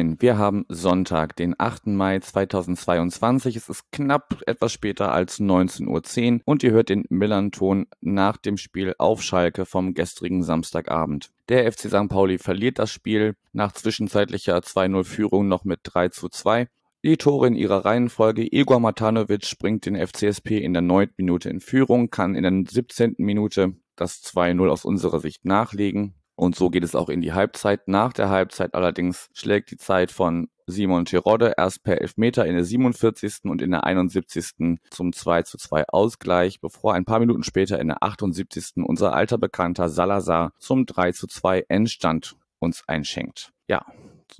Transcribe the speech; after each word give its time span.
Moin, 0.00 0.16
wir 0.18 0.38
haben 0.38 0.64
Sonntag, 0.70 1.36
den 1.36 1.54
8. 1.58 1.88
Mai 1.88 2.20
2022. 2.20 3.54
Es 3.56 3.68
ist 3.68 3.92
knapp 3.92 4.40
etwas 4.46 4.72
später 4.72 5.12
als 5.12 5.40
19.10 5.40 6.36
Uhr 6.36 6.40
und 6.46 6.62
ihr 6.62 6.70
hört 6.70 6.88
den 6.88 7.04
Millern-Ton 7.10 7.86
nach 8.00 8.38
dem 8.38 8.56
Spiel 8.56 8.94
auf 8.96 9.22
Schalke 9.22 9.66
vom 9.66 9.92
gestrigen 9.92 10.42
Samstagabend. 10.42 11.28
Der 11.50 11.70
FC 11.70 11.90
St. 11.90 12.08
Pauli 12.08 12.38
verliert 12.38 12.78
das 12.78 12.90
Spiel 12.90 13.36
nach 13.52 13.72
zwischenzeitlicher 13.72 14.56
2-0-Führung 14.56 15.48
noch 15.48 15.64
mit 15.64 15.80
3 15.82 16.08
zu 16.08 16.30
2. 16.30 16.68
Die 17.04 17.18
Tore 17.18 17.48
in 17.48 17.54
ihrer 17.54 17.84
Reihenfolge. 17.84 18.48
Igor 18.50 18.80
Matanovic 18.80 19.58
bringt 19.58 19.84
den 19.84 19.96
FCSP 19.96 20.62
in 20.62 20.72
der 20.72 20.80
9. 20.80 21.10
Minute 21.18 21.50
in 21.50 21.60
Führung, 21.60 22.08
kann 22.08 22.36
in 22.36 22.44
der 22.44 22.72
17. 22.72 23.16
Minute 23.18 23.74
das 23.96 24.22
2-0 24.22 24.66
aus 24.66 24.86
unserer 24.86 25.20
Sicht 25.20 25.44
nachlegen. 25.44 26.14
Und 26.40 26.56
so 26.56 26.70
geht 26.70 26.84
es 26.84 26.94
auch 26.94 27.10
in 27.10 27.20
die 27.20 27.34
Halbzeit. 27.34 27.86
Nach 27.86 28.14
der 28.14 28.30
Halbzeit 28.30 28.74
allerdings 28.74 29.28
schlägt 29.34 29.70
die 29.72 29.76
Zeit 29.76 30.10
von 30.10 30.48
Simon 30.66 31.04
Terodde 31.04 31.52
erst 31.58 31.82
per 31.82 32.00
Elfmeter 32.00 32.46
in 32.46 32.54
der 32.54 32.64
47. 32.64 33.40
und 33.44 33.60
in 33.60 33.72
der 33.72 33.84
71. 33.84 34.78
zum 34.88 35.12
2 35.12 35.42
zu 35.42 35.58
2 35.58 35.90
Ausgleich, 35.90 36.62
bevor 36.62 36.94
ein 36.94 37.04
paar 37.04 37.18
Minuten 37.18 37.42
später 37.42 37.78
in 37.78 37.88
der 37.88 38.02
78. 38.02 38.76
unser 38.76 39.12
alter 39.12 39.36
Bekannter 39.36 39.90
Salazar 39.90 40.54
zum 40.58 40.86
3 40.86 41.12
zu 41.12 41.26
2 41.26 41.66
Endstand 41.68 42.36
uns 42.58 42.88
einschenkt. 42.88 43.52
Ja, 43.68 43.84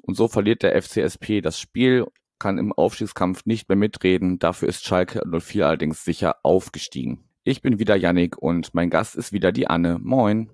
und 0.00 0.14
so 0.14 0.26
verliert 0.26 0.62
der 0.62 0.80
FCSP 0.80 1.42
das 1.42 1.60
Spiel, 1.60 2.06
kann 2.38 2.56
im 2.56 2.72
Aufstiegskampf 2.72 3.44
nicht 3.44 3.68
mehr 3.68 3.76
mitreden, 3.76 4.38
dafür 4.38 4.70
ist 4.70 4.86
Schalke 4.86 5.20
04 5.38 5.66
allerdings 5.66 6.02
sicher 6.02 6.36
aufgestiegen. 6.44 7.28
Ich 7.44 7.60
bin 7.60 7.78
wieder 7.78 7.94
Yannick 7.94 8.38
und 8.38 8.72
mein 8.72 8.88
Gast 8.88 9.16
ist 9.16 9.34
wieder 9.34 9.52
die 9.52 9.66
Anne. 9.66 9.98
Moin. 10.00 10.48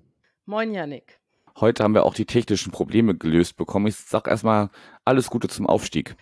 Moin 0.45 0.73
Yannick. 0.73 1.16
Heute 1.59 1.83
haben 1.83 1.95
wir 1.95 2.05
auch 2.05 2.13
die 2.13 2.25
technischen 2.25 2.71
Probleme 2.71 3.15
gelöst 3.15 3.57
bekommen. 3.57 3.87
Ich 3.87 3.95
sage 3.95 4.29
erstmal 4.29 4.69
alles 5.05 5.31
Gute 5.31 5.47
zum 5.47 5.65
Aufstieg. 5.65 6.15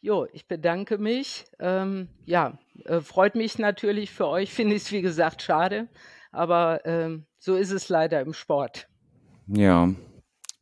Jo, 0.00 0.26
ich 0.32 0.48
bedanke 0.48 0.96
mich. 0.96 1.44
Ähm, 1.58 2.08
ja, 2.24 2.58
äh, 2.86 3.00
freut 3.00 3.34
mich 3.34 3.58
natürlich 3.58 4.10
für 4.10 4.26
euch. 4.26 4.50
Finde 4.54 4.76
ich 4.76 4.82
es, 4.84 4.92
wie 4.92 5.02
gesagt, 5.02 5.42
schade. 5.42 5.88
Aber 6.32 6.80
ähm, 6.86 7.26
so 7.38 7.56
ist 7.56 7.72
es 7.72 7.90
leider 7.90 8.22
im 8.22 8.32
Sport. 8.32 8.88
Ja, 9.48 9.90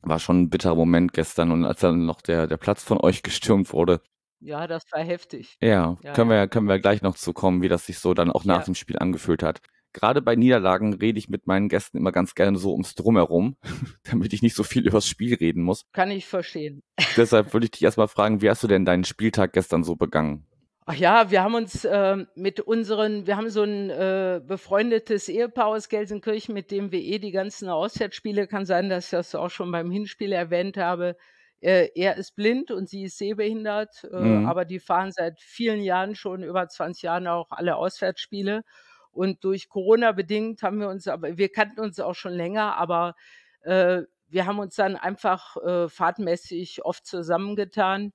war 0.02 0.18
schon 0.18 0.42
ein 0.42 0.50
bitterer 0.50 0.74
Moment 0.74 1.12
gestern 1.12 1.52
und 1.52 1.64
als 1.64 1.80
dann 1.80 2.04
noch 2.04 2.20
der, 2.20 2.48
der 2.48 2.56
Platz 2.56 2.82
von 2.82 2.98
euch 2.98 3.22
gestürmt 3.22 3.72
wurde. 3.72 4.00
Ja, 4.40 4.66
das 4.66 4.82
war 4.90 5.02
heftig. 5.02 5.56
Ja, 5.60 5.96
ja 6.02 6.12
können, 6.12 6.30
ja. 6.30 6.38
Wir, 6.38 6.48
können 6.48 6.66
wir 6.66 6.80
gleich 6.80 7.02
noch 7.02 7.14
zu 7.14 7.32
kommen, 7.32 7.62
wie 7.62 7.68
das 7.68 7.86
sich 7.86 8.00
so 8.00 8.14
dann 8.14 8.32
auch 8.32 8.44
nach 8.44 8.60
ja. 8.60 8.64
dem 8.64 8.74
Spiel 8.74 8.98
angefühlt 8.98 9.44
hat 9.44 9.60
gerade 9.98 10.22
bei 10.22 10.36
Niederlagen 10.36 10.94
rede 10.94 11.18
ich 11.18 11.28
mit 11.28 11.46
meinen 11.46 11.68
Gästen 11.68 11.98
immer 11.98 12.12
ganz 12.12 12.34
gerne 12.34 12.56
so 12.58 12.72
ums 12.72 12.94
Drumherum, 12.94 13.56
damit 14.10 14.32
ich 14.32 14.42
nicht 14.42 14.54
so 14.54 14.62
viel 14.62 14.86
übers 14.86 15.06
Spiel 15.06 15.34
reden 15.34 15.62
muss. 15.62 15.84
Kann 15.92 16.10
ich 16.10 16.26
verstehen. 16.26 16.82
Deshalb 17.16 17.52
würde 17.52 17.64
ich 17.64 17.72
dich 17.72 17.82
erstmal 17.82 18.08
fragen, 18.08 18.40
wie 18.40 18.48
hast 18.48 18.62
du 18.62 18.68
denn 18.68 18.84
deinen 18.84 19.04
Spieltag 19.04 19.52
gestern 19.52 19.82
so 19.82 19.96
begangen? 19.96 20.46
Ach 20.86 20.94
ja, 20.94 21.30
wir 21.30 21.42
haben 21.42 21.54
uns 21.54 21.84
äh, 21.84 22.16
mit 22.34 22.60
unseren, 22.60 23.26
wir 23.26 23.36
haben 23.36 23.50
so 23.50 23.62
ein 23.62 23.90
äh, 23.90 24.40
befreundetes 24.42 25.28
Ehepaar 25.28 25.66
aus 25.66 25.90
Gelsenkirchen, 25.90 26.54
mit 26.54 26.70
dem 26.70 26.92
wir 26.92 27.00
eh 27.00 27.18
die 27.18 27.32
ganzen 27.32 27.68
Auswärtsspiele, 27.68 28.46
kann 28.46 28.64
sein, 28.64 28.88
dass 28.88 29.06
ich 29.06 29.10
das 29.10 29.34
auch 29.34 29.50
schon 29.50 29.70
beim 29.70 29.90
Hinspiel 29.90 30.32
erwähnt 30.32 30.78
habe. 30.78 31.16
Äh, 31.60 31.88
er 31.94 32.16
ist 32.16 32.36
blind 32.36 32.70
und 32.70 32.88
sie 32.88 33.02
ist 33.02 33.18
sehbehindert, 33.18 34.08
äh, 34.10 34.16
mhm. 34.16 34.46
aber 34.46 34.64
die 34.64 34.78
fahren 34.78 35.12
seit 35.12 35.40
vielen 35.40 35.82
Jahren 35.82 36.14
schon, 36.14 36.42
über 36.42 36.68
20 36.68 37.02
Jahren 37.02 37.26
auch 37.26 37.50
alle 37.50 37.76
Auswärtsspiele. 37.76 38.62
Und 39.10 39.44
durch 39.44 39.68
Corona 39.68 40.12
bedingt 40.12 40.62
haben 40.62 40.80
wir 40.80 40.88
uns, 40.88 41.08
aber 41.08 41.36
wir 41.38 41.50
kannten 41.50 41.80
uns 41.80 41.98
auch 42.00 42.14
schon 42.14 42.32
länger, 42.32 42.76
aber 42.76 43.14
äh, 43.62 44.02
wir 44.28 44.46
haben 44.46 44.58
uns 44.58 44.74
dann 44.74 44.96
einfach 44.96 45.56
äh, 45.56 45.88
fahrtmäßig 45.88 46.84
oft 46.84 47.06
zusammengetan. 47.06 48.12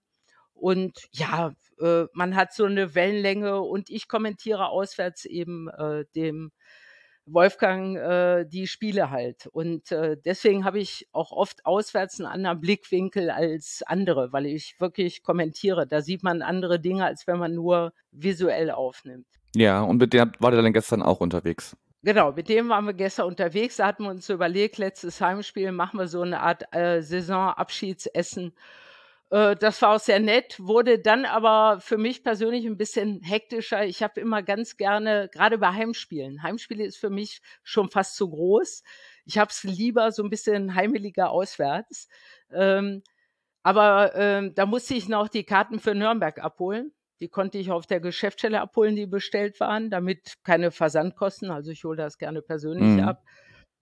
Und 0.54 0.98
ja, 1.12 1.54
äh, 1.80 2.06
man 2.14 2.36
hat 2.36 2.54
so 2.54 2.66
eine 2.66 2.96
Wellenlänge 2.96 3.62
und 3.62 3.90
ich 3.90 4.08
kommentiere 4.08 4.70
auswärts 4.70 5.26
eben 5.26 5.68
äh, 5.70 6.06
dem 6.16 6.52
Wolfgang 7.25 7.98
äh, 7.98 8.46
die 8.46 8.68
Spiele 8.68 9.10
halt. 9.10 9.48
Und 9.48 9.92
äh, 9.92 10.18
deswegen 10.18 10.66
habe 10.66 10.80
ich 10.80 11.08
auch 11.12 11.31
oft 11.31 11.66
auswärts 11.66 12.20
einen 12.20 12.28
anderen 12.28 12.60
Blickwinkel 12.60 13.30
als 13.30 13.81
andere, 13.86 14.34
weil 14.34 14.46
ich 14.46 14.80
wirklich 14.80 15.24
kommentiere. 15.24 15.88
Da 15.88 16.02
sieht 16.02 16.24
man 16.24 16.42
andere 16.42 16.80
Dinge, 16.80 17.06
als 17.06 17.25
wenn 17.25 17.40
man 17.40 17.54
nur 17.54 17.94
visuell 18.12 18.72
aufnimmt. 18.72 19.28
Ja, 19.56 19.81
und 19.81 19.97
mit 19.97 20.14
dem 20.14 20.31
war 20.40 20.52
der 20.52 20.62
dann 20.62 20.74
gestern 20.74 21.02
auch 21.02 21.19
unterwegs. 21.19 21.78
Genau, 22.02 22.34
mit 22.34 22.50
dem 22.50 22.68
waren 22.69 22.86
wir 22.86 22.94
gestern 22.94 23.28
unterwegs. 23.28 23.78
Da 23.78 23.88
hatten 23.88 24.03
wir 24.03 24.09
uns 24.09 24.30
überlegt, 24.30 24.78
letztes 24.78 25.22
Heimspiel 25.22 25.72
machen 25.72 26.00
wir 26.00 26.08
so 26.08 26.22
eine 26.22 26.41
Art 26.41 26.64
äh, 26.74 27.02
Saisonabschiedsessen. 27.02 28.53
Äh, 29.30 29.56
das 29.56 29.81
war 29.81 29.96
auch 29.96 30.00
sehr 30.00 30.19
nett, 30.19 30.58
wurde 30.59 31.00
dann 31.00 31.25
aber 31.25 31.80
für 31.80 31.97
mich 31.97 32.24
persönlich 32.24 32.66
ein 32.66 32.78
bisschen 32.78 33.22
hektischer. 33.22 33.86
Ich 33.86 34.03
habe 34.03 34.19
immer 34.19 34.44
ganz 34.44 34.78
gerne, 34.78 35.30
gerade 35.31 35.58
bei 35.58 35.72
Heimspielen, 35.72 36.44
Heimspiele 36.44 36.84
ist 36.86 36.97
für 36.97 37.09
mich 37.09 37.42
schon 37.63 37.90
fast 37.90 38.16
zu 38.16 38.30
groß. 38.30 38.84
Ich 39.25 39.38
habe 39.38 39.50
es 39.50 39.63
lieber 39.63 40.12
so 40.12 40.24
ein 40.24 40.30
bisschen 40.30 40.75
heimeliger 40.75 41.31
auswärts. 41.31 42.09
Ähm, 42.52 43.02
aber 43.63 44.13
ähm, 44.16 44.53
da 44.56 44.66
musste 44.66 44.94
ich 44.94 45.08
noch 45.08 45.30
die 45.30 45.46
Karten 45.46 45.80
für 45.80 45.96
Nürnberg 45.96 46.38
abholen. 46.44 46.92
Die 47.24 47.30
konnte 47.30 47.58
ich 47.58 47.72
auf 47.72 47.88
der 47.88 48.02
Geschäftsstelle 48.02 48.60
abholen, 48.60 48.98
die 48.98 49.06
bestellt 49.06 49.62
waren, 49.62 49.90
damit 49.90 50.34
keine 50.44 50.72
Versandkosten. 50.72 51.52
Also 51.52 51.72
ich 51.72 51.86
hole 51.86 51.96
das 51.96 52.18
gerne 52.18 52.42
persönlich 52.42 53.02
mhm. 53.02 53.08
ab. 53.08 53.24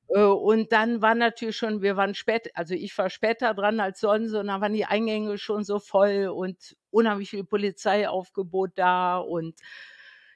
Äh, 0.10 0.22
und 0.22 0.72
dann 0.72 1.02
war 1.02 1.16
natürlich 1.16 1.58
schon, 1.58 1.82
wir 1.82 1.98
waren 1.98 2.14
spät, 2.14 2.52
also 2.54 2.76
ich 2.76 2.96
war 3.00 3.10
später 3.10 3.56
dran 3.56 3.80
als 3.80 4.00
sonst 4.00 4.36
und 4.36 4.46
dann 4.46 4.62
waren 4.62 4.74
die 4.74 4.86
Eingänge 4.86 5.40
schon 5.40 5.64
so 5.64 5.80
voll 5.80 6.28
und 6.28 6.76
unheimlich 6.92 7.32
viel 7.32 7.44
Polizeiaufgebot 7.44 8.74
da 8.76 9.18
und 9.18 9.56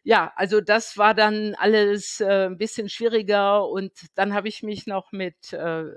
ja, 0.02 0.34
also 0.36 0.62
das 0.62 0.98
war 0.98 1.14
dann 1.14 1.54
alles 1.60 2.22
äh, 2.22 2.48
ein 2.48 2.58
bisschen 2.58 2.90
schwieriger 2.90 3.70
und 3.70 3.92
dann 4.16 4.34
habe 4.34 4.48
ich 4.48 4.64
mich 4.64 4.88
noch 4.88 5.12
mit 5.12 5.54
äh, 5.54 5.92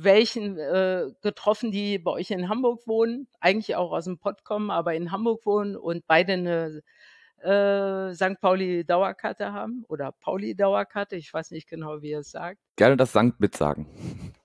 welchen 0.00 0.58
äh, 0.58 1.06
getroffen, 1.22 1.72
die 1.72 1.98
bei 1.98 2.12
euch 2.12 2.30
in 2.30 2.48
Hamburg 2.48 2.86
wohnen, 2.86 3.26
eigentlich 3.40 3.74
auch 3.74 3.90
aus 3.90 4.04
dem 4.04 4.18
Pott 4.18 4.44
kommen, 4.44 4.70
aber 4.70 4.94
in 4.94 5.10
Hamburg 5.10 5.44
wohnen 5.44 5.76
und 5.76 6.06
beide 6.06 6.34
eine 6.34 6.82
äh, 7.42 8.14
St. 8.14 8.40
Pauli 8.40 8.84
Dauerkarte 8.84 9.52
haben 9.52 9.84
oder 9.88 10.12
Pauli 10.12 10.54
Dauerkarte, 10.54 11.16
ich 11.16 11.32
weiß 11.34 11.50
nicht 11.50 11.68
genau, 11.68 12.00
wie 12.00 12.10
ihr 12.10 12.20
es 12.20 12.30
sagt. 12.30 12.58
Gerne 12.76 12.96
das 12.96 13.12
Sankt 13.12 13.40
mitsagen. 13.40 13.86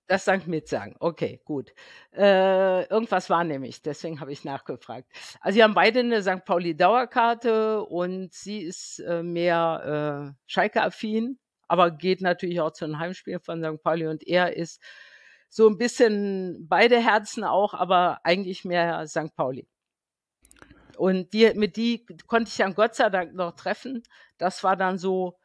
Das 0.08 0.26
Sankt 0.26 0.48
mitsagen, 0.48 0.96
okay, 1.00 1.40
gut. 1.46 1.72
Äh, 2.16 2.86
irgendwas 2.88 3.30
war 3.30 3.44
nämlich, 3.44 3.82
deswegen 3.84 4.20
habe 4.22 4.32
ich 4.32 4.44
nachgefragt. 4.44 5.08
Also 5.40 5.56
sie 5.56 5.64
haben 5.64 5.76
beide 5.76 6.00
eine 6.00 6.22
St. 6.24 6.46
Pauli 6.46 6.76
Dauerkarte 6.76 7.84
und 7.84 8.34
sie 8.34 8.62
ist 8.62 9.00
äh, 9.00 9.22
mehr 9.22 10.34
äh, 10.34 10.42
Schalke-affin, 10.48 11.38
aber 11.68 11.92
geht 11.92 12.22
natürlich 12.22 12.60
auch 12.60 12.72
zu 12.72 12.86
einem 12.86 13.00
Heimspiel 13.00 13.40
von 13.40 13.64
St. 13.64 13.84
Pauli 13.84 14.08
und 14.08 14.28
er 14.28 14.58
ist 14.58 14.82
so 15.54 15.68
ein 15.68 15.78
bisschen 15.78 16.66
beide 16.68 17.00
Herzen 17.00 17.44
auch, 17.44 17.76
aber 17.76 18.22
eigentlich 18.24 18.66
mehr 18.66 19.06
St. 19.08 19.36
Pauli. 19.36 19.68
Und 20.98 21.32
die, 21.34 21.54
mit 21.54 21.78
die 21.78 22.08
konnte 22.26 22.50
ich 22.50 22.58
dann 22.58 22.74
Gott 22.74 22.96
sei 22.96 23.12
Dank 23.12 23.36
noch 23.36 23.52
treffen. 23.52 24.02
Das 24.40 24.64
war 24.64 24.76
dann 24.76 24.98
so 24.98 25.38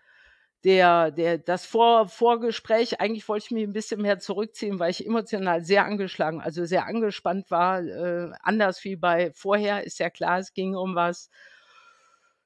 der, 0.65 1.11
der, 1.11 1.37
das 1.37 1.67
Vor, 1.67 2.09
Vorgespräch. 2.09 3.03
Eigentlich 3.03 3.29
wollte 3.29 3.45
ich 3.45 3.51
mich 3.51 3.65
ein 3.65 3.75
bisschen 3.75 4.01
mehr 4.01 4.19
zurückziehen, 4.19 4.79
weil 4.79 4.93
ich 4.93 5.05
emotional 5.05 5.63
sehr 5.63 5.85
angeschlagen, 5.85 6.41
also 6.41 6.65
sehr 6.65 6.87
angespannt 6.87 7.51
war. 7.51 7.83
Äh, 7.83 8.31
anders 8.41 8.83
wie 8.85 8.97
bei 8.97 9.31
vorher, 9.35 9.85
ist 9.85 9.99
ja 9.99 10.09
klar, 10.09 10.39
es 10.39 10.55
ging 10.55 10.75
um 10.75 10.95
was. 10.95 11.29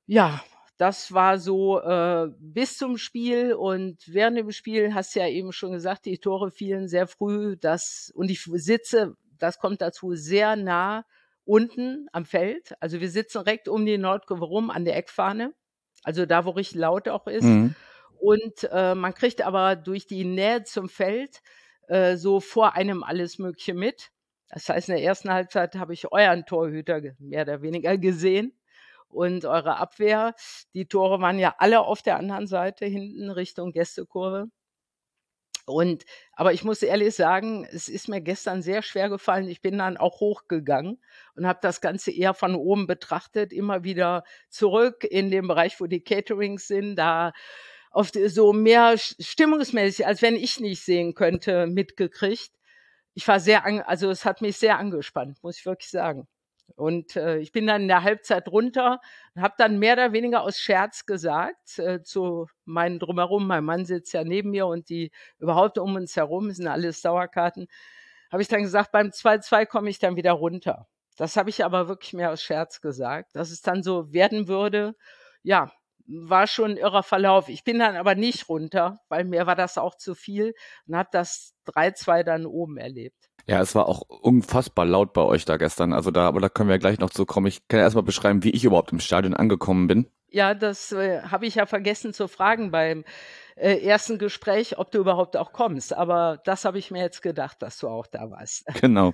Ja, 0.07 0.43
das 0.77 1.13
war 1.13 1.39
so 1.39 1.81
äh, 1.81 2.29
bis 2.39 2.79
zum 2.79 2.97
Spiel 2.97 3.55
und 3.55 3.99
während 4.07 4.39
dem 4.39 4.51
Spiel 4.51 4.95
hast 4.95 5.15
du 5.15 5.21
ja 5.21 5.29
eben 5.29 5.53
schon 5.53 5.73
gesagt, 5.73 6.07
die 6.07 6.19
Tore 6.19 6.51
fielen 6.51 6.89
sehr 6.89 7.07
früh. 7.07 7.57
Das 7.57 8.11
und 8.15 8.31
ich 8.31 8.43
sitze, 8.45 9.15
das 9.39 9.59
kommt 9.59 9.83
dazu 9.83 10.15
sehr 10.15 10.57
nah 10.57 11.05
unten 11.45 12.09
am 12.13 12.25
Feld. 12.25 12.75
Also 12.81 13.01
wir 13.01 13.11
sitzen 13.11 13.45
direkt 13.45 13.69
um 13.69 13.85
die 13.85 13.99
Nordkurve 13.99 14.45
rum 14.45 14.71
an 14.71 14.85
der 14.85 14.97
Eckfahne, 14.97 15.53
also 16.03 16.27
da, 16.27 16.45
wo 16.45 16.51
richtig 16.51 16.79
laut 16.79 17.09
auch 17.09 17.27
ist. 17.27 17.45
Mhm. 17.45 17.75
Und 18.19 18.69
äh, 18.71 18.95
man 18.95 19.15
kriegt 19.15 19.43
aber 19.43 19.77
durch 19.77 20.07
die 20.07 20.25
Nähe 20.25 20.63
zum 20.63 20.89
Feld 20.89 21.43
äh, 21.89 22.17
so 22.17 22.41
vor 22.41 22.75
einem 22.75 23.03
alles 23.03 23.39
Mögliche 23.39 23.75
mit. 23.75 24.11
Das 24.49 24.69
heißt, 24.69 24.89
in 24.89 24.97
der 24.97 25.05
ersten 25.05 25.31
Halbzeit 25.31 25.75
habe 25.75 25.93
ich 25.93 26.13
euren 26.13 26.47
Torhüter 26.47 27.01
mehr 27.19 27.43
oder 27.43 27.63
weniger 27.63 27.99
gesehen 27.99 28.53
und 29.13 29.45
eure 29.45 29.77
Abwehr. 29.77 30.35
Die 30.75 30.87
Tore 30.87 31.21
waren 31.21 31.39
ja 31.39 31.55
alle 31.59 31.81
auf 31.81 32.03
der 32.03 32.17
anderen 32.17 32.47
Seite, 32.47 32.87
hinten 32.87 33.31
Richtung 33.31 33.73
Gästekurve. 33.73 34.49
Und, 35.65 36.05
aber 36.33 36.53
ich 36.53 36.65
muss 36.65 36.83
ehrlich 36.83 37.15
sagen, 37.15 37.65
es 37.71 37.89
ist 37.89 38.09
mir 38.09 38.21
gestern 38.21 38.63
sehr 38.63 38.83
schwer 38.83 39.09
gefallen. 39.09 39.49
Ich 39.49 39.61
bin 39.63 39.79
dann 39.79 39.97
auch 39.97 40.21
hochgegangen 40.21 41.01
und 41.37 41.47
habe 41.47 41.61
das 41.63 41.81
Ganze 41.81 42.11
eher 42.11 42.35
von 42.35 42.57
oben 42.57 42.87
betrachtet, 42.87 43.53
immer 43.53 43.85
wieder 43.85 44.25
zurück 44.49 45.05
in 45.05 45.31
den 45.31 45.47
Bereich, 45.47 45.81
wo 45.81 45.87
die 45.87 46.03
Caterings 46.03 46.67
sind, 46.67 46.97
da 46.97 47.33
auf 47.93 48.11
so 48.27 48.53
mehr 48.53 48.97
stimmungsmäßig, 48.99 50.07
als 50.07 50.23
wenn 50.23 50.35
ich 50.35 50.61
nicht 50.61 50.83
sehen 50.83 51.15
könnte, 51.15 51.67
mitgekriegt. 51.67 52.51
Ich 53.15 53.29
war 53.29 53.39
sehr, 53.39 53.65
also 53.89 54.11
es 54.11 54.25
hat 54.25 54.41
mich 54.41 54.57
sehr 54.57 54.79
angespannt, 54.79 55.43
muss 55.43 55.59
ich 55.59 55.67
wirklich 55.67 55.91
sagen. 55.91 56.27
Und 56.77 57.17
äh, 57.17 57.39
ich 57.39 57.53
bin 57.53 57.67
dann 57.67 57.83
in 57.83 57.89
der 57.89 58.03
Halbzeit 58.03 58.49
runter 58.49 59.01
und 59.35 59.43
habe 59.43 59.55
dann 59.59 59.79
mehr 59.79 59.95
oder 59.95 60.13
weniger 60.13 60.43
aus 60.43 60.59
Scherz 60.59 61.07
gesagt 61.07 61.79
äh, 61.79 62.03
zu 62.03 62.47
meinen 62.65 62.99
drumherum, 62.99 63.47
mein 63.47 63.65
Mann 63.65 63.85
sitzt 63.85 64.13
ja 64.13 64.25
neben 64.25 64.51
mir 64.51 64.67
und 64.67 64.89
die 64.89 65.11
überhaupt 65.39 65.79
um 65.79 65.95
uns 65.97 66.17
herum 66.17 66.51
sind 66.51 66.67
alles 66.69 67.03
Dauerkarten, 67.03 67.69
habe 68.31 68.43
ich 68.43 68.49
dann 68.49 68.63
gesagt, 68.63 68.93
beim 68.93 69.09
2-2 69.09 69.67
komme 69.67 69.91
ich 69.91 69.99
dann 69.99 70.17
wieder 70.17 70.33
runter. 70.33 70.89
Das 71.17 71.37
habe 71.37 71.51
ich 71.51 71.65
aber 71.65 71.89
wirklich 71.89 72.15
mehr 72.15 72.31
aus 72.31 72.43
Scherz 72.43 72.81
gesagt, 72.81 73.37
dass 73.37 73.51
es 73.51 73.61
dann 73.61 73.83
so 73.83 74.13
werden 74.13 74.49
würde. 74.49 74.95
Ja, 75.43 75.71
war 76.07 76.47
schon 76.47 76.73
ein 76.73 76.77
irrer 76.79 77.03
Verlauf. 77.03 77.49
Ich 77.49 77.65
bin 77.65 77.79
dann 77.79 77.97
aber 77.97 78.15
nicht 78.15 78.49
runter, 78.49 79.01
weil 79.09 79.25
mir 79.25 79.47
war 79.47 79.57
das 79.57 79.79
auch 79.79 79.95
zu 79.95 80.15
viel 80.15 80.55
und 80.87 80.97
habe 80.97 81.11
das 81.13 81.55
3-2 81.67 82.25
dann 82.25 82.47
oben 82.47 82.79
erlebt. 82.79 83.31
Ja, 83.47 83.61
es 83.61 83.75
war 83.75 83.89
auch 83.89 84.03
unfassbar 84.09 84.85
laut 84.85 85.13
bei 85.13 85.23
euch 85.23 85.45
da 85.45 85.57
gestern. 85.57 85.93
Also 85.93 86.11
da, 86.11 86.27
aber 86.27 86.41
da 86.41 86.49
können 86.49 86.69
wir 86.69 86.75
ja 86.75 86.81
gleich 86.81 86.99
noch 86.99 87.11
zu 87.11 87.27
kommen. 87.27 87.47
Ich 87.47 87.67
kann 87.69 87.79
ja 87.79 87.85
erstmal 87.85 88.05
beschreiben, 88.05 88.45
wie 88.45 88.51
ich 88.51 88.65
überhaupt 88.65 88.93
im 88.93 89.01
Stadion 89.01 89.35
angekommen 89.35 89.87
bin. 89.87 90.07
Ja, 90.29 90.55
das 90.55 90.93
äh, 90.93 91.21
habe 91.23 91.47
ich 91.47 91.57
ja 91.57 91.67
vergessen 91.67 92.15
zu 92.15 92.27
fragen 92.27 92.71
beim 92.71 93.05
äh, 93.55 93.85
ersten 93.85 94.19
Gespräch, 94.19 94.79
ob 94.79 94.91
du 94.91 94.99
überhaupt 94.99 95.37
auch 95.37 95.53
kommst. 95.53 95.95
Aber 95.95 96.41
das 96.45 96.65
habe 96.65 96.79
ich 96.79 96.91
mir 96.91 97.03
jetzt 97.03 97.21
gedacht, 97.21 97.61
dass 97.61 97.79
du 97.79 97.89
auch 97.89 98.07
da 98.07 98.31
warst. 98.31 98.65
Genau. 98.81 99.13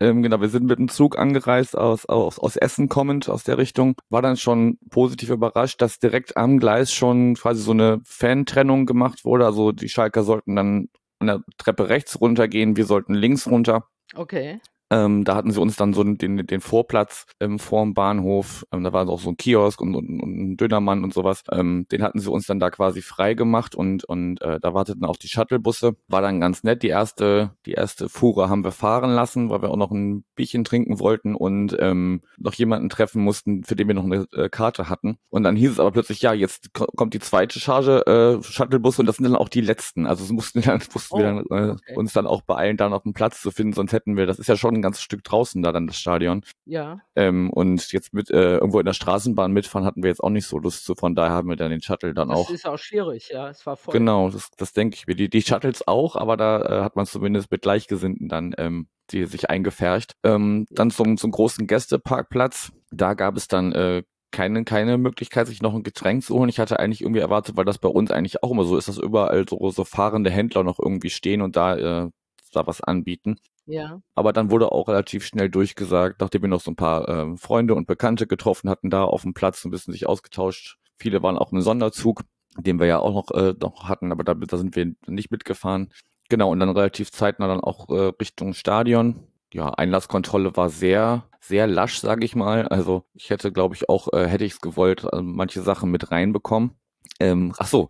Ähm, 0.00 0.22
genau, 0.22 0.40
wir 0.40 0.48
sind 0.48 0.64
mit 0.64 0.78
dem 0.78 0.88
Zug 0.88 1.18
angereist 1.18 1.76
aus, 1.76 2.06
aus, 2.06 2.38
aus 2.38 2.56
Essen 2.56 2.88
kommend, 2.88 3.28
aus 3.28 3.44
der 3.44 3.58
Richtung. 3.58 3.96
War 4.08 4.22
dann 4.22 4.36
schon 4.36 4.78
positiv 4.90 5.28
überrascht, 5.28 5.82
dass 5.82 5.98
direkt 5.98 6.36
am 6.36 6.58
Gleis 6.58 6.92
schon 6.92 7.34
quasi 7.34 7.62
so 7.62 7.72
eine 7.72 8.00
Fantrennung 8.04 8.86
gemacht 8.86 9.24
wurde. 9.24 9.44
Also 9.44 9.72
die 9.72 9.88
Schalker 9.88 10.22
sollten 10.22 10.56
dann 10.56 10.88
an 11.18 11.26
der 11.26 11.40
Treppe 11.58 11.88
rechts 11.88 12.20
runtergehen, 12.20 12.76
wir 12.76 12.84
sollten 12.84 13.14
links 13.14 13.46
runter. 13.46 13.88
Okay. 14.14 14.60
Ähm, 14.90 15.24
da 15.24 15.34
hatten 15.34 15.50
sie 15.50 15.60
uns 15.60 15.76
dann 15.76 15.92
so 15.92 16.04
den, 16.04 16.46
den 16.46 16.60
Vorplatz 16.60 17.26
ähm, 17.40 17.58
vor 17.58 17.82
dem 17.82 17.94
Bahnhof. 17.94 18.64
Ähm, 18.72 18.84
da 18.84 18.92
war 18.92 19.08
auch 19.08 19.20
so 19.20 19.30
ein 19.30 19.36
Kiosk 19.36 19.80
und, 19.80 19.94
und, 19.94 20.20
und 20.20 20.38
ein 20.38 20.56
Dönermann 20.56 21.02
und 21.02 21.12
sowas. 21.12 21.42
Ähm, 21.50 21.86
den 21.90 22.02
hatten 22.02 22.20
sie 22.20 22.30
uns 22.30 22.46
dann 22.46 22.60
da 22.60 22.70
quasi 22.70 23.02
frei 23.02 23.34
gemacht 23.34 23.74
und, 23.74 24.04
und 24.04 24.40
äh, 24.42 24.60
da 24.60 24.74
warteten 24.74 25.04
auch 25.04 25.16
die 25.16 25.28
Shuttlebusse. 25.28 25.96
War 26.08 26.22
dann 26.22 26.40
ganz 26.40 26.62
nett. 26.62 26.82
Die 26.82 26.88
erste, 26.88 27.50
die 27.66 27.72
erste 27.72 28.08
Fuhre 28.08 28.48
haben 28.48 28.64
wir 28.64 28.72
fahren 28.72 29.10
lassen, 29.10 29.50
weil 29.50 29.62
wir 29.62 29.70
auch 29.70 29.76
noch 29.76 29.90
ein 29.90 30.24
Bierchen 30.36 30.62
trinken 30.64 31.00
wollten 31.00 31.34
und 31.34 31.76
ähm, 31.80 32.22
noch 32.38 32.54
jemanden 32.54 32.88
treffen 32.88 33.22
mussten, 33.22 33.64
für 33.64 33.74
den 33.74 33.88
wir 33.88 33.94
noch 33.94 34.04
eine 34.04 34.26
äh, 34.32 34.48
Karte 34.48 34.88
hatten. 34.88 35.18
Und 35.30 35.42
dann 35.42 35.56
hieß 35.56 35.72
es 35.72 35.80
aber 35.80 35.90
plötzlich, 35.90 36.22
ja, 36.22 36.32
jetzt 36.32 36.72
kommt 36.72 37.14
die 37.14 37.20
zweite 37.20 37.58
Charge 37.58 38.06
äh, 38.06 38.42
Shuttlebusse 38.42 39.02
und 39.02 39.06
das 39.06 39.16
sind 39.16 39.24
dann 39.24 39.36
auch 39.36 39.48
die 39.48 39.60
letzten. 39.60 40.06
Also 40.06 40.24
es 40.24 40.30
mussten, 40.30 40.60
dann, 40.62 40.80
mussten 40.94 41.14
oh, 41.14 41.18
wir 41.18 41.24
dann 41.24 41.38
äh, 41.38 41.72
okay. 41.72 41.96
uns 41.96 42.12
dann 42.12 42.26
auch 42.26 42.42
beeilen, 42.42 42.76
da 42.76 42.88
noch 42.88 43.04
einen 43.04 43.14
Platz 43.14 43.40
zu 43.42 43.50
finden, 43.50 43.72
sonst 43.72 43.92
hätten 43.92 44.16
wir, 44.16 44.26
das 44.26 44.38
ist 44.38 44.46
ja 44.46 44.56
schon 44.56 44.75
ein 44.78 44.82
ganzes 44.82 45.02
Stück 45.02 45.24
draußen 45.24 45.62
da 45.62 45.72
dann 45.72 45.86
das 45.86 45.98
Stadion. 45.98 46.42
Ja. 46.64 47.00
Ähm, 47.14 47.50
und 47.50 47.92
jetzt 47.92 48.14
mit 48.14 48.30
äh, 48.30 48.56
irgendwo 48.56 48.80
in 48.80 48.86
der 48.86 48.92
Straßenbahn 48.92 49.52
mitfahren 49.52 49.86
hatten 49.86 50.02
wir 50.02 50.10
jetzt 50.10 50.22
auch 50.22 50.30
nicht 50.30 50.46
so 50.46 50.58
Lust 50.58 50.84
zu. 50.84 50.94
Von 50.94 51.14
daher 51.14 51.32
haben 51.32 51.48
wir 51.48 51.56
dann 51.56 51.70
den 51.70 51.82
Shuttle 51.82 52.14
dann 52.14 52.28
das 52.28 52.38
auch. 52.38 52.46
Das 52.46 52.56
ist 52.56 52.66
auch 52.66 52.78
schwierig, 52.78 53.30
ja. 53.32 53.48
Es 53.48 53.66
war 53.66 53.76
voll. 53.76 53.92
Genau, 53.92 54.30
das, 54.30 54.50
das 54.56 54.72
denke 54.72 54.96
ich 54.96 55.06
mir. 55.06 55.14
Die, 55.14 55.28
die 55.28 55.42
Shuttles 55.42 55.86
auch, 55.86 56.16
aber 56.16 56.36
da 56.36 56.62
äh, 56.62 56.82
hat 56.82 56.96
man 56.96 57.06
zumindest 57.06 57.50
mit 57.50 57.62
Gleichgesinnten 57.62 58.28
dann 58.28 58.54
ähm, 58.58 58.88
die 59.10 59.24
sich 59.26 59.50
eingefercht. 59.50 60.14
Ähm, 60.24 60.66
ja. 60.70 60.76
Dann 60.76 60.90
zum, 60.90 61.16
zum 61.16 61.30
großen 61.30 61.66
Gästeparkplatz. 61.66 62.72
Da 62.90 63.14
gab 63.14 63.36
es 63.36 63.48
dann 63.48 63.72
äh, 63.72 64.02
keine, 64.30 64.64
keine 64.64 64.98
Möglichkeit, 64.98 65.46
sich 65.46 65.62
noch 65.62 65.74
ein 65.74 65.82
Getränk 65.82 66.24
zu 66.24 66.34
holen. 66.34 66.48
Ich 66.48 66.58
hatte 66.58 66.78
eigentlich 66.78 67.02
irgendwie 67.02 67.20
erwartet, 67.20 67.56
weil 67.56 67.64
das 67.64 67.78
bei 67.78 67.88
uns 67.88 68.10
eigentlich 68.10 68.42
auch 68.42 68.50
immer 68.50 68.64
so 68.64 68.76
ist, 68.76 68.88
dass 68.88 68.98
überall 68.98 69.46
so, 69.48 69.70
so 69.70 69.84
fahrende 69.84 70.30
Händler 70.30 70.62
noch 70.62 70.78
irgendwie 70.78 71.10
stehen 71.10 71.42
und 71.42 71.56
da, 71.56 71.76
äh, 71.76 72.10
da 72.56 72.66
was 72.66 72.80
anbieten. 72.80 73.36
Ja. 73.66 74.00
Aber 74.14 74.32
dann 74.32 74.50
wurde 74.50 74.72
auch 74.72 74.88
relativ 74.88 75.24
schnell 75.24 75.50
durchgesagt, 75.50 76.20
nachdem 76.20 76.42
wir 76.42 76.48
noch 76.48 76.60
so 76.60 76.70
ein 76.70 76.76
paar 76.76 77.08
äh, 77.08 77.36
Freunde 77.36 77.74
und 77.74 77.86
Bekannte 77.86 78.26
getroffen 78.26 78.70
hatten, 78.70 78.90
da 78.90 79.04
auf 79.04 79.22
dem 79.22 79.34
Platz 79.34 79.64
ein 79.64 79.70
bisschen 79.70 79.92
sich 79.92 80.08
ausgetauscht. 80.08 80.78
Viele 80.96 81.22
waren 81.22 81.36
auch 81.36 81.52
im 81.52 81.60
Sonderzug, 81.60 82.22
den 82.58 82.78
wir 82.78 82.86
ja 82.86 82.98
auch 82.98 83.12
noch, 83.12 83.36
äh, 83.36 83.54
noch 83.60 83.88
hatten, 83.88 84.12
aber 84.12 84.24
da, 84.24 84.34
da 84.34 84.56
sind 84.56 84.76
wir 84.76 84.94
nicht 85.06 85.30
mitgefahren. 85.30 85.92
Genau, 86.28 86.50
und 86.50 86.60
dann 86.60 86.70
relativ 86.70 87.12
zeitnah 87.12 87.46
dann 87.48 87.60
auch 87.60 87.88
äh, 87.90 88.12
Richtung 88.20 88.54
Stadion. 88.54 89.26
Ja, 89.52 89.70
Einlasskontrolle 89.70 90.56
war 90.56 90.70
sehr, 90.70 91.24
sehr 91.40 91.66
lasch, 91.66 92.00
sage 92.00 92.24
ich 92.24 92.34
mal. 92.34 92.66
Also 92.68 93.04
ich 93.14 93.30
hätte, 93.30 93.52
glaube 93.52 93.74
ich, 93.74 93.88
auch, 93.88 94.12
äh, 94.12 94.26
hätte 94.26 94.44
ich 94.44 94.54
es 94.54 94.60
gewollt, 94.60 95.04
äh, 95.12 95.22
manche 95.22 95.62
Sachen 95.62 95.90
mit 95.90 96.10
reinbekommen. 96.10 96.72
Ähm, 97.20 97.52
ach 97.58 97.66
so, 97.66 97.88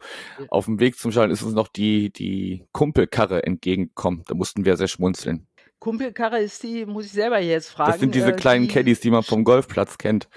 auf 0.49 0.67
dem 0.67 0.81
Weg 0.81 0.99
zum 0.99 1.13
Stadion 1.13 1.31
ist 1.33 1.43
uns 1.43 1.55
noch 1.55 1.69
die, 1.69 2.11
die 2.11 2.65
Kumpelkarre 2.73 3.45
entgegengekommen. 3.45 4.25
Da 4.27 4.35
mussten 4.35 4.65
wir 4.65 4.77
sehr 4.77 4.89
schmunzeln. 4.89 5.47
Kumpelkarre 5.79 6.41
ist 6.41 6.63
die, 6.63 6.87
muss 6.87 7.07
ich 7.07 7.13
selber 7.13 7.39
jetzt 7.39 7.71
fragen. 7.71 7.93
Das 7.93 8.01
sind 8.01 8.15
diese 8.15 8.33
äh, 8.33 8.37
kleinen 8.37 8.67
die, 8.67 8.75
Caddies, 8.75 9.01
die 9.01 9.11
man 9.11 9.23
vom 9.23 9.45
Golfplatz 9.45 9.99
kennt. 9.99 10.29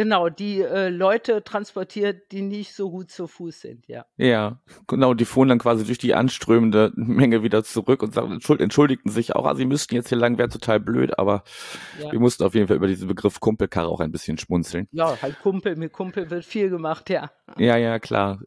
Genau, 0.00 0.30
die 0.30 0.62
äh, 0.62 0.88
Leute 0.88 1.44
transportiert, 1.44 2.32
die 2.32 2.40
nicht 2.40 2.72
so 2.72 2.90
gut 2.90 3.10
zu 3.10 3.26
Fuß 3.26 3.60
sind, 3.60 3.86
ja. 3.86 4.06
Ja, 4.16 4.58
genau, 4.86 5.12
die 5.12 5.26
fuhren 5.26 5.50
dann 5.50 5.58
quasi 5.58 5.84
durch 5.84 5.98
die 5.98 6.14
anströmende 6.14 6.90
Menge 6.94 7.42
wieder 7.42 7.64
zurück 7.64 8.02
und 8.02 8.14
sagten, 8.14 8.40
entschuldigten 8.62 9.10
sich 9.10 9.36
auch, 9.36 9.44
ah, 9.44 9.54
sie 9.54 9.66
müssten 9.66 9.94
jetzt 9.94 10.08
hier 10.08 10.16
lang, 10.16 10.38
wäre 10.38 10.48
total 10.48 10.80
blöd, 10.80 11.18
aber 11.18 11.44
ja. 12.00 12.10
wir 12.12 12.18
mussten 12.18 12.44
auf 12.44 12.54
jeden 12.54 12.66
Fall 12.66 12.78
über 12.78 12.86
diesen 12.86 13.08
Begriff 13.08 13.40
Kumpelkarre 13.40 13.88
auch 13.88 14.00
ein 14.00 14.10
bisschen 14.10 14.38
schmunzeln. 14.38 14.88
Ja, 14.90 15.20
halt 15.20 15.38
Kumpel, 15.42 15.76
mit 15.76 15.92
Kumpel 15.92 16.30
wird 16.30 16.46
viel 16.46 16.70
gemacht, 16.70 17.10
ja. 17.10 17.30
Ja, 17.58 17.76
ja, 17.76 17.98
klar. 17.98 18.40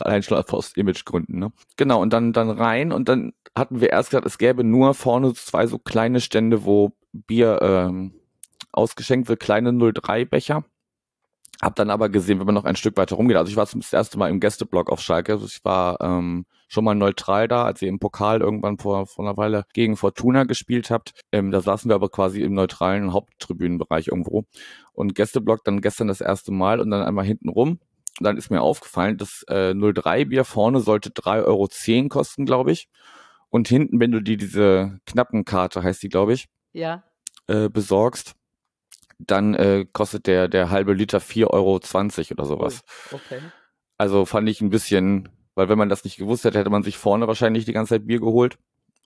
Allein 0.00 0.22
schon 0.22 0.36
aus 0.36 0.76
Imagegründen, 0.76 1.38
ne? 1.38 1.50
Genau, 1.78 2.02
und 2.02 2.12
dann, 2.12 2.34
dann 2.34 2.50
rein 2.50 2.92
und 2.92 3.08
dann 3.08 3.32
hatten 3.56 3.80
wir 3.80 3.88
erst 3.88 4.10
gesagt, 4.10 4.26
es 4.26 4.36
gäbe 4.36 4.64
nur 4.64 4.92
vorne 4.92 5.32
zwei 5.32 5.66
so 5.66 5.78
kleine 5.78 6.20
Stände, 6.20 6.66
wo 6.66 6.92
Bier 7.14 7.58
ähm, 7.62 8.12
ausgeschenkt 8.70 9.30
wird, 9.30 9.40
kleine 9.40 9.70
03-Becher. 9.70 10.62
Hab 11.60 11.76
dann 11.76 11.90
aber 11.90 12.08
gesehen, 12.08 12.38
wenn 12.38 12.46
man 12.46 12.54
noch 12.54 12.64
ein 12.64 12.76
Stück 12.76 12.96
weiter 12.96 13.16
rumgeht, 13.16 13.36
also 13.36 13.50
ich 13.50 13.56
war 13.56 13.66
zum 13.66 13.82
erste 13.92 14.18
Mal 14.18 14.30
im 14.30 14.40
Gästeblock 14.40 14.90
auf 14.90 15.00
Schalke, 15.00 15.32
also 15.32 15.46
ich 15.46 15.62
war 15.62 16.00
ähm, 16.00 16.46
schon 16.68 16.84
mal 16.84 16.94
neutral 16.94 17.48
da, 17.48 17.64
als 17.64 17.82
ihr 17.82 17.88
im 17.88 17.98
Pokal 17.98 18.40
irgendwann 18.40 18.78
vor, 18.78 19.06
vor 19.06 19.26
einer 19.26 19.36
Weile 19.36 19.64
gegen 19.74 19.96
Fortuna 19.96 20.44
gespielt 20.44 20.90
habt. 20.90 21.12
Ähm, 21.32 21.50
da 21.50 21.60
saßen 21.60 21.90
wir 21.90 21.96
aber 21.96 22.08
quasi 22.08 22.42
im 22.42 22.54
neutralen 22.54 23.12
Haupttribünenbereich 23.12 24.08
irgendwo. 24.08 24.44
Und 24.92 25.14
Gästeblock 25.14 25.64
dann 25.64 25.80
gestern 25.80 26.08
das 26.08 26.20
erste 26.20 26.52
Mal 26.52 26.80
und 26.80 26.90
dann 26.90 27.02
einmal 27.02 27.24
hinten 27.24 27.48
rum. 27.48 27.80
Dann 28.20 28.36
ist 28.36 28.50
mir 28.50 28.62
aufgefallen, 28.62 29.16
das 29.16 29.44
äh, 29.48 29.74
03 29.74 30.26
Bier 30.26 30.44
vorne 30.44 30.80
sollte 30.80 31.10
3,10 31.10 31.44
Euro 31.44 32.08
kosten, 32.08 32.46
glaube 32.46 32.72
ich. 32.72 32.88
Und 33.48 33.66
hinten, 33.66 33.98
wenn 33.98 34.12
du 34.12 34.20
die 34.20 34.36
diese 34.36 35.00
knappen 35.06 35.44
Karte, 35.44 35.82
heißt 35.82 36.02
die, 36.02 36.08
glaube 36.08 36.32
ich, 36.34 36.46
ja. 36.72 37.02
äh, 37.48 37.68
besorgst, 37.68 38.34
dann 39.26 39.54
äh, 39.54 39.86
kostet 39.92 40.26
der, 40.26 40.48
der 40.48 40.70
halbe 40.70 40.92
Liter 40.92 41.18
4,20 41.18 41.50
Euro 41.50 41.76
oder 41.76 42.44
sowas. 42.46 42.82
Okay. 43.12 43.40
Also 43.98 44.24
fand 44.24 44.48
ich 44.48 44.60
ein 44.60 44.70
bisschen, 44.70 45.28
weil 45.54 45.68
wenn 45.68 45.78
man 45.78 45.88
das 45.88 46.04
nicht 46.04 46.16
gewusst 46.16 46.44
hätte, 46.44 46.58
hätte 46.58 46.70
man 46.70 46.82
sich 46.82 46.96
vorne 46.96 47.26
wahrscheinlich 47.26 47.64
die 47.64 47.72
ganze 47.72 47.94
Zeit 47.94 48.06
Bier 48.06 48.20
geholt 48.20 48.58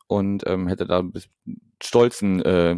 und 0.07 0.45
ähm, 0.47 0.69
hätte 0.69 0.87
da 0.87 1.01
ein 1.01 1.13
bisschen 1.13 1.33
stolzen 1.83 2.43
äh, 2.43 2.77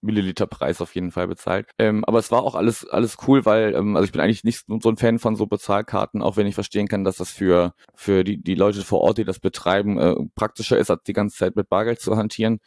Milliliterpreis 0.00 0.80
auf 0.80 0.94
jeden 0.94 1.10
Fall 1.10 1.26
bezahlt. 1.26 1.68
Ähm, 1.78 2.04
aber 2.04 2.18
es 2.20 2.30
war 2.30 2.42
auch 2.42 2.54
alles 2.54 2.88
alles 2.88 3.16
cool, 3.26 3.44
weil 3.44 3.74
ähm, 3.74 3.96
also 3.96 4.06
ich 4.06 4.12
bin 4.12 4.20
eigentlich 4.20 4.44
nicht 4.44 4.64
so 4.66 4.88
ein 4.88 4.96
Fan 4.96 5.18
von 5.18 5.36
so 5.36 5.46
Bezahlkarten, 5.46 6.22
auch 6.22 6.36
wenn 6.36 6.46
ich 6.46 6.54
verstehen 6.54 6.88
kann, 6.88 7.04
dass 7.04 7.16
das 7.16 7.30
für 7.30 7.74
für 7.94 8.22
die 8.24 8.42
die 8.42 8.54
Leute 8.54 8.82
vor 8.82 9.00
Ort, 9.00 9.18
die 9.18 9.24
das 9.24 9.40
betreiben, 9.40 9.98
äh, 9.98 10.14
praktischer 10.36 10.78
ist, 10.78 10.90
als 10.90 11.02
die 11.02 11.12
ganze 11.12 11.36
Zeit 11.36 11.56
mit 11.56 11.68
Bargeld 11.68 12.00
zu 12.00 12.16
hantieren. 12.16 12.60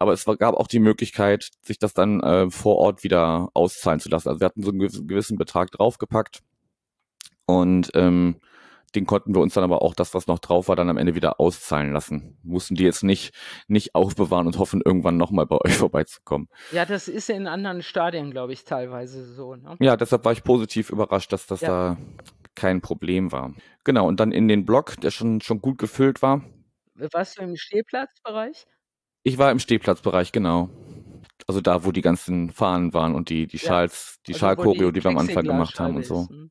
Aber 0.00 0.14
es 0.14 0.24
gab 0.24 0.54
auch 0.54 0.66
die 0.66 0.78
Möglichkeit, 0.78 1.50
sich 1.62 1.78
das 1.78 1.92
dann 1.92 2.20
äh, 2.20 2.50
vor 2.50 2.76
Ort 2.76 3.04
wieder 3.04 3.50
auszahlen 3.52 4.00
zu 4.00 4.08
lassen. 4.08 4.30
Also 4.30 4.40
wir 4.40 4.46
hatten 4.46 4.62
so 4.62 4.70
einen 4.70 4.80
gewissen 4.80 5.36
Betrag 5.36 5.70
draufgepackt 5.70 6.40
und 7.44 7.90
ähm, 7.94 8.40
den 8.94 9.04
konnten 9.06 9.34
wir 9.34 9.42
uns 9.42 9.54
dann 9.54 9.62
aber 9.62 9.82
auch 9.82 9.94
das, 9.94 10.14
was 10.14 10.26
noch 10.26 10.38
drauf 10.38 10.68
war, 10.68 10.74
dann 10.74 10.88
am 10.88 10.96
Ende 10.96 11.14
wieder 11.14 11.38
auszahlen 11.38 11.92
lassen. 11.92 12.38
Mussten 12.42 12.74
die 12.74 12.84
jetzt 12.84 13.04
nicht, 13.04 13.34
nicht 13.68 13.94
aufbewahren 13.94 14.46
und 14.46 14.58
hoffen, 14.58 14.80
irgendwann 14.84 15.18
nochmal 15.18 15.46
bei 15.46 15.58
euch 15.58 15.74
vorbeizukommen. 15.76 16.48
Ja, 16.72 16.86
das 16.86 17.06
ist 17.06 17.28
in 17.28 17.46
anderen 17.46 17.82
Stadien, 17.82 18.30
glaube 18.30 18.54
ich, 18.54 18.64
teilweise 18.64 19.24
so. 19.24 19.54
Ne? 19.54 19.76
Ja, 19.80 19.98
deshalb 19.98 20.24
war 20.24 20.32
ich 20.32 20.42
positiv 20.42 20.88
überrascht, 20.90 21.32
dass 21.32 21.46
das 21.46 21.60
ja. 21.60 21.68
da 21.68 21.96
kein 22.54 22.80
Problem 22.80 23.32
war. 23.32 23.54
Genau, 23.84 24.08
und 24.08 24.18
dann 24.18 24.32
in 24.32 24.48
den 24.48 24.64
Block, 24.64 25.00
der 25.00 25.10
schon, 25.10 25.40
schon 25.40 25.60
gut 25.60 25.78
gefüllt 25.78 26.22
war. 26.22 26.42
Warst 26.94 27.38
du 27.38 27.42
im 27.42 27.56
Stehplatzbereich? 27.56 28.66
Ich 29.22 29.38
war 29.38 29.50
im 29.50 29.58
Stehplatzbereich, 29.58 30.32
genau. 30.32 30.70
Also 31.46 31.60
da, 31.60 31.84
wo 31.84 31.92
die 31.92 32.00
ganzen 32.00 32.50
Fahnen 32.50 32.94
waren 32.94 33.14
und 33.14 33.28
die, 33.28 33.46
die 33.46 33.58
Schals, 33.58 34.18
die 34.26 34.32
also 34.32 34.40
Schalchoreo, 34.40 34.90
die, 34.90 35.00
die 35.00 35.04
wir 35.04 35.10
am 35.10 35.18
Anfang 35.18 35.44
gemacht 35.44 35.80
haben 35.80 35.96
und 35.96 36.04
so. 36.04 36.22
Ist, 36.22 36.30
hm? 36.30 36.50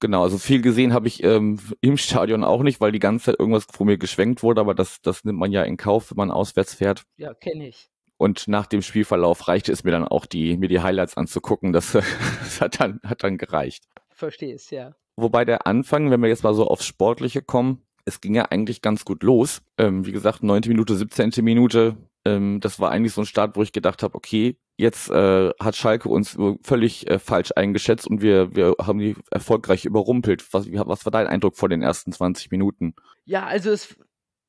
Genau, 0.00 0.22
also 0.22 0.38
viel 0.38 0.62
gesehen 0.62 0.92
habe 0.92 1.08
ich 1.08 1.24
ähm, 1.24 1.58
im 1.80 1.96
Stadion 1.96 2.44
auch 2.44 2.62
nicht, 2.62 2.80
weil 2.80 2.92
die 2.92 3.00
ganze 3.00 3.26
Zeit 3.26 3.40
irgendwas 3.40 3.66
vor 3.70 3.84
mir 3.84 3.98
geschwenkt 3.98 4.42
wurde, 4.42 4.60
aber 4.60 4.74
das, 4.74 5.00
das 5.02 5.24
nimmt 5.24 5.38
man 5.38 5.50
ja 5.50 5.64
in 5.64 5.76
Kauf, 5.76 6.10
wenn 6.10 6.16
man 6.16 6.30
auswärts 6.30 6.74
fährt. 6.74 7.02
Ja, 7.16 7.34
kenne 7.34 7.68
ich. 7.68 7.90
Und 8.16 8.48
nach 8.48 8.66
dem 8.66 8.82
Spielverlauf 8.82 9.48
reichte 9.48 9.72
es 9.72 9.84
mir 9.84 9.90
dann 9.90 10.06
auch, 10.06 10.26
die, 10.26 10.56
mir 10.56 10.68
die 10.68 10.80
Highlights 10.80 11.16
anzugucken. 11.16 11.72
Das, 11.72 11.92
das 11.92 12.60
hat, 12.60 12.80
dann, 12.80 13.00
hat 13.04 13.24
dann 13.24 13.38
gereicht. 13.38 13.84
Verstehe 14.10 14.54
es, 14.54 14.70
ja. 14.70 14.94
Wobei 15.16 15.44
der 15.44 15.66
Anfang, 15.66 16.10
wenn 16.10 16.20
wir 16.20 16.28
jetzt 16.28 16.44
mal 16.44 16.54
so 16.54 16.66
aufs 16.66 16.86
Sportliche 16.86 17.42
kommen, 17.42 17.82
es 18.04 18.20
ging 18.20 18.34
ja 18.34 18.46
eigentlich 18.46 18.82
ganz 18.82 19.04
gut 19.04 19.22
los. 19.22 19.62
Ähm, 19.76 20.06
wie 20.06 20.12
gesagt, 20.12 20.42
neunte 20.42 20.68
Minute, 20.68 20.94
17. 20.94 21.32
Minute. 21.42 21.96
Ähm, 22.36 22.60
das 22.60 22.80
war 22.80 22.90
eigentlich 22.90 23.12
so 23.12 23.22
ein 23.22 23.26
Start, 23.26 23.56
wo 23.56 23.62
ich 23.62 23.72
gedacht 23.72 24.02
habe, 24.02 24.14
okay, 24.14 24.58
jetzt 24.76 25.10
äh, 25.10 25.50
hat 25.60 25.76
Schalke 25.76 26.08
uns 26.08 26.36
völlig 26.62 27.08
äh, 27.08 27.18
falsch 27.18 27.52
eingeschätzt 27.56 28.06
und 28.06 28.22
wir, 28.22 28.54
wir 28.54 28.74
haben 28.80 28.98
die 28.98 29.16
erfolgreich 29.30 29.84
überrumpelt. 29.84 30.52
Was, 30.52 30.66
was 30.70 31.04
war 31.04 31.10
dein 31.12 31.26
Eindruck 31.26 31.56
vor 31.56 31.68
den 31.68 31.82
ersten 31.82 32.12
20 32.12 32.50
Minuten? 32.50 32.94
Ja, 33.24 33.46
also 33.46 33.70
es 33.70 33.96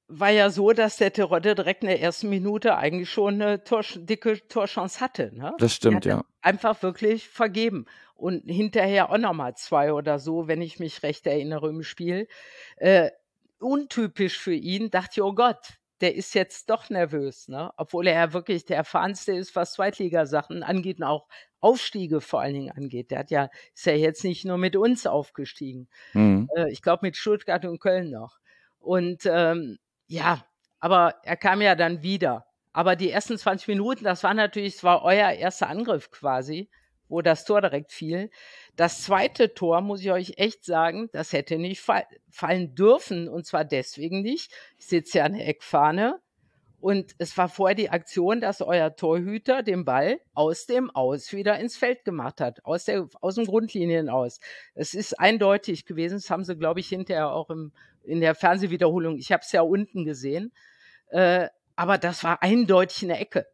war 0.07 0.29
ja 0.29 0.49
so, 0.49 0.71
dass 0.71 0.97
der 0.97 1.13
Terodde 1.13 1.55
direkt 1.55 1.83
in 1.83 1.89
der 1.89 2.01
ersten 2.01 2.29
Minute 2.29 2.75
eigentlich 2.77 3.09
schon 3.09 3.35
eine 3.35 3.63
Tor, 3.63 3.83
dicke 3.95 4.47
Torchance 4.47 4.99
hatte. 4.99 5.31
Ne? 5.33 5.53
Das 5.59 5.73
stimmt, 5.73 6.05
ja. 6.05 6.25
Einfach 6.41 6.81
wirklich 6.81 7.29
vergeben. 7.29 7.85
Und 8.15 8.43
hinterher 8.49 9.11
auch 9.11 9.17
nochmal 9.17 9.55
zwei 9.55 9.93
oder 9.93 10.19
so, 10.19 10.47
wenn 10.47 10.61
ich 10.61 10.79
mich 10.79 11.03
recht 11.03 11.25
erinnere 11.25 11.69
im 11.69 11.83
Spiel. 11.83 12.27
Äh, 12.75 13.11
untypisch 13.59 14.37
für 14.37 14.53
ihn, 14.53 14.89
dachte 14.89 15.11
ich, 15.15 15.21
oh 15.21 15.33
Gott, 15.33 15.79
der 16.01 16.15
ist 16.15 16.33
jetzt 16.33 16.69
doch 16.69 16.89
nervös, 16.89 17.47
ne? 17.47 17.71
Obwohl 17.77 18.07
er 18.07 18.13
ja 18.13 18.33
wirklich 18.33 18.65
der 18.65 18.77
erfahrenste 18.77 19.33
ist, 19.33 19.55
was 19.55 19.73
Zweitligasachen 19.73 20.63
angeht 20.63 20.99
und 20.99 21.03
auch 21.03 21.27
Aufstiege 21.59 22.21
vor 22.21 22.41
allen 22.41 22.53
Dingen 22.53 22.71
angeht. 22.71 23.11
Der 23.11 23.19
hat 23.19 23.31
ja, 23.31 23.49
ist 23.73 23.85
ja 23.85 23.93
jetzt 23.93 24.23
nicht 24.23 24.45
nur 24.45 24.57
mit 24.57 24.75
uns 24.75 25.05
aufgestiegen. 25.05 25.89
Mhm. 26.13 26.49
Äh, 26.55 26.71
ich 26.71 26.81
glaube 26.81 27.05
mit 27.05 27.17
Stuttgart 27.17 27.65
und 27.65 27.79
Köln 27.79 28.11
noch. 28.11 28.39
Und 28.79 29.25
ähm, 29.25 29.77
ja, 30.07 30.45
aber 30.79 31.15
er 31.23 31.37
kam 31.37 31.61
ja 31.61 31.75
dann 31.75 32.01
wieder. 32.01 32.45
Aber 32.71 32.95
die 32.95 33.09
ersten 33.09 33.37
20 33.37 33.67
Minuten, 33.67 34.03
das 34.05 34.23
war 34.23 34.33
natürlich, 34.33 34.75
es 34.75 34.83
war 34.83 35.03
euer 35.03 35.31
erster 35.31 35.67
Angriff 35.69 36.11
quasi, 36.11 36.69
wo 37.09 37.21
das 37.21 37.43
Tor 37.43 37.61
direkt 37.61 37.91
fiel. 37.91 38.29
Das 38.75 39.01
zweite 39.01 39.53
Tor, 39.53 39.81
muss 39.81 40.01
ich 40.01 40.11
euch 40.11 40.33
echt 40.37 40.63
sagen, 40.63 41.09
das 41.11 41.33
hätte 41.33 41.57
nicht 41.57 41.81
fallen 42.29 42.75
dürfen. 42.75 43.27
Und 43.27 43.45
zwar 43.45 43.65
deswegen 43.65 44.21
nicht. 44.21 44.51
Ich 44.77 44.87
sitze 44.87 45.17
ja 45.17 45.25
an 45.25 45.33
der 45.33 45.47
Eckfahne. 45.47 46.19
Und 46.79 47.13
es 47.17 47.37
war 47.37 47.49
vorher 47.49 47.75
die 47.75 47.89
Aktion, 47.89 48.39
dass 48.39 48.61
euer 48.61 48.95
Torhüter 48.95 49.63
den 49.63 49.83
Ball 49.83 50.21
aus 50.33 50.65
dem 50.65 50.89
Aus 50.89 51.33
wieder 51.33 51.59
ins 51.59 51.75
Feld 51.75 52.05
gemacht 52.05 52.39
hat, 52.39 52.63
aus, 52.63 52.85
der, 52.85 53.09
aus 53.19 53.35
dem 53.35 53.45
Grundlinien 53.45 54.07
aus. 54.07 54.39
Es 54.75 54.93
ist 54.93 55.19
eindeutig 55.19 55.85
gewesen, 55.85 56.15
das 56.15 56.29
haben 56.29 56.45
sie, 56.45 56.55
glaube 56.55 56.79
ich, 56.79 56.87
hinterher 56.87 57.33
auch 57.33 57.49
im 57.49 57.73
in 58.03 58.21
der 58.21 58.35
Fernsehwiederholung. 58.35 59.17
Ich 59.17 59.31
habe 59.31 59.41
es 59.43 59.51
ja 59.51 59.61
unten 59.61 60.03
gesehen. 60.05 60.51
Äh, 61.09 61.47
aber 61.75 61.97
das 61.97 62.23
war 62.23 62.41
eindeutig 62.41 63.03
eine 63.03 63.19
Ecke. 63.19 63.47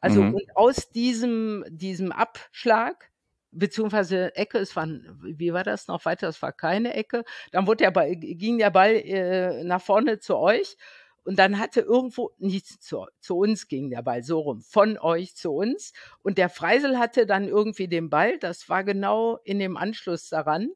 Also 0.00 0.22
mhm. 0.22 0.34
und 0.34 0.56
aus 0.56 0.90
diesem, 0.90 1.64
diesem 1.68 2.12
Abschlag, 2.12 3.10
beziehungsweise 3.50 4.34
Ecke, 4.36 4.58
es 4.58 4.76
war, 4.76 4.86
wie 4.86 5.52
war 5.52 5.64
das 5.64 5.88
noch 5.88 6.04
weiter? 6.04 6.28
Es 6.28 6.40
war 6.42 6.52
keine 6.52 6.94
Ecke. 6.94 7.24
Dann 7.52 7.66
wurde 7.66 7.84
der 7.84 7.90
Ball, 7.90 8.14
ging 8.16 8.58
der 8.58 8.70
Ball 8.70 8.94
äh, 8.94 9.64
nach 9.64 9.82
vorne 9.82 10.18
zu 10.18 10.36
euch 10.36 10.76
und 11.24 11.38
dann 11.38 11.58
hatte 11.58 11.80
irgendwo 11.80 12.30
nichts 12.38 12.80
zu, 12.80 13.06
zu 13.20 13.36
uns 13.36 13.68
ging 13.68 13.90
der 13.90 14.02
Ball 14.02 14.22
so 14.22 14.40
rum, 14.40 14.62
von 14.62 14.98
euch 14.98 15.36
zu 15.36 15.52
uns. 15.52 15.92
Und 16.22 16.38
der 16.38 16.48
Freisel 16.48 16.98
hatte 16.98 17.26
dann 17.26 17.46
irgendwie 17.46 17.88
den 17.88 18.10
Ball, 18.10 18.38
das 18.38 18.68
war 18.68 18.84
genau 18.84 19.38
in 19.44 19.58
dem 19.58 19.76
Anschluss 19.76 20.28
daran. 20.28 20.70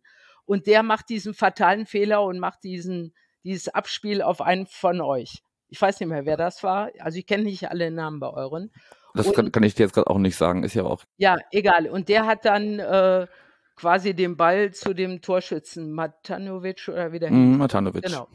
Und 0.45 0.67
der 0.67 0.83
macht 0.83 1.09
diesen 1.09 1.33
fatalen 1.33 1.87
Fehler 1.87 2.23
und 2.23 2.39
macht 2.39 2.65
diesen, 2.65 3.15
dieses 3.43 3.69
Abspiel 3.69 4.21
auf 4.21 4.43
einen 4.43 4.67
von 4.67 5.01
euch. 5.01 5.43
Ich 5.69 5.81
weiß 5.81 6.01
nicht 6.01 6.11
mehr, 6.11 6.27
wer 6.27 6.37
das 6.37 6.63
war. 6.63 6.91
Also 6.99 7.19
ich 7.19 7.27
kenne 7.27 7.45
nicht 7.45 7.71
alle 7.71 7.91
Namen 7.91 8.21
bei 8.21 8.29
euren. 8.29 8.71
Das 9.15 9.29
und, 9.29 9.35
kann, 9.35 9.53
kann, 9.53 9.63
ich 9.63 9.75
dir 9.75 9.85
jetzt 9.85 9.95
gerade 9.95 10.11
auch 10.11 10.19
nicht 10.19 10.37
sagen, 10.37 10.65
ist 10.65 10.75
ja 10.75 10.85
auch. 10.85 11.05
Ja, 11.17 11.37
egal. 11.53 11.89
Und 11.89 12.09
der 12.09 12.27
hat 12.27 12.45
dann 12.45 12.79
äh, 12.81 13.27
quasi 13.77 14.15
den 14.15 14.37
Ball 14.37 14.73
zu 14.73 14.93
dem 14.93 15.21
Torschützen 15.21 15.93
Matanovic 15.93 16.89
oder 16.89 17.13
wie 17.13 17.21
der 17.21 17.31
mm, 17.31 17.59
Matanovic. 17.59 18.05
Genau. 18.05 18.29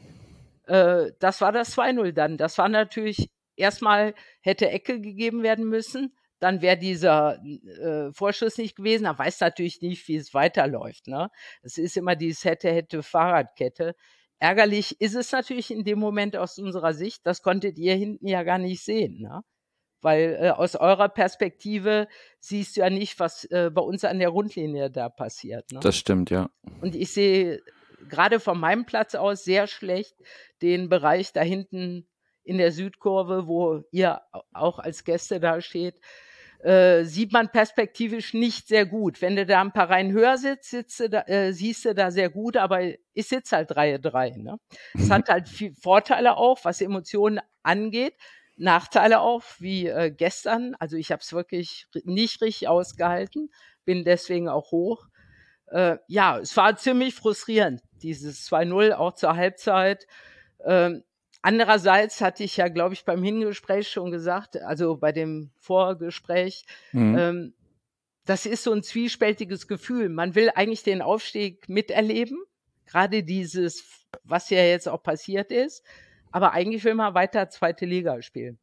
Äh, 0.66 1.12
das 1.18 1.40
war 1.40 1.52
das 1.52 1.76
2-0 1.76 2.12
dann. 2.12 2.38
Das 2.38 2.56
war 2.58 2.68
natürlich 2.68 3.30
erstmal 3.56 4.14
hätte 4.40 4.70
Ecke 4.70 5.00
gegeben 5.00 5.42
werden 5.42 5.68
müssen 5.68 6.14
dann 6.40 6.62
wäre 6.62 6.78
dieser 6.78 7.38
äh, 7.44 8.12
Vorschuss 8.12 8.58
nicht 8.58 8.74
gewesen. 8.74 9.04
Er 9.04 9.18
weiß 9.18 9.40
natürlich 9.40 9.80
nicht, 9.82 10.08
wie 10.08 10.16
es 10.16 10.34
weiterläuft. 10.34 11.06
Ne? 11.06 11.30
Es 11.62 11.78
ist 11.78 11.96
immer 11.96 12.16
dieses 12.16 12.44
hätte, 12.44 12.70
hätte 12.72 13.02
Fahrradkette. 13.02 13.94
Ärgerlich 14.38 15.00
ist 15.00 15.14
es 15.14 15.30
natürlich 15.32 15.70
in 15.70 15.84
dem 15.84 15.98
Moment 15.98 16.36
aus 16.36 16.58
unserer 16.58 16.94
Sicht. 16.94 17.26
Das 17.26 17.42
konntet 17.42 17.78
ihr 17.78 17.94
hinten 17.94 18.26
ja 18.26 18.42
gar 18.42 18.58
nicht 18.58 18.82
sehen. 18.82 19.20
Ne? 19.20 19.42
Weil 20.02 20.38
äh, 20.40 20.50
aus 20.50 20.76
eurer 20.76 21.08
Perspektive 21.08 22.08
siehst 22.38 22.76
du 22.76 22.80
ja 22.80 22.90
nicht, 22.90 23.20
was 23.20 23.44
äh, 23.46 23.70
bei 23.72 23.82
uns 23.82 24.04
an 24.04 24.18
der 24.18 24.30
Rundlinie 24.30 24.90
da 24.90 25.08
passiert. 25.08 25.70
Ne? 25.72 25.80
Das 25.80 25.96
stimmt, 25.96 26.30
ja. 26.30 26.50
Und 26.80 26.94
ich 26.94 27.12
sehe 27.12 27.60
gerade 28.08 28.40
von 28.40 28.58
meinem 28.58 28.86
Platz 28.86 29.14
aus 29.14 29.44
sehr 29.44 29.66
schlecht 29.66 30.16
den 30.62 30.88
Bereich 30.88 31.32
da 31.32 31.42
hinten 31.42 32.06
in 32.42 32.58
der 32.58 32.72
Südkurve, 32.72 33.46
wo 33.46 33.82
ihr 33.90 34.22
auch 34.52 34.78
als 34.78 35.04
Gäste 35.04 35.38
da 35.38 35.60
steht 35.60 36.00
äh, 36.62 37.04
sieht 37.04 37.32
man 37.32 37.50
perspektivisch 37.50 38.34
nicht 38.34 38.68
sehr 38.68 38.86
gut. 38.86 39.22
Wenn 39.22 39.36
du 39.36 39.46
da 39.46 39.60
ein 39.60 39.72
paar 39.72 39.90
Reihen 39.90 40.12
höher 40.12 40.36
sitzt, 40.36 40.70
sitzt 40.70 41.00
du 41.00 41.08
da, 41.08 41.22
äh, 41.22 41.52
siehst 41.52 41.84
du 41.84 41.94
da 41.94 42.10
sehr 42.10 42.30
gut, 42.30 42.56
aber 42.56 42.82
ich 43.14 43.28
sitze 43.28 43.56
halt 43.56 43.76
Reihe 43.76 43.98
drei. 43.98 44.30
Ne? 44.30 44.58
Es 44.94 45.10
hat 45.10 45.28
halt 45.28 45.48
viel 45.48 45.74
Vorteile 45.74 46.36
auch, 46.36 46.58
was 46.64 46.80
Emotionen 46.80 47.40
angeht. 47.62 48.14
Nachteile 48.60 49.20
auch, 49.20 49.42
wie 49.58 49.86
äh, 49.86 50.10
gestern. 50.10 50.76
Also 50.78 50.96
ich 50.96 51.10
habe 51.10 51.20
es 51.22 51.32
wirklich 51.32 51.86
nicht 52.04 52.40
richtig 52.42 52.68
ausgehalten, 52.68 53.50
bin 53.84 54.04
deswegen 54.04 54.48
auch 54.48 54.70
hoch. 54.70 55.08
Äh, 55.66 55.96
ja, 56.08 56.38
es 56.38 56.56
war 56.56 56.76
ziemlich 56.76 57.14
frustrierend, 57.14 57.80
dieses 58.02 58.48
2-0 58.50 58.92
auch 58.92 59.14
zur 59.14 59.36
Halbzeit. 59.36 60.06
Ähm, 60.64 61.02
Andererseits 61.42 62.20
hatte 62.20 62.44
ich 62.44 62.58
ja, 62.58 62.68
glaube 62.68 62.94
ich, 62.94 63.04
beim 63.06 63.22
Hingespräch 63.22 63.88
schon 63.88 64.10
gesagt, 64.10 64.60
also 64.60 64.96
bei 64.96 65.10
dem 65.10 65.50
Vorgespräch, 65.58 66.66
mhm. 66.92 67.18
ähm, 67.18 67.54
das 68.26 68.44
ist 68.44 68.62
so 68.62 68.72
ein 68.72 68.82
zwiespältiges 68.82 69.66
Gefühl. 69.66 70.10
Man 70.10 70.34
will 70.34 70.50
eigentlich 70.54 70.82
den 70.82 71.00
Aufstieg 71.00 71.66
miterleben, 71.68 72.38
gerade 72.84 73.22
dieses, 73.22 74.06
was 74.22 74.50
ja 74.50 74.62
jetzt 74.62 74.86
auch 74.86 75.02
passiert 75.02 75.50
ist, 75.50 75.82
aber 76.32 76.52
eigentlich 76.52 76.84
will 76.84 76.94
man 76.94 77.14
weiter 77.14 77.48
zweite 77.48 77.86
Liga 77.86 78.20
spielen. 78.22 78.58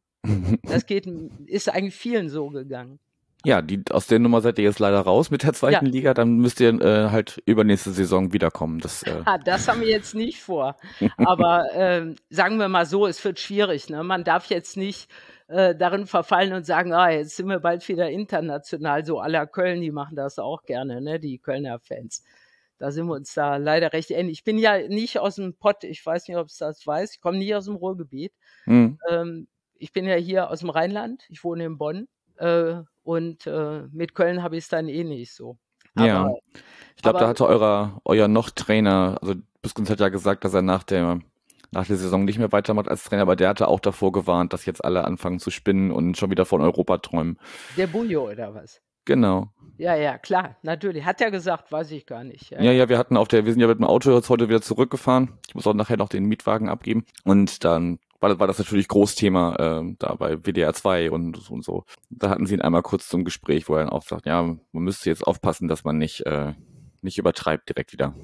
Das 0.62 0.86
geht, 0.86 1.06
ist 1.46 1.68
eigentlich 1.68 1.94
vielen 1.94 2.28
so 2.28 2.48
gegangen. 2.48 2.98
Ja, 3.44 3.62
die, 3.62 3.82
aus 3.90 4.08
der 4.08 4.18
Nummer 4.18 4.40
seid 4.40 4.58
ihr 4.58 4.64
jetzt 4.64 4.80
leider 4.80 5.00
raus 5.00 5.30
mit 5.30 5.44
der 5.44 5.52
zweiten 5.52 5.86
ja. 5.86 5.92
Liga. 5.92 6.14
Dann 6.14 6.38
müsst 6.38 6.60
ihr 6.60 6.70
äh, 6.80 7.10
halt 7.10 7.40
übernächste 7.46 7.92
Saison 7.92 8.32
wiederkommen. 8.32 8.80
Das, 8.80 9.04
äh 9.04 9.22
das 9.44 9.68
haben 9.68 9.80
wir 9.80 9.88
jetzt 9.88 10.14
nicht 10.14 10.40
vor. 10.40 10.76
Aber 11.18 11.72
äh, 11.72 12.14
sagen 12.30 12.58
wir 12.58 12.68
mal 12.68 12.84
so, 12.84 13.06
es 13.06 13.24
wird 13.24 13.38
schwierig. 13.38 13.88
Ne? 13.90 14.02
Man 14.02 14.24
darf 14.24 14.46
jetzt 14.46 14.76
nicht 14.76 15.08
äh, 15.46 15.74
darin 15.74 16.06
verfallen 16.06 16.52
und 16.52 16.66
sagen, 16.66 16.92
ah, 16.92 17.10
jetzt 17.10 17.36
sind 17.36 17.48
wir 17.48 17.60
bald 17.60 17.88
wieder 17.88 18.10
international. 18.10 19.04
So 19.04 19.20
aller 19.20 19.46
Köln, 19.46 19.80
die 19.80 19.92
machen 19.92 20.16
das 20.16 20.40
auch 20.40 20.64
gerne, 20.64 21.00
ne? 21.00 21.20
die 21.20 21.38
Kölner 21.38 21.78
Fans. 21.78 22.24
Da 22.78 22.92
sind 22.92 23.06
wir 23.06 23.14
uns 23.14 23.34
da 23.34 23.56
leider 23.56 23.92
recht 23.92 24.10
ähnlich. 24.10 24.38
Ich 24.38 24.44
bin 24.44 24.58
ja 24.58 24.86
nicht 24.86 25.18
aus 25.18 25.36
dem 25.36 25.54
Pott, 25.54 25.84
ich 25.84 26.04
weiß 26.04 26.28
nicht, 26.28 26.36
ob 26.36 26.46
es 26.46 26.58
das 26.58 26.86
weiß. 26.86 27.14
Ich 27.14 27.20
komme 27.20 27.38
nie 27.38 27.54
aus 27.54 27.64
dem 27.64 27.76
Ruhrgebiet. 27.76 28.32
Mhm. 28.66 28.98
Ähm, 29.10 29.48
ich 29.78 29.92
bin 29.92 30.04
ja 30.06 30.14
hier 30.14 30.50
aus 30.50 30.60
dem 30.60 30.70
Rheinland. 30.70 31.24
Ich 31.28 31.42
wohne 31.44 31.64
in 31.64 31.78
Bonn. 31.78 32.08
Äh, 32.36 32.82
und 33.02 33.46
äh, 33.46 33.82
mit 33.90 34.14
Köln 34.14 34.42
habe 34.42 34.56
ich 34.56 34.64
es 34.64 34.68
dann 34.68 34.88
eh 34.88 35.04
nicht 35.04 35.34
so. 35.34 35.58
Aber, 35.94 36.06
ja, 36.06 36.30
ich 36.96 37.02
glaube, 37.02 37.18
da 37.18 37.28
hatte 37.28 37.46
euer, 37.46 38.00
euer 38.04 38.28
Noch-Trainer, 38.28 39.18
also 39.20 39.34
Büskens 39.62 39.90
hat 39.90 40.00
ja 40.00 40.08
gesagt, 40.08 40.44
dass 40.44 40.54
er 40.54 40.62
nach 40.62 40.84
der, 40.84 41.20
nach 41.72 41.86
der 41.86 41.96
Saison 41.96 42.24
nicht 42.24 42.38
mehr 42.38 42.52
weitermacht 42.52 42.88
als 42.88 43.04
Trainer, 43.04 43.22
aber 43.22 43.34
der 43.34 43.48
hatte 43.48 43.66
auch 43.66 43.80
davor 43.80 44.12
gewarnt, 44.12 44.52
dass 44.52 44.66
jetzt 44.66 44.84
alle 44.84 45.04
anfangen 45.04 45.40
zu 45.40 45.50
spinnen 45.50 45.90
und 45.90 46.16
schon 46.16 46.30
wieder 46.30 46.44
von 46.44 46.60
Europa 46.60 46.98
träumen. 46.98 47.38
Der 47.76 47.88
Bujo 47.88 48.30
oder 48.30 48.54
was? 48.54 48.80
Genau. 49.08 49.48
Ja, 49.78 49.94
ja, 49.94 50.18
klar, 50.18 50.56
natürlich. 50.62 51.06
Hat 51.06 51.18
er 51.22 51.30
gesagt, 51.30 51.72
weiß 51.72 51.92
ich 51.92 52.04
gar 52.04 52.24
nicht. 52.24 52.50
Ja, 52.50 52.60
ja, 52.60 52.72
ja 52.72 52.88
wir 52.90 52.98
hatten 52.98 53.16
auf 53.16 53.26
der, 53.26 53.46
wir 53.46 53.52
sind 53.52 53.62
ja 53.62 53.66
mit 53.66 53.78
dem 53.78 53.86
Auto 53.86 54.14
jetzt 54.14 54.28
heute 54.28 54.50
wieder 54.50 54.60
zurückgefahren. 54.60 55.38
Ich 55.48 55.54
muss 55.54 55.66
auch 55.66 55.72
nachher 55.72 55.96
noch 55.96 56.10
den 56.10 56.26
Mietwagen 56.26 56.68
abgeben. 56.68 57.06
Und 57.24 57.64
dann 57.64 58.00
war, 58.20 58.38
war 58.38 58.46
das 58.46 58.58
natürlich 58.58 58.86
Großthema 58.86 59.54
äh, 59.80 59.94
da 59.98 60.14
bei 60.16 60.36
WDR 60.36 60.74
2 60.74 61.10
und, 61.10 61.50
und 61.50 61.64
so. 61.64 61.84
Da 62.10 62.28
hatten 62.28 62.44
sie 62.44 62.52
ihn 62.52 62.60
einmal 62.60 62.82
kurz 62.82 63.08
zum 63.08 63.24
Gespräch, 63.24 63.66
wo 63.70 63.76
er 63.76 63.84
dann 63.84 63.88
auch 63.88 64.02
sagt, 64.02 64.26
ja, 64.26 64.42
man 64.42 64.82
müsste 64.84 65.08
jetzt 65.08 65.26
aufpassen, 65.26 65.68
dass 65.68 65.84
man 65.84 65.96
nicht, 65.96 66.26
äh, 66.26 66.52
nicht 67.00 67.16
übertreibt 67.16 67.70
direkt 67.70 67.94
wieder. 67.94 68.14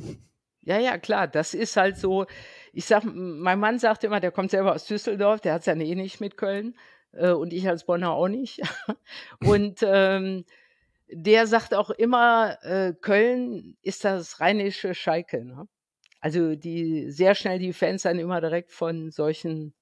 Ja, 0.60 0.78
ja, 0.78 0.98
klar, 0.98 1.28
das 1.28 1.54
ist 1.54 1.78
halt 1.78 1.96
so. 1.96 2.26
Ich 2.74 2.84
sag, 2.84 3.04
mein 3.06 3.58
Mann 3.58 3.78
sagt 3.78 4.04
immer, 4.04 4.20
der 4.20 4.32
kommt 4.32 4.50
selber 4.50 4.74
aus 4.74 4.84
Düsseldorf, 4.84 5.40
der 5.40 5.54
hat 5.54 5.60
es 5.60 5.66
ja 5.66 5.74
eh 5.74 5.94
nicht 5.94 6.20
mit 6.20 6.36
Köln 6.36 6.74
äh, 7.12 7.30
und 7.30 7.54
ich 7.54 7.66
als 7.66 7.86
Bonner 7.86 8.10
auch 8.10 8.28
nicht. 8.28 8.60
und 9.40 9.80
ähm, 9.82 10.44
der 11.08 11.46
sagt 11.46 11.74
auch 11.74 11.90
immer, 11.90 12.58
äh, 12.62 12.94
Köln 13.00 13.76
ist 13.82 14.04
das 14.04 14.40
rheinische 14.40 14.94
Schalke. 14.94 15.44
Ne? 15.44 15.68
Also 16.20 16.54
die 16.56 17.10
sehr 17.10 17.34
schnell 17.34 17.58
die 17.58 17.72
Fans 17.72 18.02
dann 18.02 18.18
immer 18.18 18.40
direkt 18.40 18.72
von 18.72 19.10
solchen 19.10 19.74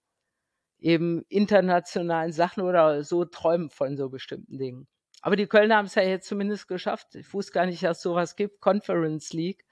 eben 0.79 1.25
internationalen 1.29 2.33
Sachen 2.33 2.63
oder 2.63 3.05
so 3.05 3.25
träumen 3.25 3.71
von 3.71 3.97
so 3.97 4.09
bestimmten 4.11 4.59
Dingen. 4.59 4.89
Aber 5.23 5.37
die 5.37 5.47
Kölner 5.47 5.77
haben 5.77 5.87
es 5.87 5.95
ja 5.95 6.03
jetzt 6.03 6.27
zumindest 6.27 6.67
geschafft. 6.67 7.15
Ich 7.15 7.33
wusste 7.33 7.53
gar 7.53 7.67
nicht, 7.67 7.83
dass 7.85 7.99
es 7.99 8.03
sowas 8.03 8.35
gibt. 8.35 8.61
Conference 8.61 9.33
League. 9.33 9.65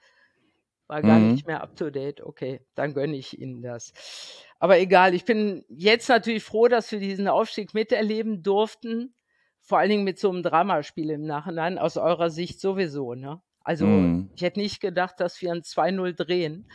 War 0.87 1.03
gar 1.03 1.19
Mhm. 1.19 1.27
nicht 1.31 1.47
mehr 1.47 1.61
up 1.61 1.75
to 1.75 1.89
date. 1.89 2.21
Okay, 2.21 2.61
dann 2.75 2.93
gönne 2.93 3.17
ich 3.17 3.37
Ihnen 3.39 3.61
das. 3.61 3.93
Aber 4.59 4.79
egal, 4.79 5.13
ich 5.13 5.25
bin 5.25 5.65
jetzt 5.69 6.07
natürlich 6.09 6.43
froh, 6.43 6.67
dass 6.67 6.91
wir 6.91 6.99
diesen 6.99 7.27
Aufstieg 7.27 7.73
miterleben 7.73 8.43
durften. 8.43 9.13
Vor 9.61 9.77
allen 9.79 9.89
Dingen 9.89 10.03
mit 10.03 10.19
so 10.19 10.29
einem 10.29 10.43
Dramaspiel 10.43 11.09
im 11.11 11.25
Nachhinein, 11.25 11.77
aus 11.77 11.97
eurer 11.97 12.29
Sicht 12.29 12.59
sowieso, 12.59 13.13
ne? 13.13 13.41
Also, 13.63 13.85
Mhm. 13.85 14.29
ich 14.35 14.41
hätte 14.41 14.59
nicht 14.59 14.81
gedacht, 14.81 15.19
dass 15.19 15.41
wir 15.41 15.51
ein 15.51 15.61
2-0 15.61 16.13
drehen. 16.13 16.67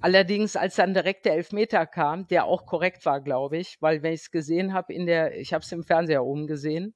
Allerdings, 0.00 0.54
als 0.54 0.76
dann 0.76 0.94
direkt 0.94 1.26
der 1.26 1.34
Elfmeter 1.34 1.84
kam, 1.84 2.28
der 2.28 2.44
auch 2.44 2.64
korrekt 2.64 3.04
war, 3.04 3.20
glaube 3.20 3.56
ich, 3.58 3.76
weil 3.80 4.02
wenn 4.04 4.12
ich 4.12 4.20
es 4.20 4.30
gesehen 4.30 4.72
habe 4.72 4.92
in 4.92 5.06
der, 5.06 5.36
ich 5.36 5.52
habe 5.52 5.64
es 5.64 5.72
im 5.72 5.82
Fernseher 5.82 6.24
oben 6.24 6.46
gesehen, 6.46 6.94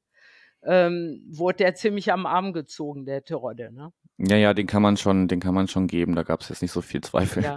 ähm, 0.65 1.25
wurde 1.29 1.57
der 1.59 1.75
ziemlich 1.75 2.13
am 2.13 2.25
Arm 2.25 2.53
gezogen, 2.53 3.05
der 3.05 3.25
Terodde, 3.25 3.73
ne? 3.73 3.93
Ja, 4.19 4.37
ja, 4.37 4.55
den 4.55 4.69
kann 4.69 4.83
man 4.83 4.97
schon, 4.97 5.27
den 5.27 5.41
kann 5.41 5.55
man 5.55 5.67
schon 5.67 5.89
geben. 5.89 6.15
Da 6.15 6.23
gab 6.23 6.43
es 6.43 6.49
jetzt 6.49 6.63
nicht 6.63 6.71
so 6.71 6.81
viel 6.81 7.01
Zweifel. 7.01 7.43
Ja. 7.43 7.57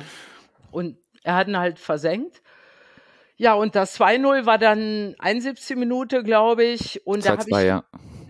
Und 0.71 0.97
er 1.21 1.35
hat 1.35 1.47
ihn 1.47 1.57
halt 1.59 1.77
versenkt. 1.77 2.41
Ja, 3.37 3.53
und 3.53 3.75
das 3.75 3.99
2-0 3.99 4.45
war 4.45 4.57
dann 4.57 5.15
71 5.19 5.75
Minute, 5.75 6.23
glaube 6.23 6.63
ich. 6.63 7.05
Und 7.05 7.25
da 7.25 7.31
habe 7.31 7.43
2-2, 7.43 7.59
ich, 7.59 7.67
ja. 7.67 7.83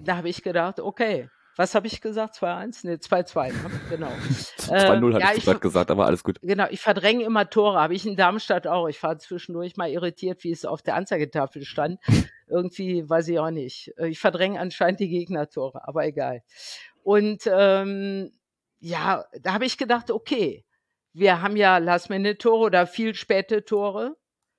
da 0.03 0.17
habe 0.17 0.29
ich 0.29 0.41
gedacht, 0.41 0.79
okay, 0.79 1.29
was 1.57 1.73
habe 1.73 1.87
ich 1.87 2.01
gesagt? 2.01 2.35
2-1? 2.35 2.79
Nee, 2.83 2.93
2-2, 2.95 3.47
ne? 3.47 3.53
genau. 3.89 4.07
2-0 4.59 4.71
Ähm, 4.71 5.11
ja, 5.11 5.27
hattest 5.27 5.37
ich 5.37 5.45
gerade 5.45 5.59
gesagt, 5.59 5.91
aber 5.91 6.05
alles 6.05 6.23
gut. 6.23 6.39
Genau, 6.41 6.65
ich 6.69 6.81
verdränge 6.81 7.23
immer 7.23 7.49
Tore. 7.49 7.79
Habe 7.79 7.93
ich 7.93 8.05
in 8.05 8.15
Darmstadt 8.15 8.67
auch. 8.67 8.87
Ich 8.87 9.01
war 9.03 9.17
zwischendurch 9.19 9.77
mal 9.77 9.89
irritiert, 9.89 10.43
wie 10.43 10.51
es 10.51 10.65
auf 10.65 10.81
der 10.81 10.95
Anzeigetafel 10.95 11.63
stand. 11.63 11.99
Irgendwie 12.47 13.09
weiß 13.09 13.29
ich 13.29 13.39
auch 13.39 13.51
nicht. 13.51 13.93
Äh, 13.97 14.07
Ich 14.07 14.19
verdränge 14.19 14.59
anscheinend 14.59 14.99
die 14.99 15.09
Gegnertore, 15.09 15.87
aber 15.87 16.05
egal. 16.05 16.41
Und 17.03 17.49
ähm, 17.51 18.31
ja, 18.79 19.23
da 19.41 19.53
habe 19.53 19.65
ich 19.65 19.77
gedacht, 19.77 20.11
okay, 20.11 20.65
wir 21.13 21.41
haben 21.41 21.55
ja 21.55 21.77
Last-Minute-Tore 21.77 22.65
oder 22.65 22.87
viel 22.87 23.15
späte 23.15 23.63
Tore. 23.63 24.17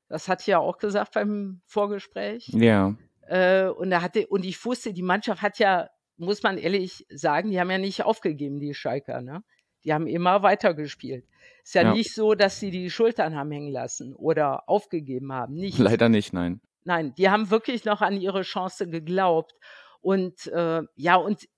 Das 0.08 0.28
hatte 0.28 0.42
ich 0.42 0.46
ja 0.48 0.58
auch 0.58 0.78
gesagt 0.78 1.14
beim 1.14 1.60
Vorgespräch. 1.66 2.48
Ja. 2.48 2.94
Äh, 3.22 3.66
und 3.68 3.90
da 3.90 4.02
hatte, 4.02 4.26
und 4.28 4.44
ich 4.44 4.62
wusste, 4.64 4.92
die 4.92 5.02
Mannschaft 5.02 5.42
hat 5.42 5.58
ja, 5.58 5.88
muss 6.16 6.42
man 6.42 6.58
ehrlich 6.58 7.04
sagen, 7.10 7.50
die 7.50 7.60
haben 7.60 7.70
ja 7.70 7.78
nicht 7.78 8.04
aufgegeben, 8.04 8.60
die 8.60 8.74
Schalker, 8.74 9.20
ne? 9.20 9.42
Die 9.84 9.92
haben 9.92 10.06
immer 10.06 10.42
weitergespielt. 10.42 11.24
Ist 11.62 11.74
ja, 11.74 11.82
Ja. 11.82 11.92
nicht 11.92 12.12
so, 12.14 12.34
dass 12.34 12.58
sie 12.58 12.70
die 12.70 12.90
Schultern 12.90 13.36
haben 13.36 13.50
hängen 13.50 13.70
lassen 13.70 14.14
oder 14.14 14.68
aufgegeben 14.68 15.32
haben. 15.32 15.54
Nicht. 15.54 15.78
Leider 15.78 16.08
nicht, 16.08 16.32
nein. 16.32 16.60
Nein, 16.84 17.14
die 17.16 17.28
haben 17.30 17.50
wirklich 17.50 17.84
noch 17.84 18.00
an 18.00 18.16
ihre 18.20 18.42
Chance 18.42 18.88
geglaubt. 18.88 19.54
Und 20.00 20.46
äh, 20.48 20.82
ja, 20.94 21.16
und 21.16 21.48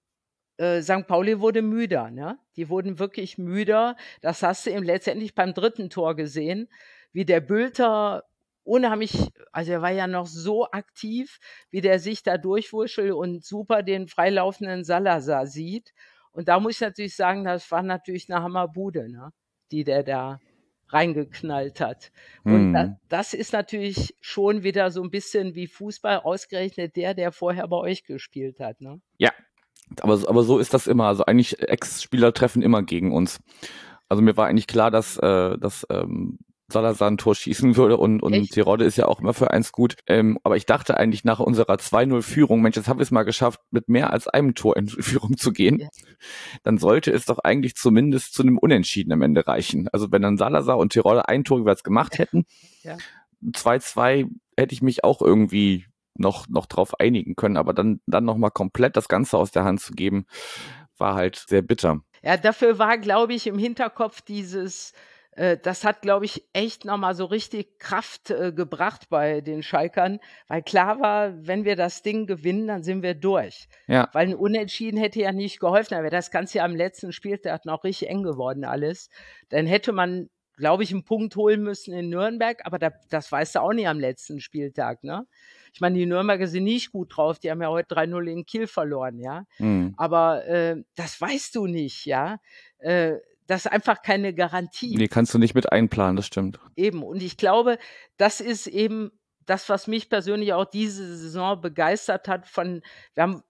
äh, 0.56 0.82
St. 0.82 1.06
Pauli 1.06 1.40
wurde 1.40 1.62
müder, 1.62 2.10
ne? 2.10 2.38
Die 2.56 2.68
wurden 2.68 2.98
wirklich 2.98 3.38
müder. 3.38 3.96
Das 4.22 4.42
hast 4.42 4.66
du 4.66 4.70
eben 4.70 4.84
letztendlich 4.84 5.34
beim 5.34 5.54
dritten 5.54 5.88
Tor 5.90 6.16
gesehen, 6.16 6.68
wie 7.12 7.24
der 7.24 7.40
Bülter 7.40 8.24
unheimlich, 8.68 9.30
also 9.52 9.72
er 9.72 9.82
war 9.82 9.90
ja 9.90 10.06
noch 10.06 10.26
so 10.26 10.70
aktiv, 10.70 11.38
wie 11.70 11.80
der 11.80 11.98
sich 11.98 12.22
da 12.22 12.38
durchwurschtelt 12.38 13.12
und 13.12 13.44
super 13.44 13.82
den 13.82 14.08
freilaufenden 14.08 14.84
Salazar 14.84 15.46
sieht. 15.46 15.92
Und 16.32 16.48
da 16.48 16.60
muss 16.60 16.74
ich 16.74 16.80
natürlich 16.80 17.16
sagen, 17.16 17.44
das 17.44 17.70
war 17.70 17.82
natürlich 17.82 18.30
eine 18.30 18.42
Hammerbude, 18.42 19.10
ne? 19.10 19.32
Die 19.72 19.84
der 19.84 20.02
da 20.02 20.40
reingeknallt 20.90 21.80
hat. 21.80 22.10
Und 22.44 22.72
Mhm. 22.72 22.96
das 23.08 23.34
ist 23.34 23.52
natürlich 23.52 24.14
schon 24.20 24.62
wieder 24.62 24.90
so 24.90 25.02
ein 25.02 25.10
bisschen 25.10 25.54
wie 25.54 25.66
Fußball 25.66 26.20
ausgerechnet 26.20 26.96
der, 26.96 27.14
der 27.14 27.32
vorher 27.32 27.68
bei 27.68 27.76
euch 27.76 28.04
gespielt 28.04 28.60
hat, 28.60 28.80
ne? 28.80 29.00
Aber, 30.00 30.14
aber 30.28 30.42
so 30.42 30.58
ist 30.58 30.74
das 30.74 30.86
immer. 30.86 31.06
Also 31.06 31.24
eigentlich 31.24 31.60
Ex-Spieler 31.60 32.32
treffen 32.32 32.62
immer 32.62 32.82
gegen 32.82 33.12
uns. 33.12 33.40
Also 34.08 34.22
mir 34.22 34.36
war 34.36 34.46
eigentlich 34.46 34.66
klar, 34.66 34.90
dass, 34.90 35.18
äh, 35.18 35.58
dass 35.58 35.86
ähm, 35.90 36.38
Salazar 36.70 37.10
ein 37.10 37.16
Tor 37.16 37.34
schießen 37.34 37.76
würde 37.76 37.96
und, 37.96 38.22
und 38.22 38.34
Echt? 38.34 38.52
Tirode 38.52 38.84
ist 38.84 38.96
ja 38.96 39.06
auch 39.06 39.20
immer 39.20 39.32
für 39.32 39.50
eins 39.50 39.72
gut. 39.72 39.96
Ähm, 40.06 40.38
aber 40.42 40.56
ich 40.56 40.66
dachte 40.66 40.98
eigentlich 40.98 41.24
nach 41.24 41.40
unserer 41.40 41.76
2-0-Führung, 41.76 42.60
Mensch, 42.60 42.76
jetzt 42.76 42.88
haben 42.88 42.98
wir 42.98 43.02
es 43.02 43.10
mal 43.10 43.22
geschafft, 43.22 43.60
mit 43.70 43.88
mehr 43.88 44.12
als 44.12 44.28
einem 44.28 44.54
Tor 44.54 44.76
in 44.76 44.88
Führung 44.88 45.38
zu 45.38 45.52
gehen. 45.52 45.80
Ja. 45.80 45.88
Dann 46.62 46.76
sollte 46.76 47.10
es 47.10 47.24
doch 47.24 47.38
eigentlich 47.38 47.74
zumindest 47.74 48.34
zu 48.34 48.42
einem 48.42 48.58
Unentschieden 48.58 49.12
am 49.12 49.22
Ende 49.22 49.46
reichen. 49.46 49.88
Also 49.92 50.12
wenn 50.12 50.22
dann 50.22 50.36
Salazar 50.36 50.76
und 50.76 50.92
Tirode 50.92 51.26
ein 51.26 51.44
Tor 51.44 51.58
jeweils 51.58 51.82
gemacht 51.82 52.18
hätten, 52.18 52.44
Ja. 52.82 52.96
2-2 53.42 54.28
hätte 54.56 54.74
ich 54.74 54.82
mich 54.82 55.04
auch 55.04 55.22
irgendwie 55.22 55.86
noch, 56.14 56.48
noch 56.48 56.66
drauf 56.66 56.98
einigen 57.00 57.34
können. 57.36 57.56
Aber 57.56 57.72
dann, 57.72 58.00
dann 58.06 58.24
nochmal 58.24 58.50
komplett 58.50 58.96
das 58.96 59.08
Ganze 59.08 59.38
aus 59.38 59.52
der 59.52 59.64
Hand 59.64 59.80
zu 59.80 59.92
geben, 59.92 60.26
war 60.98 61.14
halt 61.14 61.44
sehr 61.48 61.62
bitter. 61.62 62.00
Ja, 62.22 62.36
dafür 62.36 62.78
war, 62.78 62.98
glaube 62.98 63.32
ich, 63.32 63.46
im 63.46 63.58
Hinterkopf 63.58 64.20
dieses, 64.20 64.92
das 65.62 65.84
hat, 65.84 66.02
glaube 66.02 66.24
ich, 66.24 66.44
echt 66.52 66.84
nochmal 66.84 67.14
so 67.14 67.24
richtig 67.24 67.78
Kraft 67.78 68.30
äh, 68.30 68.52
gebracht 68.52 69.08
bei 69.08 69.40
den 69.40 69.62
Schalkern, 69.62 70.18
weil 70.48 70.62
klar 70.62 71.00
war, 71.00 71.46
wenn 71.46 71.64
wir 71.64 71.76
das 71.76 72.02
Ding 72.02 72.26
gewinnen, 72.26 72.66
dann 72.66 72.82
sind 72.82 73.02
wir 73.02 73.14
durch. 73.14 73.68
Ja, 73.86 74.08
Weil 74.12 74.28
ein 74.28 74.34
Unentschieden 74.34 74.98
hätte 74.98 75.20
ja 75.20 75.32
nicht 75.32 75.60
geholfen, 75.60 75.94
aber 75.94 76.10
das 76.10 76.30
Ganze 76.30 76.58
ja 76.58 76.64
am 76.64 76.74
letzten 76.74 77.12
Spieltag 77.12 77.64
noch 77.64 77.84
richtig 77.84 78.08
eng 78.08 78.24
geworden 78.24 78.64
alles. 78.64 79.10
Dann 79.48 79.66
hätte 79.66 79.92
man, 79.92 80.28
glaube 80.56 80.82
ich, 80.82 80.90
einen 80.92 81.04
Punkt 81.04 81.36
holen 81.36 81.62
müssen 81.62 81.94
in 81.94 82.08
Nürnberg, 82.08 82.60
aber 82.64 82.80
da, 82.80 82.90
das 83.08 83.30
weißt 83.30 83.54
du 83.54 83.60
auch 83.60 83.72
nicht 83.72 83.86
am 83.86 84.00
letzten 84.00 84.40
Spieltag, 84.40 85.04
ne? 85.04 85.24
Ich 85.72 85.80
meine, 85.80 85.96
die 85.96 86.06
Nürnberger 86.06 86.48
sind 86.48 86.64
nicht 86.64 86.90
gut 86.90 87.16
drauf, 87.16 87.38
die 87.38 87.50
haben 87.50 87.62
ja 87.62 87.68
heute 87.68 87.94
3-0 87.94 88.26
in 88.28 88.44
Kiel 88.44 88.66
verloren, 88.66 89.18
ja. 89.18 89.44
hm. 89.58 89.94
Aber 89.96 90.44
äh, 90.46 90.82
das 90.96 91.20
weißt 91.20 91.54
du 91.54 91.66
nicht, 91.66 92.06
ja. 92.06 92.40
Äh, 92.78 93.18
das 93.48 93.64
ist 93.64 93.72
einfach 93.72 94.02
keine 94.02 94.34
Garantie. 94.34 94.94
nee, 94.94 95.08
kannst 95.08 95.32
du 95.32 95.38
nicht 95.38 95.54
mit 95.54 95.72
einplanen, 95.72 96.16
das 96.16 96.26
stimmt. 96.26 96.60
Eben. 96.76 97.02
Und 97.02 97.22
ich 97.22 97.38
glaube, 97.38 97.78
das 98.18 98.40
ist 98.40 98.66
eben 98.66 99.10
das, 99.46 99.70
was 99.70 99.86
mich 99.86 100.10
persönlich 100.10 100.52
auch 100.52 100.66
diese 100.66 101.16
Saison 101.16 101.58
begeistert 101.58 102.28
hat, 102.28 102.46
von, 102.46 102.82
wir 103.14 103.22
haben, 103.22 103.42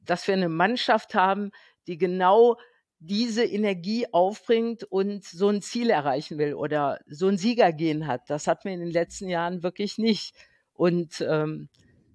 dass 0.00 0.26
wir 0.26 0.34
eine 0.34 0.48
Mannschaft 0.48 1.14
haben, 1.14 1.50
die 1.86 1.98
genau 1.98 2.56
diese 2.98 3.44
Energie 3.44 4.06
aufbringt 4.10 4.84
und 4.84 5.24
so 5.24 5.48
ein 5.48 5.60
Ziel 5.60 5.90
erreichen 5.90 6.38
will 6.38 6.54
oder 6.54 7.00
so 7.06 7.28
ein 7.28 7.36
Siegergehen 7.36 8.06
hat. 8.06 8.30
Das 8.30 8.46
hatten 8.46 8.64
wir 8.64 8.72
in 8.72 8.80
den 8.80 8.90
letzten 8.90 9.28
Jahren 9.28 9.62
wirklich 9.62 9.98
nicht. 9.98 10.34
Und 10.72 11.20
ähm, 11.28 11.68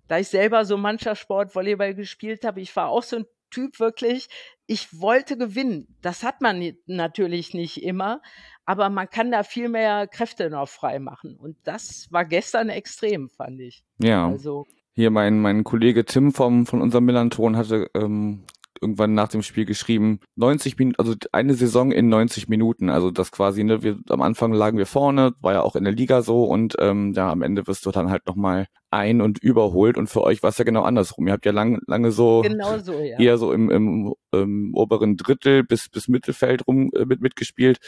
da 0.08 0.18
ich 0.18 0.30
selber 0.30 0.66
so 0.66 0.76
Mannschaftssport, 0.76 1.54
Volleyball 1.54 1.94
gespielt 1.94 2.46
habe, 2.46 2.62
ich 2.62 2.76
war 2.76 2.88
auch 2.88 3.04
so 3.04 3.18
ein 3.18 3.26
Typ 3.50 3.80
wirklich, 3.80 4.30
ich 4.66 5.00
wollte 5.00 5.38
gewinnen. 5.38 5.96
Das 6.02 6.24
hat 6.24 6.42
man 6.42 6.74
natürlich 6.86 7.54
nicht 7.54 7.84
immer, 7.84 8.22
aber 8.66 8.90
man 8.90 9.10
kann 9.10 9.32
da 9.32 9.44
viel 9.44 9.70
mehr 9.70 10.08
Kräfte 10.08 10.50
noch 10.50 10.68
frei 10.68 11.00
machen. 11.00 11.38
Und 11.38 11.58
das 11.64 12.08
war 12.12 12.26
gestern 12.26 12.70
extrem, 12.70 13.30
fand 13.30 13.60
ich. 13.62 13.84
Ja. 14.00 14.28
Also, 14.28 14.66
Hier 14.94 15.10
mein, 15.10 15.40
mein 15.40 15.64
Kollege 15.64 16.06
Tim 16.06 16.34
vom, 16.34 16.66
von 16.66 16.82
unserem 16.82 17.06
Millanton 17.06 17.56
hatte 17.56 17.90
ähm, 17.94 18.44
irgendwann 18.82 19.14
nach 19.14 19.28
dem 19.28 19.42
Spiel 19.42 19.66
geschrieben, 19.66 20.20
90 20.36 20.78
Minuten, 20.78 21.00
also 21.00 21.16
eine 21.32 21.54
Saison 21.54 21.92
in 21.92 22.10
90 22.10 22.48
Minuten. 22.48 22.90
Also 22.90 23.12
das 23.12 23.32
quasi, 23.32 23.64
ne, 23.64 23.84
wir 23.84 24.00
am 24.10 24.22
Anfang 24.22 24.54
lagen 24.54 24.78
wir 24.78 24.86
vorne, 24.86 25.34
war 25.42 25.54
ja 25.54 25.62
auch 25.62 25.76
in 25.76 25.84
der 25.84 25.94
Liga 25.94 26.22
so 26.22 26.44
und 26.46 26.76
ähm, 26.80 27.14
ja, 27.14 27.30
am 27.32 27.42
Ende 27.42 27.68
wirst 27.68 27.86
du 27.86 27.92
dann 27.92 28.10
halt 28.10 28.26
nochmal 28.28 28.68
ein- 28.90 29.22
und 29.22 29.40
überholt 29.40 29.98
und 29.98 30.08
für 30.08 30.24
euch 30.24 30.44
war 30.44 30.50
es 30.50 30.58
ja 30.58 30.66
genau 30.66 30.84
andersrum. 30.84 31.28
Ihr 31.28 31.34
habt 31.34 31.46
ja 31.46 31.52
lang, 31.52 31.80
lange 31.88 32.12
so 32.12 32.42
genau 32.42 32.78
so, 32.80 32.94
ja. 32.94 33.20
eher 33.20 33.38
so 33.38 33.52
im, 33.52 33.70
im, 33.70 34.14
im 34.32 34.74
oberen 34.74 35.18
Drittel 35.18 35.64
bis, 35.64 35.90
bis 35.90 36.08
Mittelfeld 36.08 36.68
rum 36.68 36.90
äh, 36.94 37.06
mit, 37.06 37.22
mitgespielt 37.22 37.80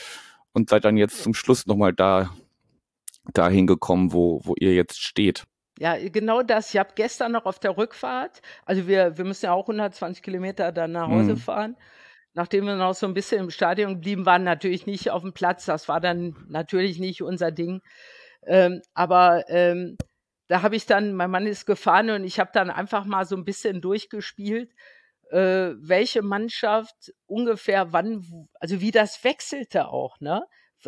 und 0.54 0.70
seid 0.70 0.86
dann 0.86 0.98
jetzt 0.98 1.24
zum 1.24 1.34
Schluss 1.34 1.66
nochmal 1.66 1.94
da 1.94 2.32
dahin 3.34 3.68
gekommen, 3.68 4.14
wo, 4.14 4.42
wo 4.44 4.56
ihr 4.60 4.74
jetzt 4.74 5.02
steht. 5.02 5.46
Ja, 5.80 5.96
genau 6.10 6.42
das. 6.44 6.74
Ich 6.74 6.78
habe 6.78 6.90
gestern 6.94 7.32
noch 7.32 7.46
auf 7.46 7.58
der 7.58 7.78
Rückfahrt, 7.78 8.42
also 8.66 8.86
wir, 8.88 9.18
wir 9.18 9.24
müssen 9.24 9.46
ja 9.46 9.54
auch 9.54 9.66
120 9.68 10.22
Kilometer 10.22 10.74
dann 10.74 10.92
nach 10.92 11.08
Hause 11.08 11.34
Mhm. 11.34 11.38
fahren. 11.38 11.78
Nachdem 12.34 12.66
wir 12.66 12.76
noch 12.76 12.94
so 12.94 13.08
ein 13.08 13.14
bisschen 13.14 13.40
im 13.46 13.50
Stadion 13.50 13.96
geblieben 13.96 14.26
waren, 14.26 14.44
natürlich 14.44 14.86
nicht 14.86 15.10
auf 15.10 15.22
dem 15.24 15.34
Platz. 15.34 15.66
Das 15.66 15.88
war 15.88 16.00
dann 16.02 16.36
natürlich 16.50 17.00
nicht 17.00 17.24
unser 17.24 17.52
Ding. 17.52 17.82
Ähm, 18.46 18.82
aber 18.94 19.46
ähm, 19.50 19.98
da 20.48 20.62
habe 20.62 20.76
ich 20.76 20.86
dann, 20.86 21.14
mein 21.14 21.32
Mann 21.32 21.48
ist 21.48 21.66
gefahren 21.66 22.10
und 22.10 22.24
ich 22.26 22.40
habe 22.40 22.52
dann 22.54 22.70
einfach 22.70 23.06
mal 23.06 23.26
so 23.26 23.36
ein 23.38 23.46
bisschen 23.46 23.82
durchgespielt, 23.82 24.74
äh, 25.32 25.72
welche 25.78 26.22
Mannschaft 26.22 27.14
ungefähr 27.26 27.94
wann, 27.94 28.48
also 28.60 28.82
wie 28.82 28.92
das 28.92 29.24
wechselte 29.24 29.88
auch, 29.88 30.20
ne? 30.20 30.44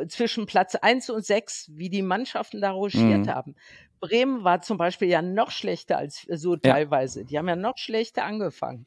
Zwischen 0.10 0.46
Platz 0.46 0.76
eins 0.76 1.10
und 1.10 1.26
sechs, 1.26 1.70
wie 1.74 1.90
die 1.90 2.02
Mannschaften 2.02 2.62
da 2.62 2.72
rochiert 2.72 3.28
Mhm. 3.28 3.30
haben. 3.30 3.56
Bremen 4.02 4.44
war 4.44 4.62
zum 4.62 4.78
Beispiel 4.78 5.08
ja 5.08 5.22
noch 5.22 5.52
schlechter 5.52 5.98
als 5.98 6.28
äh, 6.28 6.36
so 6.38 6.56
Ja. 6.56 6.74
teilweise. 6.74 7.24
Die 7.24 7.38
haben 7.38 7.48
ja 7.48 7.56
noch 7.56 7.78
schlechter 7.78 8.26
angefangen. 8.26 8.86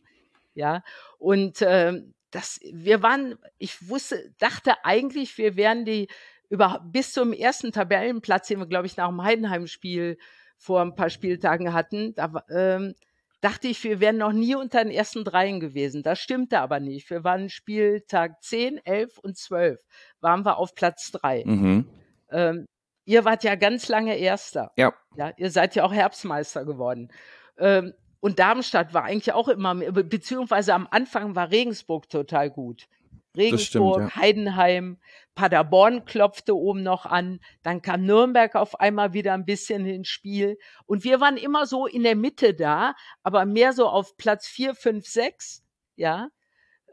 Ja, 0.54 0.82
und 1.18 1.62
ähm, 1.62 2.12
das, 2.30 2.60
wir 2.72 3.02
waren, 3.02 3.36
ich 3.58 3.88
wusste, 3.88 4.32
dachte 4.38 4.84
eigentlich, 4.84 5.38
wir 5.38 5.56
wären 5.56 5.84
die 5.84 6.08
über 6.50 6.80
bis 6.84 7.12
zum 7.12 7.32
ersten 7.32 7.72
Tabellenplatz, 7.72 8.48
den 8.48 8.58
wir, 8.60 8.66
glaube 8.66 8.86
ich, 8.86 8.96
nach 8.96 9.08
dem 9.08 9.22
Heidenheim-Spiel 9.22 10.18
vor 10.56 10.82
ein 10.82 10.94
paar 10.94 11.10
Spieltagen 11.10 11.72
hatten, 11.72 12.14
da 12.14 12.44
ähm, 12.50 12.94
dachte 13.40 13.68
ich, 13.68 13.82
wir 13.84 14.00
wären 14.00 14.16
noch 14.16 14.32
nie 14.32 14.54
unter 14.54 14.82
den 14.82 14.92
ersten 14.92 15.24
dreien 15.24 15.60
gewesen. 15.60 16.02
Das 16.02 16.18
stimmte 16.20 16.60
aber 16.60 16.80
nicht. 16.80 17.10
Wir 17.10 17.24
waren 17.24 17.50
Spieltag 17.50 18.42
10, 18.42 18.78
11 18.84 19.18
und 19.18 19.36
12, 19.36 19.80
waren 20.20 20.44
wir 20.44 20.56
auf 20.58 20.74
Platz 20.74 21.10
drei. 21.10 21.42
Mhm. 21.44 21.86
Ähm, 22.30 22.66
ihr 23.04 23.24
wart 23.24 23.44
ja 23.44 23.54
ganz 23.54 23.88
lange 23.88 24.16
Erster. 24.16 24.72
Ja. 24.76 24.94
Ja, 25.16 25.32
ihr 25.36 25.50
seid 25.50 25.74
ja 25.74 25.84
auch 25.84 25.92
Herbstmeister 25.92 26.64
geworden. 26.64 27.10
Ähm, 27.58 27.94
und 28.20 28.38
Darmstadt 28.38 28.94
war 28.94 29.04
eigentlich 29.04 29.32
auch 29.32 29.48
immer, 29.48 29.74
beziehungsweise 29.74 30.72
am 30.74 30.88
Anfang 30.90 31.34
war 31.34 31.50
Regensburg 31.50 32.08
total 32.08 32.50
gut. 32.50 32.88
Regensburg, 33.36 33.96
stimmt, 33.96 34.14
ja. 34.14 34.22
Heidenheim, 34.22 34.98
Paderborn 35.34 36.04
klopfte 36.04 36.56
oben 36.56 36.82
noch 36.82 37.04
an, 37.04 37.40
dann 37.62 37.82
kam 37.82 38.04
Nürnberg 38.04 38.54
auf 38.54 38.78
einmal 38.80 39.12
wieder 39.12 39.34
ein 39.34 39.44
bisschen 39.44 39.84
ins 39.86 40.08
Spiel 40.08 40.56
und 40.86 41.02
wir 41.04 41.20
waren 41.20 41.36
immer 41.36 41.66
so 41.66 41.86
in 41.86 42.04
der 42.04 42.14
Mitte 42.14 42.54
da, 42.54 42.94
aber 43.22 43.44
mehr 43.44 43.72
so 43.72 43.88
auf 43.88 44.16
Platz 44.16 44.46
vier, 44.46 44.74
fünf, 44.74 45.06
sechs, 45.06 45.64
ja. 45.96 46.28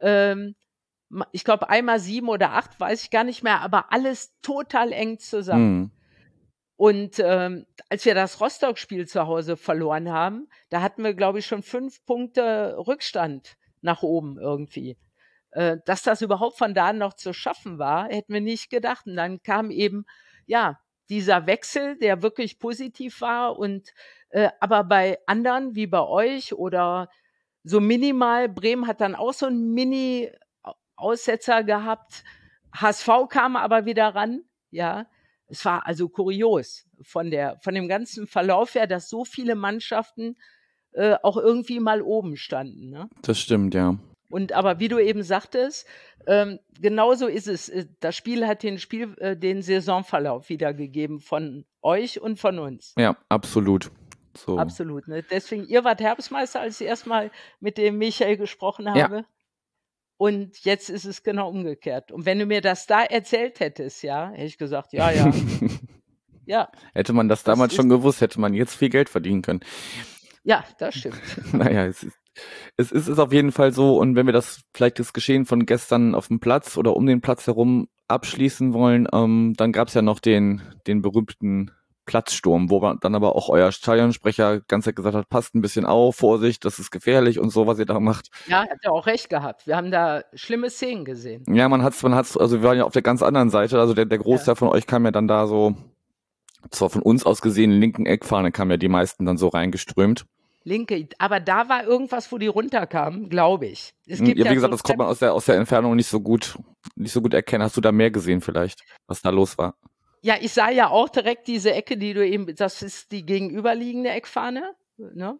Ähm, 0.01 0.55
ich 1.31 1.43
glaube 1.43 1.69
einmal 1.69 1.99
sieben 1.99 2.29
oder 2.29 2.53
acht, 2.53 2.79
weiß 2.79 3.03
ich 3.03 3.11
gar 3.11 3.23
nicht 3.23 3.43
mehr, 3.43 3.61
aber 3.61 3.91
alles 3.93 4.33
total 4.41 4.91
eng 4.91 5.19
zusammen. 5.19 5.79
Mhm. 5.79 5.91
Und 6.81 7.19
ähm, 7.19 7.67
als 7.89 8.05
wir 8.05 8.15
das 8.15 8.41
Rostock-Spiel 8.41 9.07
zu 9.07 9.27
Hause 9.27 9.55
verloren 9.55 10.11
haben, 10.11 10.49
da 10.69 10.81
hatten 10.81 11.03
wir, 11.03 11.13
glaube 11.13 11.37
ich, 11.37 11.45
schon 11.45 11.61
fünf 11.61 12.03
Punkte 12.05 12.75
Rückstand 12.75 13.55
nach 13.81 14.01
oben 14.01 14.39
irgendwie. 14.39 14.97
Äh, 15.51 15.77
dass 15.85 16.01
das 16.01 16.23
überhaupt 16.23 16.57
von 16.57 16.73
da 16.73 16.91
noch 16.91 17.13
zu 17.13 17.33
schaffen 17.33 17.77
war, 17.77 18.05
hätten 18.05 18.33
wir 18.33 18.41
nicht 18.41 18.71
gedacht. 18.71 19.05
Und 19.05 19.15
dann 19.15 19.43
kam 19.43 19.69
eben, 19.69 20.07
ja, 20.47 20.79
dieser 21.07 21.45
Wechsel, 21.45 21.99
der 21.99 22.23
wirklich 22.23 22.57
positiv 22.57 23.21
war. 23.21 23.59
Und 23.59 23.91
äh, 24.31 24.49
aber 24.59 24.83
bei 24.83 25.19
anderen 25.27 25.75
wie 25.75 25.85
bei 25.85 26.01
euch 26.01 26.51
oder 26.51 27.11
so 27.63 27.79
minimal, 27.79 28.49
Bremen 28.49 28.87
hat 28.87 29.01
dann 29.01 29.13
auch 29.13 29.33
so 29.33 29.45
einen 29.45 29.71
Mini-Aussetzer 29.75 31.63
gehabt. 31.63 32.23
HSV 32.75 33.07
kam 33.29 33.55
aber 33.55 33.85
wieder 33.85 34.15
ran, 34.15 34.45
ja. 34.71 35.05
Es 35.51 35.65
war 35.65 35.85
also 35.85 36.09
kurios 36.09 36.85
von 37.01 37.29
der, 37.29 37.59
von 37.59 37.75
dem 37.75 37.87
ganzen 37.87 38.25
Verlauf 38.25 38.73
her, 38.75 38.87
dass 38.87 39.09
so 39.09 39.25
viele 39.25 39.55
Mannschaften 39.55 40.37
äh, 40.93 41.15
auch 41.21 41.37
irgendwie 41.37 41.79
mal 41.79 42.01
oben 42.01 42.37
standen. 42.37 42.89
Ne? 42.89 43.09
Das 43.21 43.39
stimmt, 43.39 43.73
ja. 43.73 43.97
Und 44.29 44.53
aber 44.53 44.79
wie 44.79 44.87
du 44.87 44.97
eben 44.97 45.23
sagtest, 45.23 45.85
ähm, 46.25 46.59
genauso 46.79 47.27
ist 47.27 47.47
es. 47.47 47.69
Äh, 47.69 47.85
das 47.99 48.15
Spiel 48.15 48.47
hat 48.47 48.63
den 48.63 48.79
Spiel, 48.79 49.13
äh, 49.19 49.35
den 49.35 49.61
Saisonverlauf 49.61 50.49
wiedergegeben 50.49 51.19
von 51.19 51.65
euch 51.81 52.21
und 52.21 52.39
von 52.39 52.59
uns. 52.59 52.93
Ja, 52.97 53.17
absolut. 53.29 53.91
So. 54.37 54.57
Absolut. 54.57 55.07
Ne? 55.07 55.23
Deswegen, 55.29 55.67
ihr 55.67 55.83
wart 55.83 55.99
Herbstmeister, 55.99 56.61
als 56.61 56.79
ich 56.79 56.87
erstmal 56.87 57.31
mit 57.59 57.77
dem 57.77 57.97
Michael 57.97 58.37
gesprochen 58.37 58.89
habe. 58.89 59.15
Ja. 59.17 59.25
Und 60.21 60.65
jetzt 60.65 60.91
ist 60.91 61.05
es 61.05 61.23
genau 61.23 61.49
umgekehrt. 61.49 62.11
Und 62.11 62.27
wenn 62.27 62.37
du 62.37 62.45
mir 62.45 62.61
das 62.61 62.85
da 62.85 63.01
erzählt 63.01 63.59
hättest, 63.59 64.03
ja, 64.03 64.29
hätte 64.29 64.43
ich 64.43 64.59
gesagt, 64.59 64.93
ja, 64.93 65.09
ja. 65.09 65.33
ja. 66.45 66.69
Hätte 66.93 67.13
man 67.13 67.27
das 67.27 67.43
damals 67.43 67.73
schon 67.73 67.89
gewusst, 67.89 68.21
hätte 68.21 68.39
man 68.39 68.53
jetzt 68.53 68.75
viel 68.75 68.89
Geld 68.89 69.09
verdienen 69.09 69.41
können. 69.41 69.61
Ja, 70.43 70.63
das 70.77 70.93
stimmt. 70.93 71.19
Naja, 71.53 71.87
es 71.87 72.03
ist, 72.03 72.19
es 72.77 72.91
ist 72.91 73.07
es 73.07 73.17
auf 73.17 73.33
jeden 73.33 73.51
Fall 73.51 73.73
so. 73.73 73.97
Und 73.97 74.15
wenn 74.15 74.27
wir 74.27 74.31
das 74.31 74.61
vielleicht 74.75 74.99
das 74.99 75.13
Geschehen 75.13 75.47
von 75.47 75.65
gestern 75.65 76.13
auf 76.13 76.27
dem 76.27 76.39
Platz 76.39 76.77
oder 76.77 76.95
um 76.95 77.07
den 77.07 77.21
Platz 77.21 77.47
herum 77.47 77.87
abschließen 78.07 78.73
wollen, 78.75 79.07
ähm, 79.11 79.55
dann 79.57 79.71
gab 79.71 79.87
es 79.87 79.95
ja 79.95 80.03
noch 80.03 80.19
den, 80.19 80.61
den 80.85 81.01
berühmten 81.01 81.71
Platzsturm, 82.11 82.69
wo 82.69 82.81
man 82.81 82.97
dann 82.99 83.15
aber 83.15 83.37
auch 83.37 83.47
euer 83.47 83.71
Stadionsprecher 83.71 84.59
ganz 84.67 84.83
gesagt 84.83 85.15
hat, 85.15 85.29
passt 85.29 85.55
ein 85.55 85.61
bisschen 85.61 85.85
auf, 85.85 86.17
Vorsicht, 86.17 86.65
das 86.65 86.77
ist 86.77 86.91
gefährlich 86.91 87.39
und 87.39 87.51
so, 87.51 87.67
was 87.67 87.79
ihr 87.79 87.85
da 87.85 88.01
macht. 88.01 88.27
Ja, 88.47 88.63
hat 88.63 88.79
er 88.81 88.91
auch 88.91 89.05
recht 89.05 89.29
gehabt. 89.29 89.65
Wir 89.65 89.77
haben 89.77 89.91
da 89.91 90.23
schlimme 90.33 90.69
Szenen 90.69 91.05
gesehen. 91.05 91.45
Ja, 91.47 91.69
man 91.69 91.83
hat's, 91.83 92.03
man 92.03 92.13
hat's, 92.13 92.35
also 92.35 92.57
wir 92.61 92.67
waren 92.67 92.77
ja 92.79 92.83
auf 92.83 92.91
der 92.91 93.01
ganz 93.01 93.23
anderen 93.23 93.49
Seite, 93.49 93.79
also 93.79 93.93
der, 93.93 94.03
der 94.03 94.17
Großteil 94.17 94.57
von 94.57 94.67
euch 94.67 94.87
kam 94.87 95.05
ja 95.05 95.11
dann 95.11 95.29
da 95.29 95.47
so, 95.47 95.73
zwar 96.69 96.89
von 96.89 97.01
uns 97.01 97.25
aus 97.25 97.41
gesehen, 97.41 97.71
linken 97.71 98.05
Eckfahne 98.05 98.51
kamen 98.51 98.71
ja 98.71 98.77
die 98.77 98.89
meisten 98.89 99.25
dann 99.25 99.37
so 99.37 99.47
reingeströmt. 99.47 100.25
Linke, 100.65 101.07
aber 101.17 101.39
da 101.39 101.69
war 101.69 101.85
irgendwas, 101.85 102.29
wo 102.31 102.37
die 102.37 102.47
runterkamen, 102.47 103.29
glaube 103.29 103.67
ich. 103.67 103.93
Es 104.05 104.19
Hm, 104.19 104.25
gibt 104.25 104.37
Ja, 104.37 104.45
wie 104.49 104.49
ja 104.49 104.53
gesagt, 104.53 104.73
so 104.73 104.75
das 104.75 104.83
konnte 104.83 104.97
man 104.99 105.07
aus 105.07 105.19
der, 105.19 105.33
aus 105.33 105.45
der 105.45 105.55
Entfernung 105.55 105.95
nicht 105.95 106.07
so 106.09 106.19
gut, 106.19 106.57
nicht 106.95 107.13
so 107.13 107.21
gut 107.21 107.33
erkennen. 107.33 107.63
Hast 107.63 107.77
du 107.77 107.81
da 107.81 107.91
mehr 107.93 108.11
gesehen 108.11 108.41
vielleicht, 108.41 108.83
was 109.07 109.21
da 109.21 109.29
los 109.31 109.57
war? 109.57 109.75
Ja, 110.21 110.35
ich 110.39 110.53
sah 110.53 110.69
ja 110.69 110.89
auch 110.89 111.09
direkt 111.09 111.47
diese 111.47 111.73
Ecke, 111.73 111.97
die 111.97 112.13
du 112.13 112.25
eben, 112.25 112.53
das 112.55 112.81
ist 112.83 113.11
die 113.11 113.25
gegenüberliegende 113.25 114.09
Eckfahne. 114.11 114.75
Ne? 114.97 115.39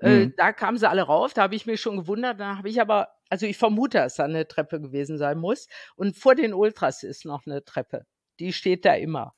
Äh, 0.00 0.26
Mhm. 0.26 0.34
da 0.36 0.52
kamen 0.52 0.78
sie 0.78 0.88
alle 0.88 1.02
rauf, 1.02 1.34
da 1.34 1.42
habe 1.42 1.56
ich 1.56 1.66
mich 1.66 1.80
schon 1.80 1.96
gewundert. 1.96 2.38
Da 2.40 2.56
habe 2.58 2.68
ich 2.68 2.80
aber, 2.80 3.08
also 3.28 3.46
ich 3.46 3.58
vermute, 3.58 3.98
dass 3.98 4.14
da 4.16 4.24
eine 4.24 4.46
Treppe 4.46 4.80
gewesen 4.80 5.18
sein 5.18 5.38
muss. 5.38 5.66
Und 5.96 6.16
vor 6.16 6.34
den 6.36 6.54
Ultras 6.54 7.02
ist 7.02 7.24
noch 7.24 7.44
eine 7.46 7.64
Treppe. 7.64 8.06
Die 8.38 8.52
steht 8.52 8.84
da 8.84 8.94
immer. 8.94 9.34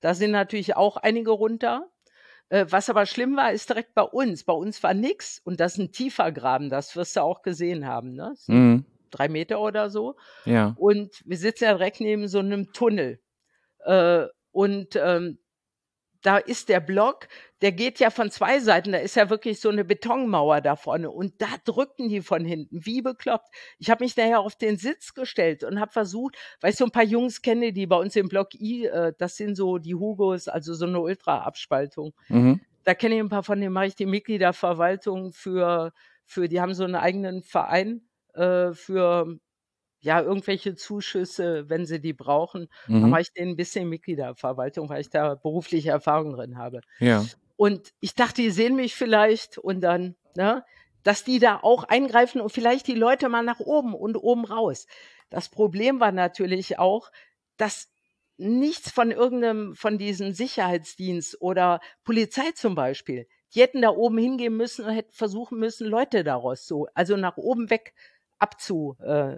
Da 0.00 0.14
sind 0.14 0.30
natürlich 0.32 0.76
auch 0.76 0.98
einige 0.98 1.30
runter. 1.30 1.90
Äh, 2.50 2.66
was 2.68 2.90
aber 2.90 3.06
schlimm 3.06 3.36
war, 3.36 3.52
ist 3.52 3.70
direkt 3.70 3.94
bei 3.94 4.02
uns. 4.02 4.44
Bei 4.44 4.52
uns 4.52 4.82
war 4.82 4.92
nix 4.92 5.40
und 5.44 5.58
das 5.60 5.72
ist 5.74 5.78
ein 5.78 5.92
tiefer 5.92 6.30
Graben, 6.32 6.68
das 6.68 6.94
wirst 6.96 7.16
du 7.16 7.22
auch 7.22 7.40
gesehen 7.42 7.86
haben, 7.86 8.12
ne? 8.14 8.34
Mhm. 8.46 8.84
Drei 9.10 9.28
Meter 9.28 9.60
oder 9.60 9.88
so. 9.90 10.16
Ja. 10.44 10.74
Und 10.78 11.22
wir 11.24 11.38
sitzen 11.38 11.64
ja 11.64 11.72
direkt 11.74 12.00
neben 12.00 12.28
so 12.28 12.40
einem 12.40 12.72
Tunnel. 12.72 13.20
Äh, 13.84 14.26
und 14.52 14.96
ähm, 14.96 15.38
da 16.24 16.38
ist 16.38 16.70
der 16.70 16.80
Block, 16.80 17.28
der 17.60 17.72
geht 17.72 18.00
ja 18.00 18.08
von 18.08 18.30
zwei 18.30 18.58
Seiten, 18.58 18.92
da 18.92 18.98
ist 18.98 19.14
ja 19.14 19.28
wirklich 19.28 19.60
so 19.60 19.68
eine 19.68 19.84
Betonmauer 19.84 20.62
da 20.62 20.74
vorne 20.74 21.10
und 21.10 21.40
da 21.40 21.48
drückten 21.64 22.08
die 22.08 22.22
von 22.22 22.44
hinten, 22.44 22.84
wie 22.84 23.02
bekloppt. 23.02 23.48
Ich 23.78 23.90
habe 23.90 24.04
mich 24.04 24.16
nachher 24.16 24.40
auf 24.40 24.56
den 24.56 24.78
Sitz 24.78 25.12
gestellt 25.12 25.64
und 25.64 25.78
habe 25.78 25.92
versucht, 25.92 26.36
weil 26.60 26.70
ich 26.70 26.76
so 26.76 26.86
ein 26.86 26.90
paar 26.90 27.04
Jungs 27.04 27.42
kenne, 27.42 27.72
die 27.72 27.86
bei 27.86 27.96
uns 27.96 28.16
im 28.16 28.28
Block 28.28 28.54
I, 28.54 28.86
äh, 28.86 29.12
das 29.18 29.36
sind 29.36 29.54
so 29.54 29.76
die 29.78 29.94
Hugos, 29.94 30.48
also 30.48 30.72
so 30.72 30.86
eine 30.86 31.00
Ultra-Abspaltung. 31.00 32.14
Mhm. 32.28 32.60
Da 32.84 32.94
kenne 32.94 33.16
ich 33.16 33.20
ein 33.20 33.28
paar 33.28 33.42
von 33.42 33.60
denen, 33.60 33.72
mache 33.72 33.86
ich 33.86 33.94
die 33.94 34.06
Mitgliederverwaltung 34.06 35.32
für, 35.32 35.92
für, 36.24 36.48
die 36.48 36.60
haben 36.60 36.74
so 36.74 36.84
einen 36.84 36.96
eigenen 36.96 37.42
Verein 37.42 38.02
äh, 38.32 38.72
für 38.72 39.38
ja, 40.04 40.20
irgendwelche 40.22 40.74
Zuschüsse, 40.76 41.68
wenn 41.68 41.86
sie 41.86 42.00
die 42.00 42.12
brauchen. 42.12 42.68
Da 42.98 43.06
Mhm. 43.06 43.08
mache 43.08 43.22
ich 43.22 43.32
denen 43.32 43.52
ein 43.52 43.56
bisschen 43.56 43.88
Mitgliederverwaltung, 43.88 44.88
weil 44.88 45.00
ich 45.00 45.10
da 45.10 45.34
berufliche 45.34 45.90
Erfahrung 45.90 46.32
drin 46.34 46.58
habe. 46.58 46.80
Ja. 46.98 47.28
Und 47.56 47.92
ich 48.00 48.14
dachte, 48.14 48.42
die 48.42 48.50
sehen 48.50 48.76
mich 48.76 48.94
vielleicht 48.94 49.58
und 49.58 49.80
dann, 49.80 50.16
ne, 50.34 50.64
dass 51.02 51.24
die 51.24 51.38
da 51.38 51.60
auch 51.62 51.84
eingreifen 51.84 52.40
und 52.40 52.50
vielleicht 52.50 52.86
die 52.86 52.94
Leute 52.94 53.28
mal 53.28 53.42
nach 53.44 53.60
oben 53.60 53.94
und 53.94 54.16
oben 54.16 54.44
raus. 54.44 54.86
Das 55.30 55.48
Problem 55.48 56.00
war 56.00 56.12
natürlich 56.12 56.78
auch, 56.78 57.10
dass 57.56 57.88
nichts 58.36 58.90
von 58.90 59.10
irgendeinem, 59.12 59.76
von 59.76 59.98
diesem 59.98 60.32
Sicherheitsdienst 60.32 61.40
oder 61.40 61.80
Polizei 62.02 62.50
zum 62.54 62.74
Beispiel, 62.74 63.28
die 63.54 63.60
hätten 63.60 63.82
da 63.82 63.90
oben 63.90 64.18
hingehen 64.18 64.56
müssen 64.56 64.84
und 64.84 64.92
hätten 64.92 65.12
versuchen 65.12 65.58
müssen, 65.60 65.86
Leute 65.86 66.24
daraus 66.24 66.66
so, 66.66 66.88
also 66.94 67.16
nach 67.16 67.36
oben 67.36 67.70
weg 67.70 67.94
abzu, 68.38 68.96
äh, 69.00 69.36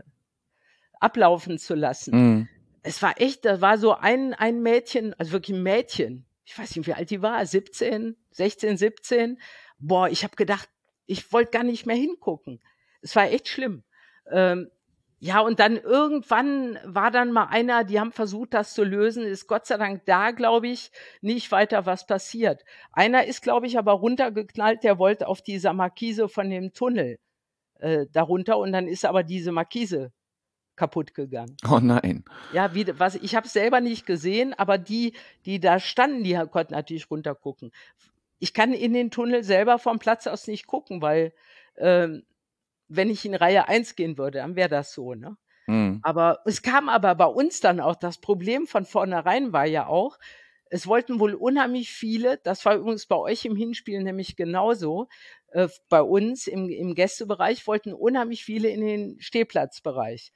ablaufen 1.00 1.58
zu 1.58 1.74
lassen 1.74 2.14
Mhm. 2.14 2.48
es 2.82 3.02
war 3.02 3.20
echt, 3.20 3.44
da 3.44 3.60
war 3.60 3.78
so 3.78 3.94
ein, 3.94 4.34
ein 4.34 4.62
Mädchen, 4.62 5.14
also 5.18 5.32
wirklich 5.32 5.56
ein 5.56 5.62
Mädchen, 5.62 6.24
ich 6.44 6.56
weiß 6.56 6.76
nicht, 6.76 6.86
wie 6.86 6.94
alt 6.94 7.10
die 7.10 7.22
war, 7.22 7.44
17, 7.44 8.16
16, 8.30 8.76
17. 8.76 9.38
Boah, 9.78 10.08
ich 10.08 10.22
habe 10.22 10.36
gedacht, 10.36 10.68
ich 11.06 11.32
wollte 11.32 11.50
gar 11.50 11.64
nicht 11.64 11.86
mehr 11.86 11.96
hingucken. 11.96 12.60
Es 13.02 13.16
war 13.16 13.24
echt 13.24 13.48
schlimm. 13.48 13.82
Ähm, 14.30 14.70
ja, 15.18 15.40
und 15.40 15.58
dann 15.58 15.76
irgendwann 15.76 16.78
war 16.84 17.10
dann 17.10 17.32
mal 17.32 17.46
einer, 17.46 17.82
die 17.84 17.98
haben 17.98 18.12
versucht, 18.12 18.54
das 18.54 18.74
zu 18.74 18.84
lösen, 18.84 19.24
ist 19.24 19.48
Gott 19.48 19.66
sei 19.66 19.76
Dank 19.76 20.04
da, 20.04 20.30
glaube 20.30 20.68
ich, 20.68 20.92
nicht 21.20 21.50
weiter 21.50 21.84
was 21.86 22.06
passiert. 22.06 22.64
Einer 22.92 23.24
ist, 23.26 23.42
glaube 23.42 23.66
ich, 23.66 23.76
aber 23.78 23.92
runtergeknallt, 23.92 24.84
der 24.84 24.98
wollte 24.98 25.26
auf 25.26 25.42
dieser 25.42 25.72
Markise 25.72 26.28
von 26.28 26.48
dem 26.50 26.72
Tunnel 26.72 27.18
äh, 27.80 28.06
darunter 28.12 28.58
und 28.58 28.72
dann 28.72 28.86
ist 28.88 29.04
aber 29.04 29.22
diese 29.22 29.52
Markise 29.52 30.12
kaputt 30.76 31.14
gegangen. 31.14 31.56
Oh 31.70 31.78
nein. 31.80 32.24
Ja, 32.52 32.74
wie, 32.74 32.86
was, 32.98 33.16
ich 33.16 33.34
habe 33.34 33.46
es 33.46 33.52
selber 33.52 33.80
nicht 33.80 34.06
gesehen, 34.06 34.54
aber 34.54 34.78
die, 34.78 35.14
die 35.44 35.60
da 35.60 35.80
standen, 35.80 36.24
die 36.24 36.34
konnten 36.50 36.74
natürlich 36.74 37.10
runtergucken. 37.10 37.72
Ich 38.38 38.52
kann 38.52 38.72
in 38.72 38.92
den 38.92 39.10
Tunnel 39.10 39.42
selber 39.42 39.78
vom 39.78 39.98
Platz 39.98 40.26
aus 40.26 40.46
nicht 40.46 40.66
gucken, 40.66 41.00
weil 41.00 41.32
ähm, 41.76 42.24
wenn 42.88 43.10
ich 43.10 43.24
in 43.24 43.34
Reihe 43.34 43.68
1 43.68 43.96
gehen 43.96 44.18
würde, 44.18 44.38
dann 44.38 44.56
wäre 44.56 44.68
das 44.68 44.92
so, 44.92 45.14
ne? 45.14 45.36
Mhm. 45.66 46.00
Aber 46.02 46.40
es 46.44 46.62
kam 46.62 46.88
aber 46.88 47.14
bei 47.16 47.26
uns 47.26 47.60
dann 47.60 47.80
auch, 47.80 47.96
das 47.96 48.18
Problem 48.18 48.66
von 48.66 48.84
vornherein 48.84 49.52
war 49.52 49.66
ja 49.66 49.86
auch, 49.86 50.18
es 50.68 50.86
wollten 50.86 51.20
wohl 51.20 51.34
unheimlich 51.34 51.90
viele, 51.92 52.38
das 52.38 52.64
war 52.64 52.76
übrigens 52.76 53.06
bei 53.06 53.16
euch 53.16 53.44
im 53.44 53.56
Hinspiel 53.56 54.02
nämlich 54.02 54.36
genauso, 54.36 55.08
äh, 55.52 55.68
bei 55.88 56.02
uns 56.02 56.46
im, 56.46 56.68
im 56.68 56.94
Gästebereich 56.94 57.66
wollten 57.66 57.92
unheimlich 57.92 58.44
viele 58.44 58.68
in 58.68 58.80
den 58.80 59.20
Stehplatzbereich. 59.20 60.32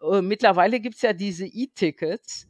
Äh, 0.00 0.22
mittlerweile 0.22 0.80
gibt's 0.80 1.02
ja 1.02 1.12
diese 1.12 1.46
E-Tickets 1.46 2.48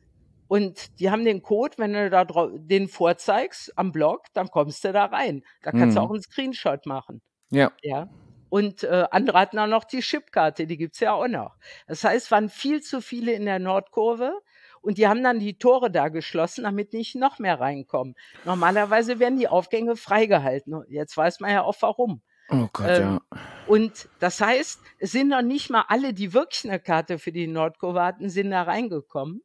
und 0.49 0.99
die 1.01 1.11
haben 1.11 1.25
den 1.25 1.43
Code, 1.43 1.75
wenn 1.79 1.93
du 1.93 2.11
da 2.11 2.25
den 2.25 2.89
vorzeigst 2.89 3.77
am 3.77 3.93
Blog, 3.93 4.27
dann 4.33 4.49
kommst 4.49 4.85
du 4.85 4.93
da 4.93 5.07
rein. 5.07 5.43
Da 5.63 5.73
kannst 5.73 5.91
mhm. 5.91 5.95
du 5.95 6.01
auch 6.01 6.11
einen 6.11 6.23
Screenshot 6.23 6.87
machen. 6.87 7.21
Ja. 7.51 7.73
Ja. 7.83 8.09
Und 8.49 8.85
äh, 8.85 9.07
andere 9.11 9.41
hatten 9.41 9.59
auch 9.59 9.67
noch 9.67 9.85
die 9.85 10.01
Chipkarte, 10.01 10.67
die 10.67 10.77
gibt's 10.77 11.01
ja 11.01 11.13
auch 11.13 11.27
noch. 11.27 11.57
Das 11.89 12.05
heißt, 12.05 12.31
waren 12.31 12.49
viel 12.49 12.81
zu 12.81 13.01
viele 13.01 13.33
in 13.33 13.45
der 13.45 13.59
Nordkurve 13.59 14.41
und 14.81 14.99
die 14.99 15.09
haben 15.09 15.25
dann 15.25 15.41
die 15.41 15.59
Tore 15.59 15.91
da 15.91 16.09
geschlossen, 16.09 16.63
damit 16.63 16.93
nicht 16.93 17.17
noch 17.17 17.41
mehr 17.41 17.59
reinkommen. 17.59 18.15
Normalerweise 18.45 19.19
werden 19.19 19.39
die 19.39 19.49
Aufgänge 19.49 19.97
freigehalten. 19.97 20.85
Jetzt 20.89 21.17
weiß 21.17 21.41
man 21.41 21.51
ja 21.51 21.63
auch 21.63 21.77
warum. 21.81 22.23
Oh 22.49 22.69
Gott, 22.73 22.87
ähm, 22.89 23.03
ja. 23.03 23.21
Und 23.67 24.09
das 24.21 24.41
heißt, 24.41 24.81
es 24.99 25.13
sind 25.13 25.29
noch 25.29 25.43
nicht 25.43 25.71
mal 25.71 25.85
alle, 25.89 26.15
die 26.15 26.33
wirklich 26.33 26.65
eine 26.65 26.79
Karte 26.79 27.19
für 27.19 27.33
die 27.33 27.47
Nordkurve 27.47 28.03
hatten, 28.03 28.31
sind 28.31 28.51
da 28.51 28.63
reingekommen. 28.63 29.43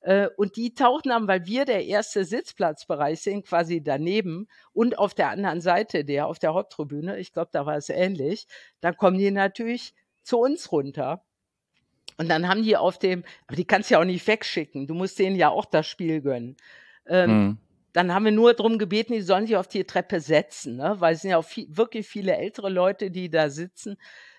Äh, 0.00 0.28
und 0.36 0.56
die 0.56 0.74
tauchen 0.74 1.10
dann, 1.10 1.28
weil 1.28 1.46
wir 1.46 1.64
der 1.64 1.84
erste 1.84 2.24
Sitzplatzbereich 2.24 3.20
sind, 3.20 3.46
quasi 3.46 3.82
daneben 3.82 4.48
und 4.72 4.98
auf 4.98 5.14
der 5.14 5.30
anderen 5.30 5.60
Seite, 5.60 6.04
der 6.04 6.26
auf 6.26 6.38
der 6.38 6.54
Haupttribüne, 6.54 7.18
ich 7.18 7.32
glaube, 7.32 7.50
da 7.52 7.66
war 7.66 7.76
es 7.76 7.88
ähnlich, 7.88 8.46
dann 8.80 8.96
kommen 8.96 9.18
die 9.18 9.30
natürlich 9.30 9.94
zu 10.22 10.38
uns 10.38 10.72
runter. 10.72 11.24
Und 12.16 12.28
dann 12.28 12.48
haben 12.48 12.62
die 12.62 12.76
auf 12.76 12.98
dem, 12.98 13.24
aber 13.46 13.56
die 13.56 13.64
kannst 13.64 13.90
du 13.90 13.94
ja 13.94 14.00
auch 14.00 14.04
nicht 14.04 14.26
wegschicken. 14.26 14.86
Du 14.86 14.94
musst 14.94 15.18
denen 15.18 15.36
ja 15.36 15.48
auch 15.48 15.64
das 15.64 15.86
Spiel 15.86 16.20
gönnen. 16.20 16.56
Ähm, 17.06 17.30
hm. 17.30 17.58
Dann 17.92 18.14
haben 18.14 18.24
wir 18.24 18.32
nur 18.32 18.54
darum 18.54 18.78
gebeten, 18.78 19.12
die 19.12 19.20
sollen 19.20 19.46
sich 19.46 19.56
auf 19.56 19.68
die 19.68 19.84
Treppe 19.84 20.20
setzen, 20.20 20.76
ne? 20.76 20.96
weil 20.98 21.14
es 21.14 21.22
sind 21.22 21.30
ja 21.30 21.38
auch 21.38 21.44
viel, 21.44 21.66
wirklich 21.68 22.06
viele 22.06 22.36
ältere 22.36 22.68
Leute, 22.68 23.10
die 23.10 23.30
da 23.30 23.50
sitzen 23.50 23.96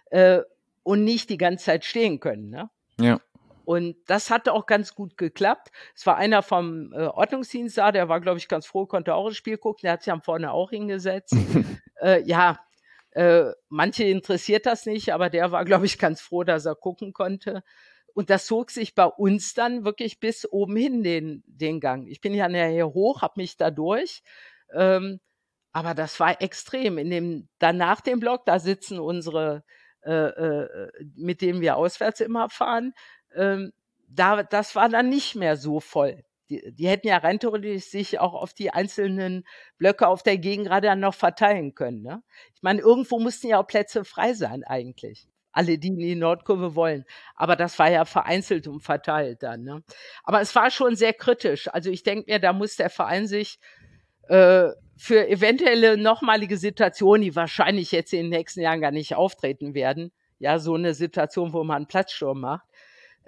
äh, 0.10 0.40
und 0.84 1.04
nicht 1.04 1.30
die 1.30 1.38
ganze 1.38 1.66
Zeit 1.66 1.86
stehen 1.86 2.20
können. 2.20 2.50
Ne? 2.50 2.70
Ja. 3.00 3.20
Und 3.66 3.96
das 4.08 4.30
hatte 4.30 4.54
auch 4.54 4.66
ganz 4.66 4.96
gut 4.96 5.18
geklappt. 5.18 5.72
Es 5.96 6.06
war 6.06 6.18
einer 6.18 6.44
vom 6.44 6.94
äh, 6.94 7.06
Ordnungsdienst 7.06 7.78
da, 7.78 7.92
der 7.92 8.10
war, 8.10 8.20
glaube 8.20 8.38
ich, 8.38 8.48
ganz 8.48 8.66
froh, 8.66 8.86
konnte 8.86 9.16
auch 9.16 9.28
das 9.28 9.38
Spiel 9.38 9.58
gucken. 9.58 9.82
Der 9.84 9.94
hat 9.94 10.04
sich 10.04 10.12
am 10.12 10.22
vorne 10.22 10.52
auch 10.52 10.72
hingesetzt. 10.72 11.36
äh, 12.02 12.22
ja, 12.24 12.60
äh, 13.12 13.52
manche 13.70 14.04
interessiert 14.06 14.66
das 14.66 14.86
nicht, 14.86 15.14
aber 15.14 15.30
der 15.30 15.52
war, 15.52 15.66
glaube 15.66 15.86
ich, 15.86 16.00
ganz 16.00 16.22
froh, 16.22 16.44
dass 16.44 16.66
er 16.66 16.76
gucken 16.76 17.14
konnte. 17.14 17.64
Und 18.14 18.30
das 18.30 18.46
zog 18.46 18.72
sich 18.72 18.96
bei 18.96 19.06
uns 19.06 19.54
dann 19.54 19.86
wirklich 19.86 20.20
bis 20.20 20.50
oben 20.52 20.76
hin 20.76 21.04
den, 21.04 21.44
den 21.46 21.80
Gang. 21.80 22.08
Ich 22.08 22.22
bin 22.22 22.34
ja 22.34 22.48
nachher 22.48 22.94
hoch, 22.94 23.22
habe 23.22 23.34
mich 23.38 23.58
da 23.58 23.72
durch. 23.72 24.24
Ähm, 24.74 25.20
aber 25.72 25.94
das 25.94 26.20
war 26.20 26.42
extrem. 26.42 26.98
In 26.98 27.10
dem, 27.10 27.50
danach 27.60 28.02
dem 28.02 28.20
Block, 28.20 28.46
da 28.46 28.60
sitzen 28.60 29.00
unsere, 29.00 29.64
äh, 30.04 30.12
äh, 30.12 30.92
mit 31.16 31.42
denen 31.42 31.62
wir 31.62 31.78
auswärts 31.78 32.20
immer 32.20 32.50
fahren, 32.50 32.94
ähm, 33.36 33.72
da, 34.08 34.44
das 34.44 34.76
war 34.76 34.90
dann 34.90 35.10
nicht 35.10 35.36
mehr 35.36 35.56
so 35.56 35.80
voll. 35.80 36.24
Die, 36.50 36.74
die 36.74 36.88
hätten 36.88 37.08
ja 37.08 37.18
rein 37.18 37.40
theoretisch 37.40 37.86
sich 37.86 38.20
auch 38.20 38.34
auf 38.34 38.54
die 38.54 38.72
einzelnen 38.72 39.46
Blöcke 39.78 40.08
auf 40.08 40.22
der 40.24 40.38
Gegengrade 40.38 40.88
dann 40.88 41.00
noch 41.00 41.16
verteilen 41.16 41.76
können. 41.76 42.02
Ne? 42.02 42.22
Ich 42.54 42.62
meine, 42.62 42.82
irgendwo 42.82 43.20
mussten 43.20 43.48
ja 43.48 43.60
auch 43.62 43.68
Plätze 43.68 44.04
frei 44.04 44.34
sein 44.34 44.66
eigentlich. 44.66 45.31
Alle, 45.52 45.78
die 45.78 45.90
in 45.90 45.98
die 45.98 46.16
Nordkurve 46.16 46.76
wollen. 46.76 47.06
Aber 47.36 47.56
das 47.56 47.78
war 47.80 47.90
ja 47.90 48.06
vereinzelt 48.06 48.68
und 48.68 48.82
verteilt 48.82 49.44
dann. 49.44 49.64
Ne? 49.64 49.84
Aber 50.24 50.42
es 50.42 50.56
war 50.56 50.72
schon 50.72 50.96
sehr 50.96 51.14
kritisch. 51.14 51.68
Also 51.68 51.90
ich 51.90 52.04
denke 52.04 52.32
mir, 52.32 52.40
da 52.40 52.54
muss 52.54 52.76
der 52.78 52.90
Verein 52.90 53.28
sich 53.28 53.60
äh, 54.30 54.70
für 54.98 55.28
eventuelle 55.28 55.98
nochmalige 55.98 56.58
Situationen, 56.58 57.24
die 57.24 57.36
wahrscheinlich 57.36 57.92
jetzt 57.92 58.14
in 58.14 58.24
den 58.24 58.30
nächsten 58.30 58.62
Jahren 58.62 58.82
gar 58.82 58.92
nicht 58.92 59.16
auftreten 59.16 59.74
werden, 59.74 60.12
ja, 60.40 60.58
so 60.60 60.76
eine 60.76 60.94
Situation, 60.94 61.54
wo 61.54 61.64
man 61.64 61.78
einen 61.78 61.88
Platzsturm 61.88 62.42
macht, 62.42 62.66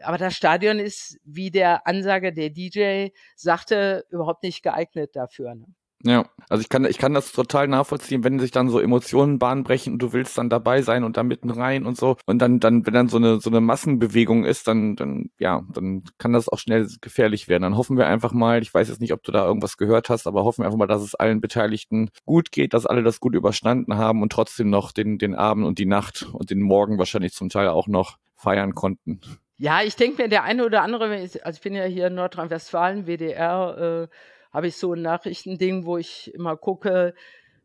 aber 0.02 0.18
das 0.18 0.36
Stadion 0.36 0.80
ist, 0.80 1.20
wie 1.24 1.52
der 1.52 1.88
Ansager 1.88 2.32
der 2.32 2.50
DJ 2.50 3.10
sagte, 3.36 4.06
überhaupt 4.10 4.44
nicht 4.44 4.64
geeignet 4.64 5.16
dafür. 5.16 5.56
Ne? 5.56 5.66
Ja, 6.06 6.26
also 6.50 6.62
ich 6.62 6.68
kann, 6.68 6.84
ich 6.84 6.98
kann 6.98 7.14
das 7.14 7.32
total 7.32 7.70
nachvollziehen, 7.70 8.26
wenn 8.26 8.38
sich 8.38 8.52
dann 8.52 8.68
so 8.68 8.80
Emotionen 8.80 9.40
Bahn 9.40 9.64
brechen 9.64 9.94
und 9.94 10.00
du 10.02 10.12
willst 10.12 10.38
dann 10.38 10.50
dabei 10.50 10.82
sein 10.82 11.06
und 11.06 11.16
da 11.16 11.24
mitten 11.24 11.50
rein 11.50 11.86
und 11.86 11.96
so. 11.96 12.18
Und 12.26 12.40
dann, 12.40 12.60
dann, 12.60 12.86
wenn 12.86 12.94
dann 12.94 13.08
so 13.08 13.16
eine, 13.16 13.40
so 13.40 13.50
eine 13.50 13.62
Massenbewegung 13.62 14.44
ist, 14.44 14.68
dann, 14.68 14.98
dann, 14.98 15.30
ja, 15.40 15.64
dann 15.74 16.04
kann 16.18 16.34
das 16.34 16.50
auch 16.50 16.60
schnell 16.60 16.90
gefährlich 17.00 17.48
werden. 17.48 17.64
Dann 17.64 17.78
hoffen 17.78 17.98
wir 17.98 18.06
einfach 18.08 18.34
mal, 18.34 18.62
ich 18.62 18.74
weiß 18.74 18.90
jetzt 18.90 19.00
nicht, 19.00 19.14
ob 19.14 19.24
du 19.24 19.32
da 19.32 19.46
irgendwas 19.46 19.78
gehört 19.78 20.10
hast, 20.10 20.28
aber 20.28 20.44
hoffen 20.44 20.64
wir 20.64 20.66
einfach 20.66 20.78
mal, 20.78 20.88
dass 20.88 21.02
es 21.02 21.16
allen 21.16 21.40
Beteiligten 21.40 22.10
gut 22.26 22.52
geht, 22.52 22.74
dass 22.74 22.86
alle 22.86 23.02
das 23.02 23.22
gut 23.22 23.34
überstanden 23.34 23.96
haben 23.96 24.22
und 24.22 24.32
trotzdem 24.34 24.70
noch 24.70 24.92
den, 24.92 25.18
den 25.18 25.36
Abend 25.36 25.66
und 25.66 25.80
die 25.80 25.86
Nacht 25.86 26.28
und 26.34 26.50
den 26.50 26.62
Morgen 26.62 26.98
wahrscheinlich 26.98 27.32
zum 27.32 27.48
Teil 27.48 27.70
auch 27.70 27.88
noch 27.88 28.18
feiern 28.36 28.76
konnten. 28.76 29.22
Ja, 29.58 29.82
ich 29.82 29.96
denke 29.96 30.24
mir, 30.24 30.28
der 30.28 30.44
eine 30.44 30.66
oder 30.66 30.82
andere, 30.82 31.06
also 31.06 31.50
ich 31.50 31.62
bin 31.62 31.76
ja 31.76 31.86
hier 31.86 32.08
in 32.08 32.16
Nordrhein-Westfalen, 32.16 33.08
WDR, 33.08 34.10
äh, 34.10 34.16
habe 34.54 34.68
ich 34.68 34.78
so 34.78 34.94
ein 34.94 35.02
Nachrichtending, 35.02 35.86
wo 35.86 35.98
ich 35.98 36.34
immer 36.34 36.56
gucke 36.56 37.14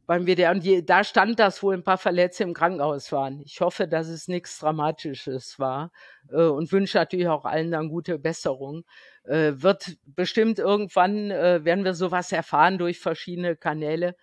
beim 0.07 0.27
WDR 0.27 0.53
und 0.53 0.65
je, 0.65 0.81
da 0.81 1.05
stand, 1.05 1.39
dass 1.39 1.63
wohl 1.63 1.75
ein 1.75 1.83
paar 1.83 1.99
Verletzte 1.99 2.43
im 2.43 2.55
Krankenhaus 2.55 3.13
waren. 3.13 3.43
Ich 3.43 3.61
hoffe, 3.61 3.87
dass 3.87 4.09
es 4.09 4.27
nichts 4.27 4.59
Dramatisches 4.59 5.59
war 5.59 5.93
äh, 6.31 6.45
und 6.45 6.73
wünsche 6.73 6.97
natürlich 6.97 7.29
auch 7.29 7.45
allen 7.45 7.71
dann 7.71 7.91
gute 7.91 8.19
Besserung. 8.19 8.85
Äh, 9.25 9.53
wird 9.57 9.99
bestimmt 10.07 10.59
irgendwann, 10.59 11.31
äh, 11.31 11.63
werden 11.63 11.85
wir 11.85 11.93
sowas 11.93 12.33
erfahren 12.33 12.79
durch 12.79 12.99
verschiedene 12.99 13.55
Kanäle. 13.55 14.17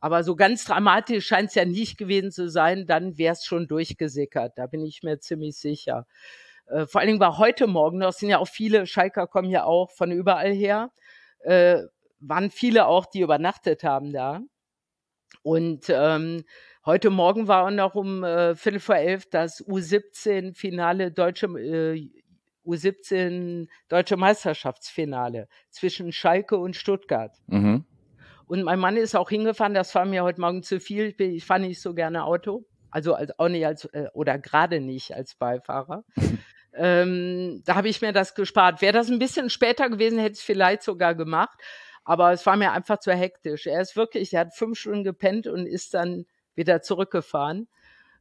Aber 0.00 0.22
so 0.22 0.36
ganz 0.36 0.64
dramatisch 0.64 1.26
scheint 1.26 1.48
es 1.48 1.56
ja 1.56 1.64
nicht 1.64 1.98
gewesen 1.98 2.30
zu 2.30 2.48
sein, 2.48 2.86
dann 2.86 3.18
wäre 3.18 3.32
es 3.32 3.44
schon 3.44 3.66
durchgesickert. 3.66 4.52
Da 4.56 4.68
bin 4.68 4.84
ich 4.84 5.02
mir 5.02 5.18
ziemlich 5.18 5.56
sicher. 5.56 6.06
Äh, 6.68 6.86
vor 6.86 7.00
allen 7.00 7.08
Dingen 7.08 7.20
war 7.20 7.38
heute 7.38 7.66
Morgen, 7.66 7.98
das 7.98 8.18
sind 8.18 8.28
ja 8.28 8.38
auch 8.38 8.48
viele, 8.48 8.86
Schalker 8.86 9.26
kommen 9.26 9.50
ja 9.50 9.64
auch 9.64 9.90
von 9.90 10.12
überall 10.12 10.52
her, 10.52 10.92
äh, 11.40 11.82
waren 12.22 12.50
viele 12.50 12.86
auch, 12.86 13.06
die 13.06 13.20
übernachtet 13.20 13.84
haben 13.84 14.12
da. 14.12 14.40
Und 15.42 15.86
ähm, 15.88 16.44
heute 16.86 17.10
Morgen 17.10 17.48
war 17.48 17.66
auch 17.66 17.70
noch 17.70 17.94
um 17.94 18.22
äh, 18.22 18.54
Viertel 18.54 18.80
vor 18.80 18.96
elf 18.96 19.28
das 19.28 19.64
U17-Finale 19.64 21.10
deutsche 21.10 21.46
äh, 21.46 22.10
U17 22.64 23.68
deutsche 23.88 24.16
Meisterschaftsfinale 24.16 25.48
zwischen 25.70 26.12
Schalke 26.12 26.58
und 26.58 26.76
Stuttgart. 26.76 27.36
Mhm. 27.46 27.84
Und 28.46 28.62
mein 28.64 28.78
Mann 28.78 28.96
ist 28.96 29.16
auch 29.16 29.30
hingefahren, 29.30 29.74
das 29.74 29.94
war 29.94 30.04
mir 30.04 30.22
heute 30.22 30.40
Morgen 30.40 30.62
zu 30.62 30.78
viel. 30.78 31.14
Ich 31.18 31.44
fahre 31.44 31.60
nicht 31.60 31.80
so 31.80 31.94
gerne 31.94 32.24
Auto. 32.24 32.64
Also 32.90 33.14
als, 33.14 33.38
auch 33.38 33.48
nicht 33.48 33.66
als, 33.66 33.86
äh, 33.86 34.08
oder 34.12 34.38
gerade 34.38 34.80
nicht 34.80 35.14
als 35.14 35.34
Beifahrer. 35.34 36.04
ähm, 36.74 37.62
da 37.64 37.74
habe 37.74 37.88
ich 37.88 38.02
mir 38.02 38.12
das 38.12 38.34
gespart. 38.34 38.82
Wäre 38.82 38.92
das 38.92 39.08
ein 39.08 39.18
bisschen 39.18 39.48
später 39.48 39.88
gewesen, 39.88 40.18
hätte 40.18 40.32
ich 40.32 40.40
es 40.40 40.44
vielleicht 40.44 40.82
sogar 40.82 41.14
gemacht. 41.14 41.58
Aber 42.04 42.32
es 42.32 42.44
war 42.46 42.56
mir 42.56 42.72
einfach 42.72 42.98
zu 42.98 43.12
hektisch. 43.12 43.66
Er 43.66 43.80
ist 43.80 43.96
wirklich, 43.96 44.32
er 44.34 44.40
hat 44.40 44.54
fünf 44.54 44.78
Stunden 44.78 45.04
gepennt 45.04 45.46
und 45.46 45.66
ist 45.66 45.94
dann 45.94 46.26
wieder 46.54 46.82
zurückgefahren. 46.82 47.68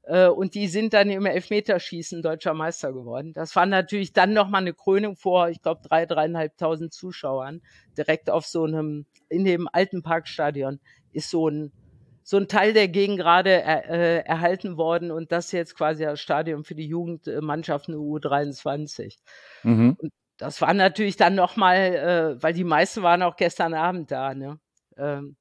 Äh, 0.03 0.27
und 0.27 0.55
die 0.55 0.67
sind 0.67 0.93
dann 0.93 1.09
im 1.09 1.25
Elfmeterschießen 1.25 2.21
deutscher 2.21 2.53
Meister 2.53 2.93
geworden. 2.93 3.33
Das 3.33 3.55
war 3.55 3.65
natürlich 3.65 4.13
dann 4.13 4.33
nochmal 4.33 4.61
eine 4.61 4.73
Krönung 4.73 5.15
vor, 5.15 5.49
ich 5.49 5.61
glaube, 5.61 5.81
drei, 5.87 6.05
dreieinhalbtausend 6.05 6.93
Zuschauern. 6.93 7.61
Direkt 7.97 8.29
auf 8.29 8.45
so 8.45 8.63
einem, 8.63 9.05
in 9.29 9.45
dem 9.45 9.67
alten 9.71 10.03
Parkstadion 10.03 10.79
ist 11.11 11.29
so 11.29 11.49
ein 11.49 11.71
so 12.23 12.37
ein 12.37 12.47
Teil 12.47 12.73
der 12.73 12.87
Gegend 12.87 13.19
gerade 13.19 13.49
er, 13.49 13.89
äh, 13.89 14.19
erhalten 14.19 14.77
worden 14.77 15.11
und 15.11 15.31
das 15.31 15.51
jetzt 15.51 15.75
quasi 15.75 16.03
das 16.03 16.21
Stadion 16.21 16.63
für 16.63 16.75
die 16.75 16.85
Jugendmannschaften 16.85 17.95
U23. 17.95 19.17
Mhm. 19.63 19.97
Und 19.99 20.13
das 20.41 20.60
war 20.60 20.73
natürlich 20.73 21.17
dann 21.17 21.36
nochmal, 21.36 21.77
äh, 21.77 22.43
weil 22.43 22.54
die 22.54 22.63
meisten 22.63 23.04
waren 23.04 23.21
auch 23.21 23.36
gestern 23.36 23.75
Abend 23.75 24.10
da, 24.10 24.34
ne? 24.34 24.60
Ähm, 24.97 25.38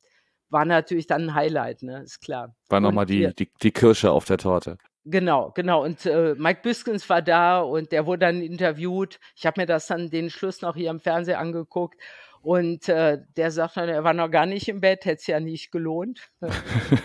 war 0.51 0.67
natürlich 0.67 1.07
dann 1.07 1.31
ein 1.31 1.35
Highlight, 1.35 1.83
ne? 1.83 2.03
Ist 2.03 2.21
klar. 2.21 2.55
War 2.69 2.81
nochmal 2.81 3.07
die, 3.07 3.33
die, 3.35 3.51
die 3.63 3.71
Kirsche 3.71 4.11
auf 4.11 4.27
der 4.27 4.37
Torte. 4.37 4.77
Genau, 5.07 5.53
genau. 5.53 5.83
Und 5.85 6.05
äh, 6.05 6.35
Mike 6.37 6.61
Biskins 6.63 7.09
war 7.09 7.23
da 7.23 7.61
und 7.61 7.93
der 7.93 8.05
wurde 8.05 8.27
dann 8.27 8.43
interviewt. 8.43 9.19
Ich 9.35 9.47
habe 9.47 9.63
mir 9.63 9.67
das 9.67 9.87
dann 9.87 10.11
den 10.11 10.29
Schluss 10.29 10.61
noch 10.61 10.77
hier 10.77 10.91
im 10.91 11.01
Fernsehen 11.01 11.39
angeguckt. 11.39 11.99
Und 12.43 12.89
äh, 12.91 13.23
der 13.37 13.51
sagt 13.51 13.79
dann, 13.79 13.89
er 13.89 14.05
war 14.05 14.13
noch 14.13 14.31
gar 14.31 14.45
nicht 14.45 14.69
im 14.69 14.81
Bett, 14.83 15.07
hätte 15.07 15.21
es 15.21 15.27
ja 15.27 15.41
nicht 15.41 15.73
gelohnt. 15.73 16.29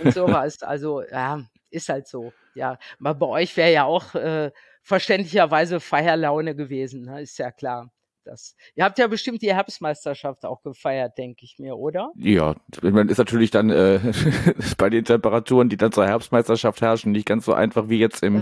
und 0.03 0.13
sowas. 0.13 0.61
Also, 0.63 1.01
ja, 1.01 1.45
ist 1.69 1.87
halt 1.87 2.07
so. 2.07 2.33
Ja, 2.55 2.77
aber 2.99 3.13
bei 3.13 3.25
euch 3.27 3.55
wäre 3.55 3.71
ja 3.71 3.85
auch 3.85 4.15
äh, 4.15 4.51
verständlicherweise 4.85 5.79
Feierlaune 5.79 6.55
gewesen, 6.55 7.01
ne? 7.01 7.21
ist 7.21 7.37
ja 7.39 7.51
klar. 7.51 7.91
Das. 8.23 8.55
Ihr 8.73 8.83
habt 8.83 8.97
ja 8.97 9.05
bestimmt 9.05 9.43
die 9.43 9.53
Herbstmeisterschaft 9.53 10.45
auch 10.45 10.63
gefeiert, 10.63 11.15
denke 11.15 11.45
ich 11.45 11.59
mir, 11.59 11.77
oder? 11.77 12.11
Ja, 12.15 12.55
man 12.81 13.07
ist 13.07 13.19
natürlich 13.19 13.51
dann 13.51 13.69
äh, 13.69 13.99
bei 14.79 14.89
den 14.89 15.05
Temperaturen, 15.05 15.69
die 15.69 15.77
dann 15.77 15.91
zur 15.91 16.07
Herbstmeisterschaft 16.07 16.81
herrschen, 16.81 17.11
nicht 17.11 17.27
ganz 17.27 17.45
so 17.45 17.53
einfach 17.53 17.87
wie 17.87 17.99
jetzt 17.99 18.23
im, 18.23 18.41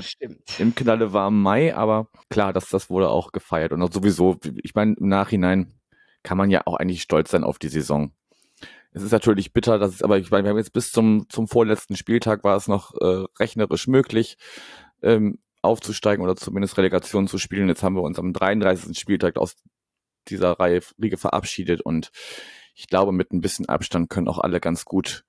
im 0.57 0.73
knalle 0.73 1.11
warmen 1.11 1.41
Mai, 1.41 1.75
aber 1.75 2.07
klar, 2.29 2.53
das, 2.53 2.69
das 2.69 2.89
wurde 2.89 3.09
auch 3.09 3.33
gefeiert. 3.33 3.73
Und 3.73 3.81
auch 3.81 3.91
sowieso, 3.91 4.37
ich 4.63 4.73
meine, 4.73 4.95
im 4.97 5.09
Nachhinein 5.09 5.73
kann 6.23 6.37
man 6.37 6.49
ja 6.49 6.61
auch 6.65 6.75
eigentlich 6.75 7.01
stolz 7.01 7.31
sein 7.31 7.43
auf 7.43 7.59
die 7.59 7.67
Saison. 7.67 8.13
Es 8.93 9.03
ist 9.03 9.11
natürlich 9.11 9.51
bitter, 9.51 9.79
dass 9.79 9.95
es, 9.95 10.01
aber 10.01 10.17
ich 10.17 10.31
meine, 10.31 10.45
wir 10.45 10.51
haben 10.51 10.57
jetzt 10.57 10.71
bis 10.71 10.93
zum, 10.93 11.25
zum 11.27 11.49
vorletzten 11.49 11.97
Spieltag 11.97 12.45
war 12.45 12.55
es 12.55 12.69
noch 12.69 12.93
äh, 13.01 13.25
rechnerisch 13.37 13.87
möglich, 13.87 14.37
ähm, 15.01 15.39
aufzusteigen 15.63 16.23
oder 16.23 16.35
zumindest 16.35 16.77
Relegation 16.77 17.27
zu 17.27 17.37
spielen. 17.37 17.69
Jetzt 17.69 17.83
haben 17.83 17.95
wir 17.95 18.03
uns 18.03 18.19
am 18.19 18.33
33. 18.33 18.97
Spieltag 18.97 19.37
aus 19.37 19.55
dieser 20.27 20.59
Reihe 20.59 20.81
Riege 21.01 21.17
verabschiedet 21.17 21.81
und 21.81 22.11
ich 22.75 22.87
glaube, 22.87 23.11
mit 23.11 23.31
ein 23.31 23.41
bisschen 23.41 23.69
Abstand 23.69 24.09
können 24.09 24.27
auch 24.27 24.39
alle 24.39 24.59
ganz 24.59 24.85
gut 24.85 25.23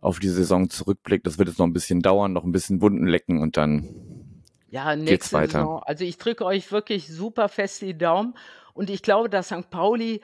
auf 0.00 0.18
die 0.18 0.28
Saison 0.28 0.70
zurückblicken. 0.70 1.24
Das 1.24 1.38
wird 1.38 1.48
jetzt 1.48 1.58
noch 1.58 1.66
ein 1.66 1.72
bisschen 1.72 2.00
dauern, 2.00 2.32
noch 2.32 2.44
ein 2.44 2.52
bisschen 2.52 2.80
Wunden 2.80 3.06
lecken 3.06 3.40
und 3.40 3.56
dann 3.56 4.42
ja, 4.70 4.94
geht's 4.94 5.32
weiter. 5.32 5.60
Saison. 5.60 5.82
Also 5.84 6.04
ich 6.04 6.18
drücke 6.18 6.44
euch 6.44 6.70
wirklich 6.72 7.08
super 7.08 7.48
fest 7.48 7.82
die 7.82 7.96
Daumen 7.96 8.34
und 8.74 8.90
ich 8.90 9.02
glaube, 9.02 9.28
dass 9.28 9.48
St. 9.48 9.70
Pauli 9.70 10.20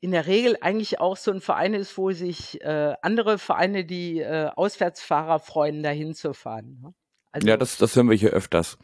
in 0.00 0.10
der 0.10 0.26
Regel 0.26 0.56
eigentlich 0.60 0.98
auch 0.98 1.16
so 1.16 1.30
ein 1.30 1.40
Verein 1.40 1.74
ist, 1.74 1.96
wo 1.96 2.10
sich 2.10 2.60
äh, 2.62 2.94
andere 3.02 3.38
Vereine, 3.38 3.84
die 3.84 4.18
äh, 4.18 4.50
Auswärtsfahrer 4.54 5.38
freuen, 5.38 5.82
dahin 5.82 6.14
zu 6.14 6.34
fahren. 6.34 6.80
Ne? 6.82 6.94
Also, 7.32 7.48
Ja, 7.48 7.56
das, 7.56 7.78
das 7.78 7.96
hören 7.96 8.10
wir 8.10 8.16
hier 8.16 8.30
öfters. 8.30 8.78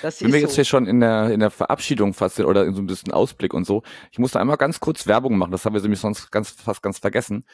das 0.00 0.22
Wenn 0.22 0.32
wir 0.32 0.40
jetzt 0.40 0.52
so. 0.52 0.56
hier 0.56 0.64
schon 0.64 0.86
in 0.86 1.00
der, 1.00 1.30
in 1.30 1.40
der 1.40 1.50
Verabschiedung 1.50 2.14
fast 2.14 2.36
sind 2.36 2.46
oder 2.46 2.64
in 2.64 2.74
so 2.74 2.80
ein 2.80 2.86
bisschen 2.86 3.12
Ausblick 3.12 3.54
und 3.54 3.66
so, 3.66 3.82
ich 4.10 4.18
muss 4.18 4.32
da 4.32 4.40
einmal 4.40 4.56
ganz 4.56 4.80
kurz 4.80 5.06
Werbung 5.06 5.36
machen, 5.36 5.52
das 5.52 5.64
haben 5.64 5.74
wir 5.74 5.82
nämlich 5.82 6.00
sonst 6.00 6.32
ganz, 6.32 6.50
fast 6.50 6.82
ganz 6.82 6.98
vergessen. 6.98 7.44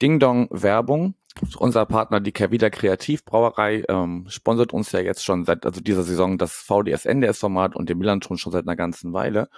Ding 0.00 0.20
Dong 0.20 0.48
Werbung. 0.50 1.14
Unser 1.58 1.84
Partner, 1.84 2.20
die 2.20 2.32
Kervida 2.32 2.70
Kreativbrauerei, 2.70 3.84
ähm, 3.88 4.24
sponsert 4.28 4.72
uns 4.72 4.92
ja 4.92 5.00
jetzt 5.00 5.24
schon 5.24 5.44
seit, 5.44 5.66
also 5.66 5.80
dieser 5.80 6.02
Saison 6.02 6.38
das 6.38 6.52
VDS 6.52 7.04
NDS 7.04 7.38
Format 7.38 7.76
und 7.76 7.88
den 7.90 7.98
Millanton 7.98 8.38
schon 8.38 8.52
seit 8.52 8.66
einer 8.66 8.76
ganzen 8.76 9.12
Weile. 9.12 9.48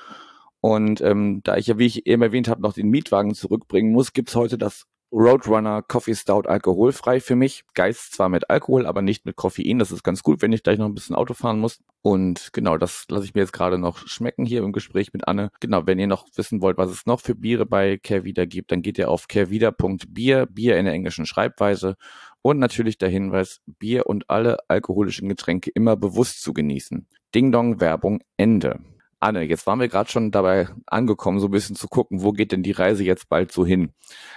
Und 0.61 1.01
ähm, 1.01 1.41
da 1.45 1.57
ich 1.57 1.69
ja, 1.69 1.79
wie 1.79 1.87
ich 1.87 2.07
eben 2.07 2.23
erwähnt 2.23 2.49
habe, 2.49 2.63
noch 2.63 2.73
den 2.73 2.89
Mietwagen 2.89 3.35
zurückbringen 3.35 3.93
muss, 3.93 4.13
gibt's 4.13 4.35
heute 4.35 4.59
das 4.59 4.87
Roadrunner 5.11 5.83
Coffee 5.83 6.15
Stout 6.15 6.43
alkoholfrei 6.47 7.21
für 7.21 7.35
mich. 7.35 7.65
Geist 7.75 8.13
zwar 8.13 8.29
mit 8.29 8.51
Alkohol, 8.51 8.87
aber 8.87 9.01
nicht 9.01 9.25
mit 9.25 9.37
Koffein. 9.37 9.79
Das 9.79 9.91
ist 9.91 10.05
ganz 10.05 10.23
gut, 10.23 10.43
wenn 10.43 10.53
ich 10.53 10.63
gleich 10.63 10.79
noch 10.79 10.87
ein 10.87 10.95
bisschen 10.95 11.17
Auto 11.17 11.35
fahren 11.35 11.59
muss. 11.59 11.81
Und 12.03 12.51
genau, 12.53 12.77
das 12.77 13.07
lasse 13.09 13.25
ich 13.25 13.35
mir 13.35 13.41
jetzt 13.41 13.53
gerade 13.53 13.79
noch 13.79 14.07
schmecken 14.07 14.45
hier 14.45 14.63
im 14.63 14.73
Gespräch 14.73 15.13
mit 15.13 15.27
Anne. 15.27 15.51
Genau, 15.61 15.87
wenn 15.87 15.99
ihr 15.99 16.07
noch 16.07 16.27
wissen 16.37 16.61
wollt, 16.61 16.77
was 16.77 16.91
es 16.91 17.07
noch 17.07 17.21
für 17.21 17.35
Biere 17.35 17.65
bei 17.65 17.97
Kervida 17.97 18.45
gibt, 18.45 18.71
dann 18.71 18.83
geht 18.83 18.99
ihr 18.99 19.11
auf 19.11 19.29
kervida.bier, 19.29 20.47
Bier 20.47 20.79
in 20.79 20.85
der 20.85 20.95
englischen 20.95 21.27
Schreibweise. 21.27 21.97
Und 22.43 22.59
natürlich 22.59 22.99
der 22.99 23.09
Hinweis, 23.09 23.61
Bier 23.67 24.07
und 24.07 24.29
alle 24.29 24.59
alkoholischen 24.69 25.29
Getränke 25.29 25.71
immer 25.75 25.97
bewusst 25.97 26.43
zu 26.43 26.53
genießen. 26.53 27.09
Ding 27.35 27.51
Dong 27.51 27.81
Werbung 27.81 28.21
Ende. 28.37 28.79
Anne, 29.21 29.43
jetzt 29.43 29.67
waren 29.67 29.81
wir 29.81 29.89
gerade 29.89 30.11
schon 30.11 30.31
dabei 30.31 30.69
angekommen, 30.87 31.41
so 31.41 31.49
ein 31.49 31.51
bisschen 31.51 31.75
zu 31.77 31.89
gucken, 31.89 32.23
wo 32.23 32.33
geht 32.33 32.53
denn 32.53 32.63
die 32.63 32.73
Reise 32.73 33.03
jetzt 33.03 33.29
bald 33.29 33.51
so 33.51 33.67
hin? 33.67 33.93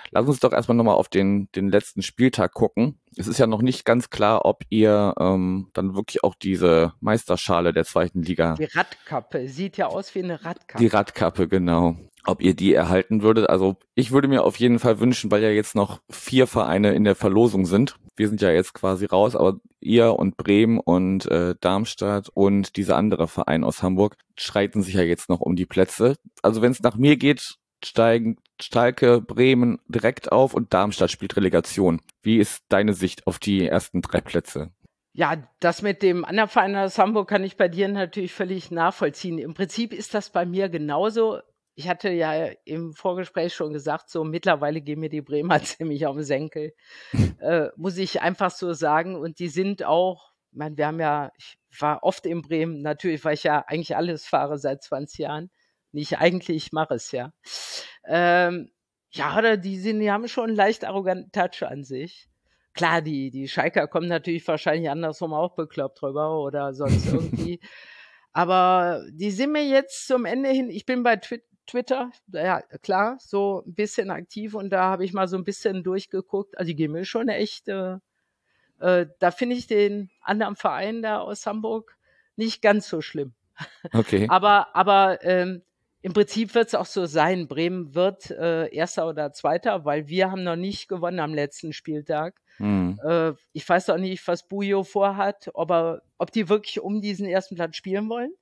Lass 0.09 0.27
uns 0.27 0.39
doch 0.39 0.51
erstmal 0.51 0.75
nochmal 0.75 0.95
auf 0.95 1.07
den, 1.07 1.49
den 1.55 1.69
letzten 1.69 2.01
Spieltag 2.01 2.53
gucken. 2.53 2.99
Es 3.15 3.27
ist 3.27 3.37
ja 3.37 3.45
noch 3.45 3.61
nicht 3.61 3.85
ganz 3.85 4.09
klar, 4.09 4.45
ob 4.45 4.63
ihr 4.69 5.13
ähm, 5.19 5.69
dann 5.73 5.95
wirklich 5.95 6.23
auch 6.23 6.33
diese 6.33 6.93
Meisterschale 6.99 7.73
der 7.73 7.85
zweiten 7.85 8.23
Liga, 8.23 8.55
Die 8.55 8.65
Radkappe 8.65 9.47
sieht 9.47 9.77
ja 9.77 9.87
aus 9.87 10.15
wie 10.15 10.23
eine 10.23 10.43
Radkappe. 10.43 10.79
die 10.83 10.87
Radkappe, 10.87 11.47
genau, 11.47 11.95
ob 12.25 12.41
ihr 12.41 12.55
die 12.55 12.73
erhalten 12.73 13.21
würdet. 13.21 13.49
Also 13.49 13.77
ich 13.95 14.11
würde 14.11 14.27
mir 14.27 14.43
auf 14.43 14.57
jeden 14.57 14.79
Fall 14.79 14.99
wünschen, 14.99 15.31
weil 15.31 15.41
ja 15.41 15.49
jetzt 15.49 15.75
noch 15.75 16.01
vier 16.09 16.47
Vereine 16.47 16.93
in 16.93 17.03
der 17.03 17.15
Verlosung 17.15 17.65
sind. 17.65 17.95
Wir 18.15 18.27
sind 18.27 18.41
ja 18.41 18.51
jetzt 18.51 18.73
quasi 18.73 19.05
raus, 19.05 19.35
aber 19.35 19.59
ihr 19.79 20.13
und 20.13 20.37
Bremen 20.37 20.79
und 20.79 21.25
äh, 21.31 21.55
Darmstadt 21.59 22.29
und 22.33 22.75
dieser 22.77 22.97
andere 22.97 23.27
Verein 23.27 23.63
aus 23.63 23.81
Hamburg 23.81 24.15
streiten 24.37 24.81
sich 24.81 24.95
ja 24.95 25.03
jetzt 25.03 25.29
noch 25.29 25.39
um 25.39 25.55
die 25.55 25.65
Plätze. 25.65 26.15
Also 26.41 26.61
wenn 26.61 26.71
es 26.71 26.81
nach 26.81 26.95
mir 26.95 27.17
geht, 27.17 27.55
steigen 27.83 28.37
Schalke, 28.61 29.21
Bremen 29.21 29.79
direkt 29.87 30.31
auf 30.31 30.53
und 30.53 30.73
Darmstadt 30.73 31.11
spielt 31.11 31.35
Relegation. 31.35 32.01
Wie 32.21 32.37
ist 32.37 32.63
deine 32.69 32.93
Sicht 32.93 33.25
auf 33.27 33.39
die 33.39 33.65
ersten 33.65 34.01
drei 34.01 34.21
Plätze? 34.21 34.71
Ja, 35.13 35.35
das 35.59 35.81
mit 35.81 36.03
dem 36.03 36.23
anderen 36.23 36.49
Verein 36.49 36.75
aus 36.75 36.97
Hamburg 36.97 37.27
kann 37.27 37.43
ich 37.43 37.57
bei 37.57 37.67
dir 37.67 37.89
natürlich 37.89 38.33
völlig 38.33 38.71
nachvollziehen. 38.71 39.39
Im 39.39 39.53
Prinzip 39.53 39.91
ist 39.93 40.13
das 40.13 40.29
bei 40.29 40.45
mir 40.45 40.69
genauso. 40.69 41.39
Ich 41.75 41.87
hatte 41.87 42.09
ja 42.09 42.47
im 42.65 42.93
Vorgespräch 42.93 43.53
schon 43.53 43.73
gesagt, 43.73 44.09
so 44.09 44.23
mittlerweile 44.23 44.81
gehen 44.81 44.99
mir 44.99 45.09
die 45.09 45.21
Bremer 45.21 45.61
ziemlich 45.63 46.05
auf 46.05 46.15
den 46.15 46.25
Senkel. 46.25 46.73
äh, 47.39 47.69
muss 47.75 47.97
ich 47.97 48.21
einfach 48.21 48.51
so 48.51 48.73
sagen. 48.73 49.15
Und 49.15 49.39
die 49.39 49.49
sind 49.49 49.83
auch, 49.83 50.31
ich 50.51 50.57
meine, 50.57 50.77
wir 50.77 50.87
haben 50.87 50.99
ja, 50.99 51.31
ich 51.37 51.57
war 51.79 52.03
oft 52.03 52.25
in 52.25 52.41
Bremen, 52.41 52.81
natürlich, 52.81 53.23
weil 53.23 53.35
ich 53.35 53.43
ja 53.43 53.63
eigentlich 53.67 53.95
alles 53.95 54.25
fahre 54.25 54.57
seit 54.57 54.83
20 54.83 55.19
Jahren. 55.19 55.51
Nicht 55.93 56.19
eigentlich, 56.19 56.67
ich 56.67 56.71
mache 56.71 56.95
es 56.95 57.11
ja. 57.11 57.33
Ähm, 58.05 58.71
ja, 59.11 59.37
oder 59.37 59.57
die 59.57 59.77
sind, 59.77 59.99
die 59.99 60.11
haben 60.11 60.27
schon 60.27 60.49
einen 60.49 60.55
leicht 60.55 60.85
arroganten 60.85 61.31
Touch 61.31 61.63
an 61.63 61.83
sich. 61.83 62.29
Klar, 62.73 63.01
die, 63.01 63.29
die 63.31 63.49
Schalker 63.49 63.87
kommen 63.87 64.07
natürlich 64.07 64.47
wahrscheinlich 64.47 64.89
andersrum 64.89 65.33
auch 65.33 65.55
bekloppt 65.55 66.01
drüber 66.01 66.39
oder 66.39 66.73
sonst 66.73 67.05
irgendwie. 67.13 67.59
Aber 68.31 69.03
die 69.11 69.31
sind 69.31 69.51
mir 69.51 69.65
jetzt 69.65 70.07
zum 70.07 70.25
Ende 70.25 70.49
hin, 70.49 70.69
ich 70.69 70.85
bin 70.85 71.03
bei 71.03 71.17
Twi 71.17 71.41
Twitter, 71.71 72.11
ja 72.31 72.61
klar, 72.83 73.17
so 73.19 73.63
ein 73.65 73.73
bisschen 73.73 74.09
aktiv 74.11 74.53
und 74.53 74.69
da 74.69 74.83
habe 74.83 75.05
ich 75.05 75.13
mal 75.13 75.27
so 75.27 75.37
ein 75.37 75.45
bisschen 75.45 75.83
durchgeguckt. 75.83 76.57
Also 76.57 76.67
die 76.67 76.75
gehen 76.75 76.91
mir 76.91 77.05
schon 77.05 77.29
echt, 77.29 77.69
äh, 77.69 77.97
äh, 78.79 79.07
da 79.19 79.31
finde 79.31 79.55
ich 79.55 79.67
den 79.67 80.09
anderen 80.21 80.55
Verein 80.55 81.01
da 81.01 81.19
aus 81.19 81.45
Hamburg 81.45 81.97
nicht 82.35 82.61
ganz 82.61 82.89
so 82.89 83.01
schlimm. 83.01 83.33
Okay. 83.93 84.27
Aber, 84.29 84.75
aber 84.75 85.23
ähm, 85.23 85.61
im 86.01 86.13
Prinzip 86.13 86.55
wird 86.55 86.67
es 86.67 86.75
auch 86.75 86.87
so 86.87 87.05
sein. 87.05 87.47
Bremen 87.47 87.93
wird 87.93 88.31
äh, 88.31 88.73
Erster 88.73 89.07
oder 89.07 89.33
Zweiter, 89.33 89.85
weil 89.85 90.07
wir 90.07 90.31
haben 90.31 90.43
noch 90.43 90.55
nicht 90.55 90.87
gewonnen 90.87 91.19
am 91.19 91.33
letzten 91.33 91.73
Spieltag. 91.73 92.41
Hm. 92.57 92.99
Äh, 93.03 93.33
ich 93.53 93.67
weiß 93.69 93.91
auch 93.91 93.97
nicht, 93.97 94.27
was 94.27 94.47
Bujo 94.47 94.83
vorhat, 94.83 95.51
ob, 95.53 95.69
er, 95.69 96.01
ob 96.17 96.31
die 96.31 96.49
wirklich 96.49 96.79
um 96.79 97.01
diesen 97.01 97.27
ersten 97.27 97.55
Platz 97.55 97.75
spielen 97.75 98.09
wollen. 98.09 98.33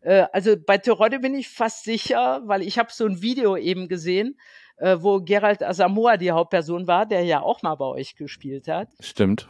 Äh, 0.00 0.26
also 0.32 0.56
bei 0.56 0.78
Terodde 0.78 1.18
bin 1.20 1.34
ich 1.34 1.48
fast 1.48 1.84
sicher, 1.84 2.42
weil 2.46 2.62
ich 2.62 2.78
habe 2.78 2.88
so 2.92 3.06
ein 3.06 3.22
Video 3.22 3.56
eben 3.56 3.88
gesehen, 3.88 4.38
äh, 4.76 4.96
wo 5.00 5.20
Gerald 5.20 5.62
Asamoah 5.62 6.16
die 6.16 6.32
Hauptperson 6.32 6.86
war, 6.86 7.06
der 7.06 7.22
ja 7.24 7.40
auch 7.40 7.62
mal 7.62 7.74
bei 7.74 7.86
euch 7.86 8.16
gespielt 8.16 8.68
hat. 8.68 8.88
Stimmt. 9.00 9.48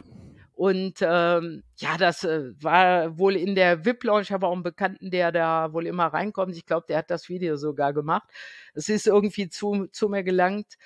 Und 0.57 1.03
ähm, 1.03 1.61
ja, 1.75 1.97
das 1.99 2.23
äh, 2.23 2.51
war 2.59 3.19
wohl 3.19 3.35
in 3.35 3.53
der 3.53 3.85
VIP-Lounge. 3.85 4.23
Ich 4.23 4.31
habe 4.31 4.47
auch 4.47 4.53
einen 4.53 4.63
Bekannten, 4.63 5.11
der 5.11 5.31
da 5.31 5.71
wohl 5.71 5.85
immer 5.85 6.07
reinkommt. 6.07 6.55
Ich 6.57 6.65
glaube, 6.65 6.87
der 6.89 6.97
hat 6.97 7.11
das 7.11 7.29
Video 7.29 7.57
sogar 7.57 7.93
gemacht. 7.93 8.27
Es 8.73 8.89
ist 8.89 9.05
irgendwie 9.05 9.49
zu, 9.49 9.85
zu 9.91 10.09
mir 10.09 10.23
gelangt. 10.23 10.77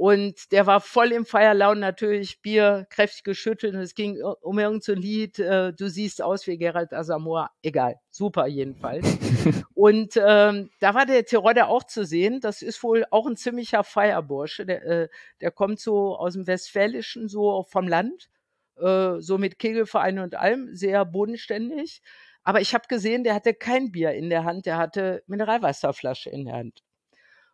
Und 0.00 0.50
der 0.52 0.66
war 0.66 0.80
voll 0.80 1.12
im 1.12 1.26
Feierlaune, 1.26 1.78
natürlich 1.78 2.40
Bier 2.40 2.86
kräftig 2.88 3.22
geschüttelt. 3.22 3.74
Und 3.74 3.82
es 3.82 3.94
ging 3.94 4.18
um 4.22 4.58
irgendein 4.58 4.80
so 4.80 4.94
Lied. 4.94 5.38
Äh, 5.38 5.74
du 5.74 5.90
siehst 5.90 6.22
aus 6.22 6.46
wie 6.46 6.56
Gerald 6.56 6.94
Asamoah. 6.94 7.50
Egal, 7.62 7.96
super 8.08 8.46
jedenfalls. 8.46 9.06
Und 9.74 10.16
ähm, 10.16 10.70
da 10.80 10.94
war 10.94 11.04
der 11.04 11.26
Tirode 11.26 11.66
auch 11.66 11.84
zu 11.84 12.06
sehen. 12.06 12.40
Das 12.40 12.62
ist 12.62 12.82
wohl 12.82 13.04
auch 13.10 13.26
ein 13.26 13.36
ziemlicher 13.36 13.84
Feierbursche. 13.84 14.64
Der, 14.64 14.86
äh, 14.86 15.08
der 15.42 15.50
kommt 15.50 15.80
so 15.80 16.16
aus 16.16 16.32
dem 16.32 16.46
Westfälischen, 16.46 17.28
so 17.28 17.62
vom 17.64 17.86
Land 17.86 18.30
äh, 18.78 19.20
so 19.20 19.36
mit 19.36 19.58
Kegelverein 19.58 20.18
und 20.18 20.34
allem, 20.34 20.74
sehr 20.74 21.04
bodenständig. 21.04 22.00
Aber 22.42 22.62
ich 22.62 22.72
habe 22.72 22.84
gesehen, 22.88 23.22
der 23.22 23.34
hatte 23.34 23.52
kein 23.52 23.92
Bier 23.92 24.12
in 24.12 24.30
der 24.30 24.44
Hand, 24.44 24.64
der 24.64 24.78
hatte 24.78 25.22
Mineralwasserflasche 25.26 26.30
in 26.30 26.46
der 26.46 26.54
Hand. 26.54 26.82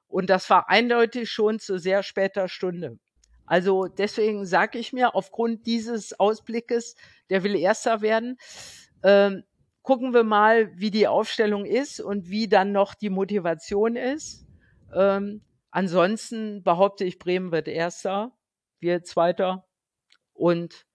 Und 0.09 0.31
das 0.31 0.49
war 0.51 0.69
eindeutig 0.69 1.31
schon 1.31 1.59
zu 1.59 1.79
sehr 1.79 2.03
später 2.03 2.49
Stunde. 2.49 2.99
Also 3.47 3.87
deswegen 3.87 4.45
sage 4.45 4.79
ich 4.79 4.93
mir, 4.93 5.15
aufgrund 5.15 5.67
dieses 5.67 6.19
Ausblickes, 6.19 6.97
der 7.31 7.45
will 7.45 7.55
Erster 7.55 8.01
werden, 8.01 8.39
ähm, 9.05 9.45
gucken 9.83 10.13
wir 10.13 10.25
mal, 10.25 10.77
wie 10.77 10.91
die 10.91 11.07
Aufstellung 11.07 11.65
ist 11.65 12.01
und 12.01 12.29
wie 12.29 12.49
dann 12.49 12.73
noch 12.73 12.95
die 12.95 13.11
Motivation 13.11 13.95
ist. 13.95 14.45
Ähm, 14.93 15.43
ansonsten 15.71 16.65
behaupte 16.65 17.05
ich, 17.05 17.21
Bremen 17.21 17.53
wird 17.53 17.69
Erster, 17.69 18.33
wir 18.81 19.05
Zweiter. 19.05 19.65
Und 20.33 20.87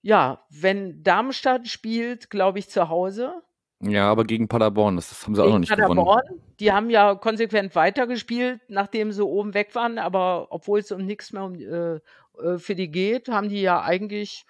ja, 0.00 0.44
wenn 0.48 1.02
Darmstadt 1.02 1.68
spielt, 1.68 2.30
glaube 2.30 2.58
ich, 2.58 2.70
zu 2.70 2.88
Hause. 2.88 3.42
Ja, 3.84 4.08
aber 4.10 4.24
gegen 4.24 4.46
Paderborn, 4.46 4.94
das, 4.94 5.08
das 5.08 5.26
haben 5.26 5.34
sie 5.34 5.42
auch 5.42 5.46
noch 5.46 5.52
Gegen 5.54 5.60
nicht 5.60 5.76
gewonnen. 5.76 6.04
Paderborn. 6.04 6.40
Die 6.60 6.72
haben 6.72 6.88
ja 6.88 7.16
konsequent 7.16 7.74
weitergespielt, 7.74 8.60
nachdem 8.68 9.10
sie 9.10 9.24
oben 9.24 9.54
weg 9.54 9.74
waren, 9.74 9.98
aber 9.98 10.46
obwohl 10.50 10.78
es 10.78 10.92
um 10.92 11.04
nichts 11.04 11.32
mehr 11.32 11.44
um, 11.44 11.54
äh, 11.56 11.94
äh, 12.40 12.58
für 12.58 12.76
die 12.76 12.90
geht, 12.90 13.28
haben 13.28 13.48
die 13.48 13.60
ja 13.60 13.82
eigentlich, 13.82 14.44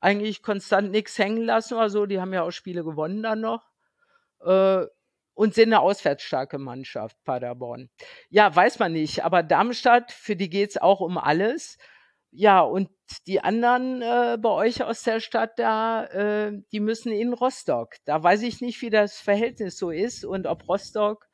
eigentlich 0.00 0.42
konstant 0.42 0.90
nichts 0.90 1.18
hängen 1.18 1.42
lassen 1.42 1.74
oder 1.74 1.88
so. 1.88 2.04
Die 2.04 2.20
haben 2.20 2.34
ja 2.34 2.42
auch 2.42 2.50
Spiele 2.50 2.84
gewonnen 2.84 3.22
dann 3.22 3.40
noch. 3.40 3.70
Äh, 4.44 4.84
und 5.34 5.54
sind 5.54 5.72
eine 5.72 5.80
auswärtsstarke 5.80 6.58
Mannschaft, 6.58 7.16
Paderborn. 7.24 7.88
Ja, 8.28 8.54
weiß 8.54 8.78
man 8.78 8.92
nicht, 8.92 9.24
aber 9.24 9.42
Darmstadt, 9.42 10.12
für 10.12 10.36
die 10.36 10.50
geht's 10.50 10.76
auch 10.76 11.00
um 11.00 11.16
alles. 11.16 11.78
Ja, 12.34 12.60
und 12.60 12.88
die 13.26 13.40
anderen 13.40 14.00
äh, 14.00 14.38
bei 14.40 14.48
euch 14.48 14.82
aus 14.82 15.02
der 15.02 15.20
Stadt 15.20 15.58
da, 15.58 16.04
äh, 16.06 16.52
die 16.72 16.80
müssen 16.80 17.12
in 17.12 17.34
Rostock. 17.34 17.96
Da 18.06 18.22
weiß 18.22 18.42
ich 18.42 18.62
nicht, 18.62 18.80
wie 18.80 18.88
das 18.88 19.20
Verhältnis 19.20 19.76
so 19.76 19.90
ist 19.90 20.24
und 20.24 20.46
ob 20.46 20.66
Rostock 20.66 21.26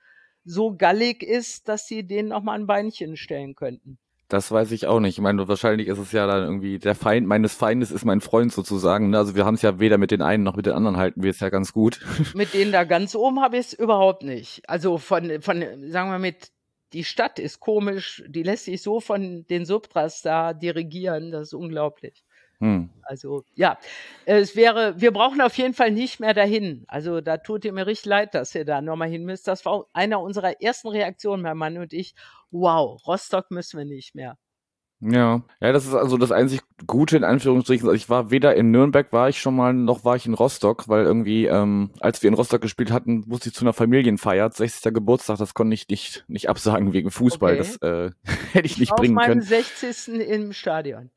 so 0.44 0.74
gallig 0.76 1.22
ist, 1.22 1.68
dass 1.68 1.86
sie 1.86 2.06
denen 2.06 2.30
noch 2.30 2.42
mal 2.42 2.58
ein 2.58 2.66
Beinchen 2.66 3.16
stellen 3.16 3.54
könnten. 3.54 3.98
Das 4.28 4.50
weiß 4.50 4.72
ich 4.72 4.86
auch 4.86 5.00
nicht. 5.00 5.16
Ich 5.16 5.22
meine, 5.22 5.48
wahrscheinlich 5.48 5.88
ist 5.88 5.98
es 5.98 6.12
ja 6.12 6.26
dann 6.26 6.42
irgendwie 6.42 6.78
der 6.78 6.94
Feind 6.94 7.26
meines 7.26 7.54
Feindes 7.54 7.90
ist 7.90 8.04
mein 8.04 8.20
Freund 8.20 8.52
sozusagen. 8.52 9.10
Ne? 9.10 9.18
Also 9.18 9.34
wir 9.34 9.46
haben 9.46 9.54
es 9.54 9.62
ja 9.62 9.78
weder 9.78 9.96
mit 9.96 10.10
den 10.10 10.20
einen 10.20 10.42
noch 10.42 10.56
mit 10.56 10.66
den 10.66 10.74
anderen 10.74 10.98
halten 10.98 11.22
wir 11.22 11.30
es 11.30 11.40
ja 11.40 11.48
ganz 11.48 11.72
gut. 11.72 12.00
Mit 12.34 12.52
denen 12.52 12.72
da 12.72 12.84
ganz 12.84 13.14
oben 13.14 13.40
habe 13.40 13.56
ich 13.56 13.66
es 13.66 13.72
überhaupt 13.72 14.22
nicht. 14.24 14.68
Also 14.68 14.98
von, 14.98 15.40
von, 15.40 15.64
sagen 15.90 16.10
wir 16.10 16.18
mit, 16.18 16.50
die 16.92 17.04
Stadt 17.04 17.38
ist 17.38 17.60
komisch, 17.60 18.22
die 18.26 18.42
lässt 18.42 18.64
sich 18.64 18.82
so 18.82 19.00
von 19.00 19.46
den 19.48 19.64
Subtras 19.66 20.22
da 20.22 20.54
dirigieren, 20.54 21.30
das 21.30 21.48
ist 21.48 21.54
unglaublich. 21.54 22.24
Hm. 22.60 22.90
Also 23.02 23.44
ja, 23.54 23.78
es 24.26 24.56
wäre, 24.56 25.00
wir 25.00 25.12
brauchen 25.12 25.40
auf 25.40 25.56
jeden 25.56 25.74
Fall 25.74 25.92
nicht 25.92 26.18
mehr 26.18 26.34
dahin. 26.34 26.84
Also 26.88 27.20
da 27.20 27.36
tut 27.36 27.64
ihr 27.64 27.72
mir 27.72 27.86
richtig 27.86 28.06
leid, 28.06 28.34
dass 28.34 28.54
ihr 28.54 28.64
da 28.64 28.80
nochmal 28.82 29.08
hin 29.08 29.24
müsst. 29.24 29.46
Das 29.46 29.64
war 29.64 29.86
einer 29.92 30.20
unserer 30.20 30.60
ersten 30.60 30.88
Reaktionen, 30.88 31.42
mein 31.42 31.56
Mann 31.56 31.78
und 31.78 31.92
ich. 31.92 32.14
Wow, 32.50 33.00
Rostock 33.06 33.50
müssen 33.50 33.78
wir 33.78 33.84
nicht 33.84 34.14
mehr. 34.14 34.36
Ja, 35.00 35.42
ja, 35.60 35.72
das 35.72 35.86
ist 35.86 35.94
also 35.94 36.16
das 36.16 36.32
einzig 36.32 36.60
Gute 36.86 37.16
in 37.16 37.22
Anführungsstrichen. 37.22 37.86
Also 37.86 37.94
ich 37.94 38.10
war 38.10 38.32
weder 38.32 38.56
in 38.56 38.72
Nürnberg, 38.72 39.12
war 39.12 39.28
ich 39.28 39.40
schon 39.40 39.54
mal, 39.54 39.72
noch 39.72 40.04
war 40.04 40.16
ich 40.16 40.26
in 40.26 40.34
Rostock, 40.34 40.88
weil 40.88 41.04
irgendwie, 41.04 41.46
ähm, 41.46 41.90
als 42.00 42.20
wir 42.22 42.28
in 42.28 42.34
Rostock 42.34 42.60
gespielt 42.60 42.90
hatten, 42.90 43.22
musste 43.26 43.50
ich 43.50 43.54
zu 43.54 43.64
einer 43.64 43.72
Familienfeier, 43.72 44.50
60. 44.50 44.92
Geburtstag, 44.92 45.38
das 45.38 45.54
konnte 45.54 45.74
ich 45.74 45.88
nicht, 45.88 46.24
nicht 46.26 46.48
absagen 46.48 46.92
wegen 46.92 47.12
Fußball. 47.12 47.54
Okay. 47.54 47.58
Das 47.58 47.76
äh, 47.76 48.10
hätte 48.52 48.66
ich 48.66 48.78
nicht 48.78 48.90
ich 48.90 48.96
bringen 48.96 49.16
können. 49.16 49.40
Auf 49.40 49.48
meinem 49.50 49.64
60. 49.64 50.08
im 50.28 50.52
Stadion. 50.52 51.10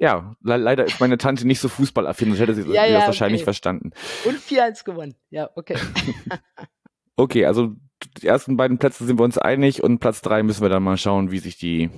Ja, 0.00 0.34
le 0.42 0.56
leider 0.56 0.86
ist 0.86 0.98
meine 0.98 1.18
Tante 1.18 1.46
nicht 1.46 1.60
so 1.60 1.68
fußballaffin, 1.68 2.28
sonst 2.28 2.40
hätte 2.40 2.54
sie 2.54 2.62
ja, 2.72 2.84
ja, 2.86 2.98
das 2.98 3.06
wahrscheinlich 3.06 3.42
okay. 3.42 3.44
verstanden. 3.44 3.90
Und 4.24 4.38
4-1 4.38 4.84
gewonnen. 4.84 5.14
Ja, 5.28 5.50
okay. 5.54 5.76
okay, 7.16 7.44
also 7.44 7.74
die 8.20 8.26
ersten 8.26 8.56
beiden 8.56 8.78
Plätze 8.78 9.04
sind 9.04 9.20
wir 9.20 9.24
uns 9.24 9.38
einig 9.38 9.84
und 9.84 9.98
Platz 9.98 10.22
drei 10.22 10.42
müssen 10.42 10.62
wir 10.62 10.70
dann 10.70 10.82
mal 10.82 10.96
schauen, 10.96 11.30
wie 11.30 11.38
sich 11.38 11.58
die 11.58 11.90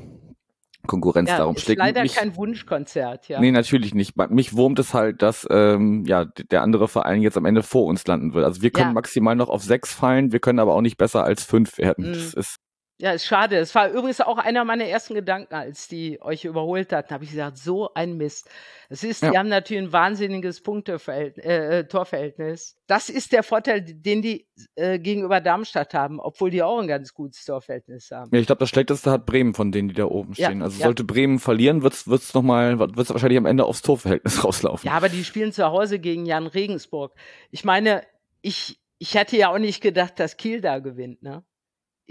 Konkurrenz 0.86 1.30
ja, 1.30 1.38
darum 1.38 1.56
schlägt. 1.56 1.78
Leider 1.78 2.02
mich, 2.02 2.14
kein 2.14 2.36
Wunschkonzert, 2.36 3.28
ja. 3.28 3.40
Nee, 3.40 3.52
natürlich 3.52 3.94
nicht. 3.94 4.16
Mich 4.30 4.56
wurmt 4.56 4.78
es 4.78 4.94
halt, 4.94 5.22
dass 5.22 5.46
ähm, 5.50 6.04
ja 6.06 6.24
der 6.24 6.62
andere 6.62 6.88
Verein 6.88 7.22
jetzt 7.22 7.36
am 7.36 7.44
Ende 7.44 7.62
vor 7.62 7.86
uns 7.86 8.06
landen 8.06 8.34
wird. 8.34 8.44
Also 8.44 8.62
wir 8.62 8.70
können 8.70 8.90
ja. 8.90 8.94
maximal 8.94 9.36
noch 9.36 9.48
auf 9.48 9.62
sechs 9.62 9.94
fallen, 9.94 10.32
wir 10.32 10.40
können 10.40 10.58
aber 10.58 10.74
auch 10.74 10.80
nicht 10.80 10.96
besser 10.96 11.24
als 11.24 11.44
fünf 11.44 11.78
werden. 11.78 12.08
Mhm. 12.08 12.12
Das 12.14 12.34
ist 12.34 12.56
ja, 13.02 13.10
ist 13.10 13.26
schade. 13.26 13.56
Es 13.56 13.74
war 13.74 13.90
übrigens 13.90 14.20
auch 14.20 14.38
einer 14.38 14.64
meiner 14.64 14.84
ersten 14.84 15.14
Gedanken, 15.14 15.52
als 15.54 15.88
die 15.88 16.22
euch 16.22 16.44
überholt 16.44 16.92
hatten. 16.92 17.12
Habe 17.12 17.24
ich 17.24 17.30
gesagt, 17.30 17.58
so 17.58 17.92
ein 17.94 18.16
Mist. 18.16 18.48
Es 18.90 19.02
ist, 19.02 19.22
ja. 19.22 19.32
die 19.32 19.38
haben 19.38 19.48
natürlich 19.48 19.82
ein 19.82 19.92
wahnsinniges 19.92 20.60
Punkteverhältnis, 20.60 21.44
äh, 21.44 21.80
äh, 21.80 21.84
Torverhältnis. 21.88 22.76
Das 22.86 23.08
ist 23.08 23.32
der 23.32 23.42
Vorteil, 23.42 23.80
den 23.82 24.22
die 24.22 24.46
äh, 24.76 25.00
gegenüber 25.00 25.40
Darmstadt 25.40 25.94
haben, 25.94 26.20
obwohl 26.20 26.50
die 26.50 26.62
auch 26.62 26.78
ein 26.78 26.86
ganz 26.86 27.12
gutes 27.12 27.44
Torverhältnis 27.44 28.08
haben. 28.12 28.30
Ja, 28.32 28.38
ich 28.38 28.46
glaube, 28.46 28.60
das 28.60 28.68
schlechteste 28.68 29.10
hat 29.10 29.26
Bremen 29.26 29.54
von 29.54 29.72
denen, 29.72 29.88
die 29.88 29.96
da 29.96 30.04
oben 30.04 30.34
stehen. 30.34 30.60
Ja, 30.60 30.66
also 30.66 30.78
ja. 30.78 30.84
sollte 30.84 31.02
Bremen 31.02 31.40
verlieren, 31.40 31.82
wird's 31.82 32.06
wird's 32.06 32.32
noch 32.34 32.42
mal, 32.42 32.78
wird's 32.78 33.10
wahrscheinlich 33.10 33.38
am 33.38 33.46
Ende 33.46 33.64
aufs 33.64 33.82
Torverhältnis 33.82 34.44
rauslaufen. 34.44 34.86
Ja, 34.86 34.94
aber 34.94 35.08
die 35.08 35.24
spielen 35.24 35.50
zu 35.50 35.64
Hause 35.64 35.98
gegen 35.98 36.24
Jan 36.24 36.46
Regensburg. 36.46 37.16
Ich 37.50 37.64
meine, 37.64 38.02
ich 38.42 38.78
ich 38.98 39.16
hätte 39.16 39.36
ja 39.36 39.52
auch 39.52 39.58
nicht 39.58 39.80
gedacht, 39.80 40.20
dass 40.20 40.36
Kiel 40.36 40.60
da 40.60 40.78
gewinnt, 40.78 41.24
ne? 41.24 41.42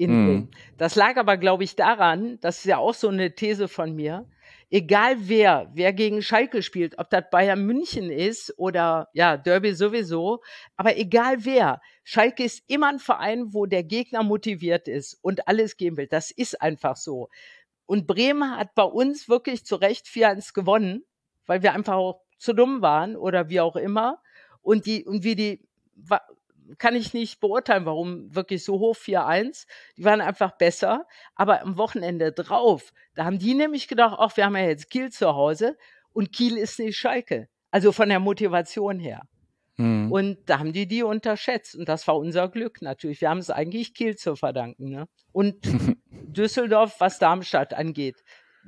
Mhm. 0.09 0.49
Das 0.77 0.95
lag 0.95 1.17
aber, 1.17 1.37
glaube 1.37 1.63
ich, 1.63 1.75
daran, 1.75 2.39
das 2.41 2.59
ist 2.59 2.65
ja 2.65 2.77
auch 2.77 2.93
so 2.93 3.09
eine 3.09 3.35
These 3.35 3.67
von 3.67 3.93
mir, 3.93 4.25
egal 4.71 5.17
wer, 5.19 5.69
wer 5.73 5.93
gegen 5.93 6.21
Schalke 6.21 6.63
spielt, 6.63 6.97
ob 6.97 7.09
das 7.09 7.25
Bayern 7.29 7.65
München 7.65 8.09
ist 8.09 8.53
oder 8.57 9.09
ja, 9.13 9.37
Derby 9.37 9.73
sowieso, 9.73 10.41
aber 10.77 10.97
egal 10.97 11.43
wer, 11.45 11.81
Schalke 12.03 12.43
ist 12.43 12.63
immer 12.67 12.87
ein 12.87 12.99
Verein, 12.99 13.53
wo 13.53 13.65
der 13.65 13.83
Gegner 13.83 14.23
motiviert 14.23 14.87
ist 14.87 15.19
und 15.21 15.47
alles 15.47 15.77
geben 15.77 15.97
will. 15.97 16.07
Das 16.07 16.31
ist 16.31 16.61
einfach 16.61 16.95
so. 16.95 17.29
Und 17.85 18.07
Bremen 18.07 18.57
hat 18.57 18.73
bei 18.73 18.83
uns 18.83 19.27
wirklich 19.27 19.65
zu 19.65 19.75
Recht 19.75 20.07
4-1 20.07 20.53
gewonnen, 20.53 21.03
weil 21.45 21.61
wir 21.61 21.73
einfach 21.73 21.95
auch 21.95 22.21
zu 22.37 22.53
dumm 22.53 22.81
waren 22.81 23.17
oder 23.17 23.49
wie 23.49 23.59
auch 23.59 23.75
immer. 23.75 24.19
Und 24.61 24.85
die, 24.85 25.03
und 25.05 25.23
wie 25.23 25.35
die, 25.35 25.67
kann 26.77 26.95
ich 26.95 27.13
nicht 27.13 27.39
beurteilen, 27.39 27.85
warum 27.85 28.33
wirklich 28.33 28.63
so 28.63 28.79
hoch 28.79 28.95
4-1. 28.95 29.65
Die 29.97 30.03
waren 30.03 30.21
einfach 30.21 30.57
besser. 30.57 31.05
Aber 31.35 31.61
am 31.61 31.77
Wochenende 31.77 32.31
drauf, 32.31 32.93
da 33.15 33.25
haben 33.25 33.39
die 33.39 33.53
nämlich 33.53 33.87
gedacht, 33.87 34.15
ach, 34.19 34.37
wir 34.37 34.45
haben 34.45 34.55
ja 34.55 34.63
jetzt 34.63 34.89
Kiel 34.89 35.11
zu 35.11 35.33
Hause 35.35 35.77
und 36.13 36.31
Kiel 36.31 36.57
ist 36.57 36.79
nicht 36.79 36.97
Schalke. 36.97 37.47
Also 37.71 37.91
von 37.91 38.09
der 38.09 38.19
Motivation 38.19 38.99
her. 38.99 39.21
Mhm. 39.77 40.11
Und 40.11 40.37
da 40.49 40.59
haben 40.59 40.73
die 40.73 40.87
die 40.87 41.03
unterschätzt. 41.03 41.75
Und 41.75 41.87
das 41.87 42.07
war 42.07 42.17
unser 42.17 42.49
Glück 42.49 42.81
natürlich. 42.81 43.21
Wir 43.21 43.29
haben 43.29 43.39
es 43.39 43.49
eigentlich 43.49 43.93
Kiel 43.93 44.15
zu 44.15 44.35
verdanken. 44.35 44.89
Ne? 44.89 45.07
Und 45.31 45.57
Düsseldorf, 46.11 46.95
was 46.99 47.19
Darmstadt 47.19 47.73
angeht. 47.73 48.23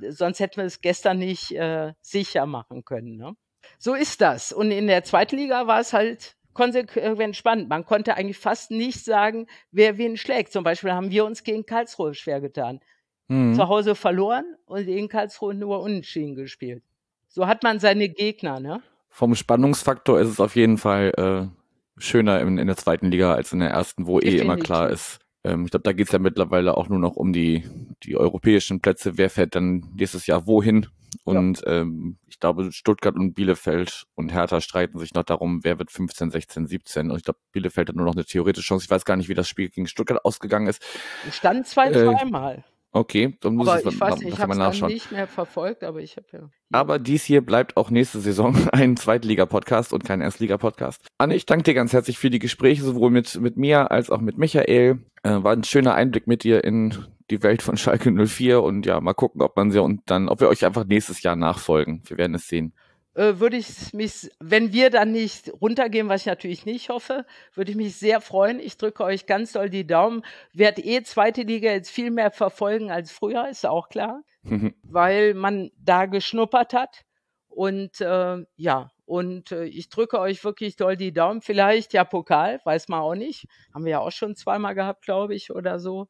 Sonst 0.09 0.39
hätten 0.39 0.57
wir 0.57 0.65
es 0.65 0.81
gestern 0.81 1.19
nicht 1.19 1.51
äh, 1.51 1.93
sicher 2.01 2.45
machen 2.45 2.83
können. 2.83 3.17
Ne? 3.17 3.33
So 3.77 3.93
ist 3.93 4.21
das. 4.21 4.51
Und 4.51 4.71
in 4.71 4.87
der 4.87 5.03
zweiten 5.03 5.35
Liga 5.35 5.67
war 5.67 5.79
es 5.79 5.93
halt 5.93 6.35
konsequent 6.53 7.35
spannend. 7.35 7.69
Man 7.69 7.85
konnte 7.85 8.15
eigentlich 8.15 8.37
fast 8.37 8.71
nicht 8.71 9.03
sagen, 9.03 9.47
wer 9.71 9.97
wen 9.97 10.17
schlägt. 10.17 10.51
Zum 10.51 10.63
Beispiel 10.63 10.91
haben 10.91 11.11
wir 11.11 11.25
uns 11.25 11.43
gegen 11.43 11.65
Karlsruhe 11.65 12.13
schwer 12.13 12.41
getan. 12.41 12.79
Mhm. 13.27 13.55
Zu 13.55 13.67
Hause 13.67 13.95
verloren 13.95 14.45
und 14.65 14.85
gegen 14.85 15.09
Karlsruhe 15.09 15.53
nur 15.53 15.81
unentschieden 15.81 16.35
gespielt. 16.35 16.83
So 17.27 17.47
hat 17.47 17.63
man 17.63 17.79
seine 17.79 18.09
Gegner, 18.09 18.59
ne? 18.59 18.81
Vom 19.09 19.35
Spannungsfaktor 19.35 20.19
ist 20.19 20.29
es 20.29 20.39
auf 20.39 20.55
jeden 20.55 20.77
Fall 20.77 21.11
äh, 21.17 22.01
schöner 22.01 22.41
in, 22.41 22.57
in, 22.57 22.67
der 22.67 22.77
zweiten 22.77 23.11
Liga 23.11 23.33
als 23.33 23.53
in 23.53 23.59
der 23.59 23.69
ersten, 23.69 24.07
wo 24.07 24.19
Definitiv. 24.19 24.41
eh 24.41 24.43
immer 24.43 24.57
klar 24.57 24.89
ist. 24.89 25.19
Ähm, 25.43 25.65
ich 25.65 25.71
glaube, 25.71 25.83
da 25.83 25.93
geht 25.93 26.07
es 26.07 26.13
ja 26.13 26.19
mittlerweile 26.19 26.77
auch 26.77 26.89
nur 26.89 26.99
noch 26.99 27.15
um 27.15 27.33
die, 27.33 27.63
die 28.03 28.17
europäischen 28.17 28.81
Plätze. 28.81 29.17
Wer 29.17 29.29
fährt 29.29 29.55
dann 29.55 29.85
nächstes 29.95 30.27
Jahr 30.27 30.47
wohin? 30.47 30.87
Und 31.23 31.61
ja. 31.61 31.81
ähm, 31.81 32.17
ich 32.27 32.39
glaube, 32.39 32.71
Stuttgart 32.71 33.15
und 33.15 33.33
Bielefeld 33.33 34.05
und 34.15 34.33
Hertha 34.33 34.61
streiten 34.61 34.99
sich 34.99 35.13
noch 35.13 35.23
darum, 35.23 35.63
wer 35.63 35.79
wird 35.79 35.91
15, 35.91 36.31
16, 36.31 36.67
17. 36.67 37.11
Und 37.11 37.17
ich 37.17 37.23
glaube, 37.23 37.39
Bielefeld 37.51 37.89
hat 37.89 37.95
nur 37.95 38.05
noch 38.05 38.15
eine 38.15 38.25
theoretische 38.25 38.67
Chance. 38.67 38.85
Ich 38.85 38.91
weiß 38.91 39.05
gar 39.05 39.15
nicht, 39.15 39.29
wie 39.29 39.33
das 39.33 39.47
Spiel 39.47 39.69
gegen 39.69 39.87
Stuttgart 39.87 40.23
ausgegangen 40.25 40.67
ist. 40.67 40.83
Stand 41.31 41.67
zwei, 41.67 41.89
äh, 41.89 42.03
zweimal. 42.03 42.63
Okay, 42.95 43.35
dann 43.41 43.55
muss 43.55 43.67
aber 43.67 43.79
ich, 43.79 43.85
ich 43.87 43.99
weiß 43.99 44.19
nicht, 44.19 44.33
ich 44.33 44.39
habe 44.39 44.53
es 44.53 44.81
nicht 44.83 45.11
mehr 45.11 45.25
verfolgt, 45.25 45.83
aber 45.83 45.99
ich 45.99 46.15
habe 46.15 46.27
ja. 46.31 46.49
Aber 46.71 46.99
dies 46.99 47.23
hier 47.23 47.41
bleibt 47.41 47.75
auch 47.75 47.89
nächste 47.89 48.19
Saison 48.19 48.55
ein 48.71 48.95
Zweitliga-Podcast 48.95 49.93
und 49.93 50.05
kein 50.05 50.21
Erstliga-Podcast. 50.21 51.03
Anne, 51.17 51.35
ich 51.35 51.47
danke 51.47 51.63
dir 51.63 51.73
ganz 51.73 51.91
herzlich 51.91 52.19
für 52.19 52.29
die 52.29 52.37
Gespräche, 52.37 52.83
sowohl 52.83 53.09
mit, 53.09 53.41
mit 53.41 53.57
mir 53.57 53.89
als 53.89 54.11
auch 54.11 54.21
mit 54.21 54.37
Michael. 54.37 54.99
Äh, 55.23 55.43
war 55.43 55.53
ein 55.53 55.63
schöner 55.63 55.95
Einblick 55.95 56.27
mit 56.27 56.43
dir 56.43 56.63
in 56.63 56.93
die 57.31 57.41
Welt 57.41 57.63
von 57.63 57.77
Schalke 57.77 58.11
04 58.11 58.61
und 58.61 58.85
ja, 58.85 59.01
mal 59.01 59.13
gucken, 59.13 59.41
ob 59.41 59.55
man 59.55 59.71
sie 59.71 59.81
und 59.81 60.01
dann, 60.05 60.29
ob 60.29 60.39
wir 60.39 60.49
euch 60.49 60.63
einfach 60.63 60.85
nächstes 60.85 61.23
Jahr 61.23 61.35
nachfolgen. 61.35 62.03
Wir 62.05 62.17
werden 62.17 62.35
es 62.35 62.47
sehen 62.47 62.73
äh, 63.15 63.39
würde 63.39 63.57
ich 63.57 63.93
mich, 63.93 64.31
wenn 64.39 64.73
wir 64.73 64.89
dann 64.89 65.11
nicht 65.11 65.51
runtergehen, 65.61 66.09
was 66.09 66.21
ich 66.21 66.27
natürlich 66.27 66.65
nicht 66.65 66.89
hoffe, 66.89 67.25
würde 67.53 67.71
ich 67.71 67.77
mich 67.77 67.95
sehr 67.95 68.21
freuen. 68.21 68.59
Ich 68.59 68.77
drücke 68.77 69.03
euch 69.03 69.25
ganz 69.25 69.51
doll 69.51 69.69
die 69.69 69.85
Daumen. 69.85 70.23
Werd 70.53 70.79
eh 70.79 71.03
zweite 71.03 71.43
Liga 71.43 71.71
jetzt 71.71 71.91
viel 71.91 72.11
mehr 72.11 72.31
verfolgen 72.31 72.91
als 72.91 73.11
früher, 73.11 73.47
ist 73.49 73.65
auch 73.65 73.89
klar, 73.89 74.23
weil 74.83 75.33
man 75.35 75.71
da 75.77 76.05
geschnuppert 76.05 76.73
hat. 76.73 77.03
Und 77.49 78.01
äh, 78.01 78.43
ja, 78.55 78.91
und 79.05 79.51
äh, 79.51 79.65
ich 79.65 79.89
drücke 79.89 80.19
euch 80.19 80.43
wirklich 80.43 80.75
doll 80.75 80.97
die 80.97 81.13
Daumen. 81.13 81.41
Vielleicht 81.41 81.93
ja 81.93 82.03
Pokal, 82.03 82.61
weiß 82.63 82.87
man 82.87 83.01
auch 83.01 83.15
nicht. 83.15 83.45
Haben 83.73 83.85
wir 83.85 83.91
ja 83.91 83.99
auch 83.99 84.11
schon 84.11 84.35
zweimal 84.35 84.73
gehabt, 84.73 85.03
glaube 85.03 85.35
ich, 85.35 85.51
oder 85.51 85.77
so. 85.77 86.07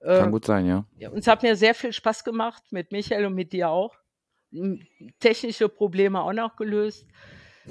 Äh, 0.00 0.20
Kann 0.20 0.30
gut 0.30 0.46
sein, 0.46 0.64
ja. 0.64 0.86
ja. 0.96 1.10
Uns 1.10 1.26
hat 1.26 1.42
mir 1.42 1.56
sehr 1.56 1.74
viel 1.74 1.92
Spaß 1.92 2.24
gemacht, 2.24 2.62
mit 2.70 2.90
Michael 2.90 3.26
und 3.26 3.34
mit 3.34 3.52
dir 3.52 3.68
auch 3.68 3.96
technische 5.20 5.68
Probleme 5.68 6.20
auch 6.20 6.32
noch 6.32 6.56
gelöst. 6.56 7.06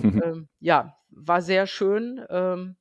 ähm, 0.04 0.48
ja, 0.60 0.98
war 1.10 1.42
sehr 1.42 1.68
schön. 1.68 2.22
Ähm, 2.30 2.76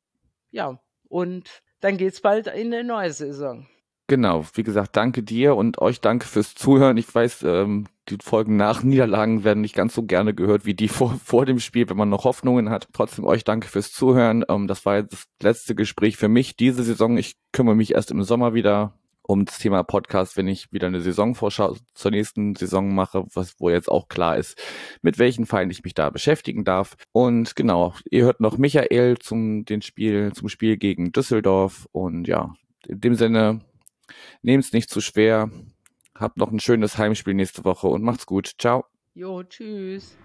ja, 0.51 0.81
und 1.09 1.63
dann 1.81 1.97
geht's 1.97 2.21
bald 2.21 2.47
in 2.47 2.73
eine 2.73 2.85
neue 2.85 3.13
Saison. 3.13 3.67
Genau, 4.09 4.45
wie 4.55 4.63
gesagt, 4.63 4.97
danke 4.97 5.25
dir 5.25 5.57
und 5.57 5.79
euch 5.79 6.01
danke 6.01 6.27
fürs 6.27 6.55
Zuhören. 6.55 6.97
Ich 6.97 7.13
weiß, 7.13 7.43
ähm, 7.43 7.87
die 8.09 8.19
Folgen 8.23 8.57
nach 8.57 8.85
Niederlagen 8.85 9.43
werden 9.43 9.63
nicht 9.63 9.75
ganz 9.75 9.95
so 9.97 10.05
gerne 10.05 10.33
gehört 10.33 10.65
wie 10.65 10.75
die 10.75 10.89
vor, 10.89 11.19
vor 11.25 11.45
dem 11.45 11.59
Spiel, 11.59 11.89
wenn 11.89 11.97
man 11.97 12.09
noch 12.09 12.25
Hoffnungen 12.25 12.71
hat. 12.71 12.89
Trotzdem 12.93 13.25
euch 13.25 13.43
danke 13.43 13.67
fürs 13.67 13.93
Zuhören. 13.93 14.45
Ähm, 14.49 14.69
das 14.69 14.87
war 14.87 14.97
jetzt 14.97 15.13
das 15.13 15.27
letzte 15.43 15.75
Gespräch 15.75 16.17
für 16.17 16.29
mich 16.29 16.57
diese 16.57 16.85
Saison. 16.85 17.19
Ich 17.19 17.37
kümmere 17.53 17.75
mich 17.75 17.95
erst 17.95 18.13
im 18.13 18.23
Sommer 18.23 18.55
wieder 18.55 18.97
um 19.27 19.45
das 19.45 19.59
Thema 19.59 19.83
Podcast, 19.83 20.37
wenn 20.37 20.49
ich 20.49 20.73
wieder 20.73 20.87
eine 20.87 21.01
Saisonvorschau 21.01 21.77
zur 21.95 22.11
nächsten 22.11 22.55
Saison 22.55 22.95
mache, 22.95 23.25
was, 23.35 23.55
wo 23.59 23.71
jetzt 23.71 23.91
auch 23.91 24.09
klar 24.09 24.37
ist, 24.37 24.61
mit 25.03 25.19
welchen 25.19 25.47
Vereinen 25.47 25.71
ich 25.71 25.85
mich 25.85 25.95
da 25.95 26.11
beschäftigen 26.11 26.65
darf. 26.65 26.97
Und 27.13 27.57
genau, 27.57 27.95
ihr 28.11 28.25
hört 28.25 28.41
noch 28.41 28.59
Michael 28.59 29.19
zum, 29.19 29.65
den 29.65 29.83
Spiel, 29.83 30.33
zum 30.33 30.49
Spiel 30.49 30.77
gegen 30.77 31.13
Düsseldorf. 31.13 31.89
Und 31.93 32.29
ja, 32.29 32.55
in 32.87 33.01
dem 33.01 33.15
Sinne, 33.15 33.61
nehmt's 34.43 34.73
nicht 34.73 34.91
zu 34.91 35.01
schwer. 35.01 35.51
Habt 36.15 36.39
noch 36.39 36.51
ein 36.51 36.61
schönes 36.61 36.97
Heimspiel 36.97 37.35
nächste 37.35 37.65
Woche 37.65 37.89
und 37.89 38.03
macht's 38.03 38.27
gut. 38.27 38.53
Ciao. 38.59 38.85
Jo, 39.15 39.43
tschüss. 39.43 40.17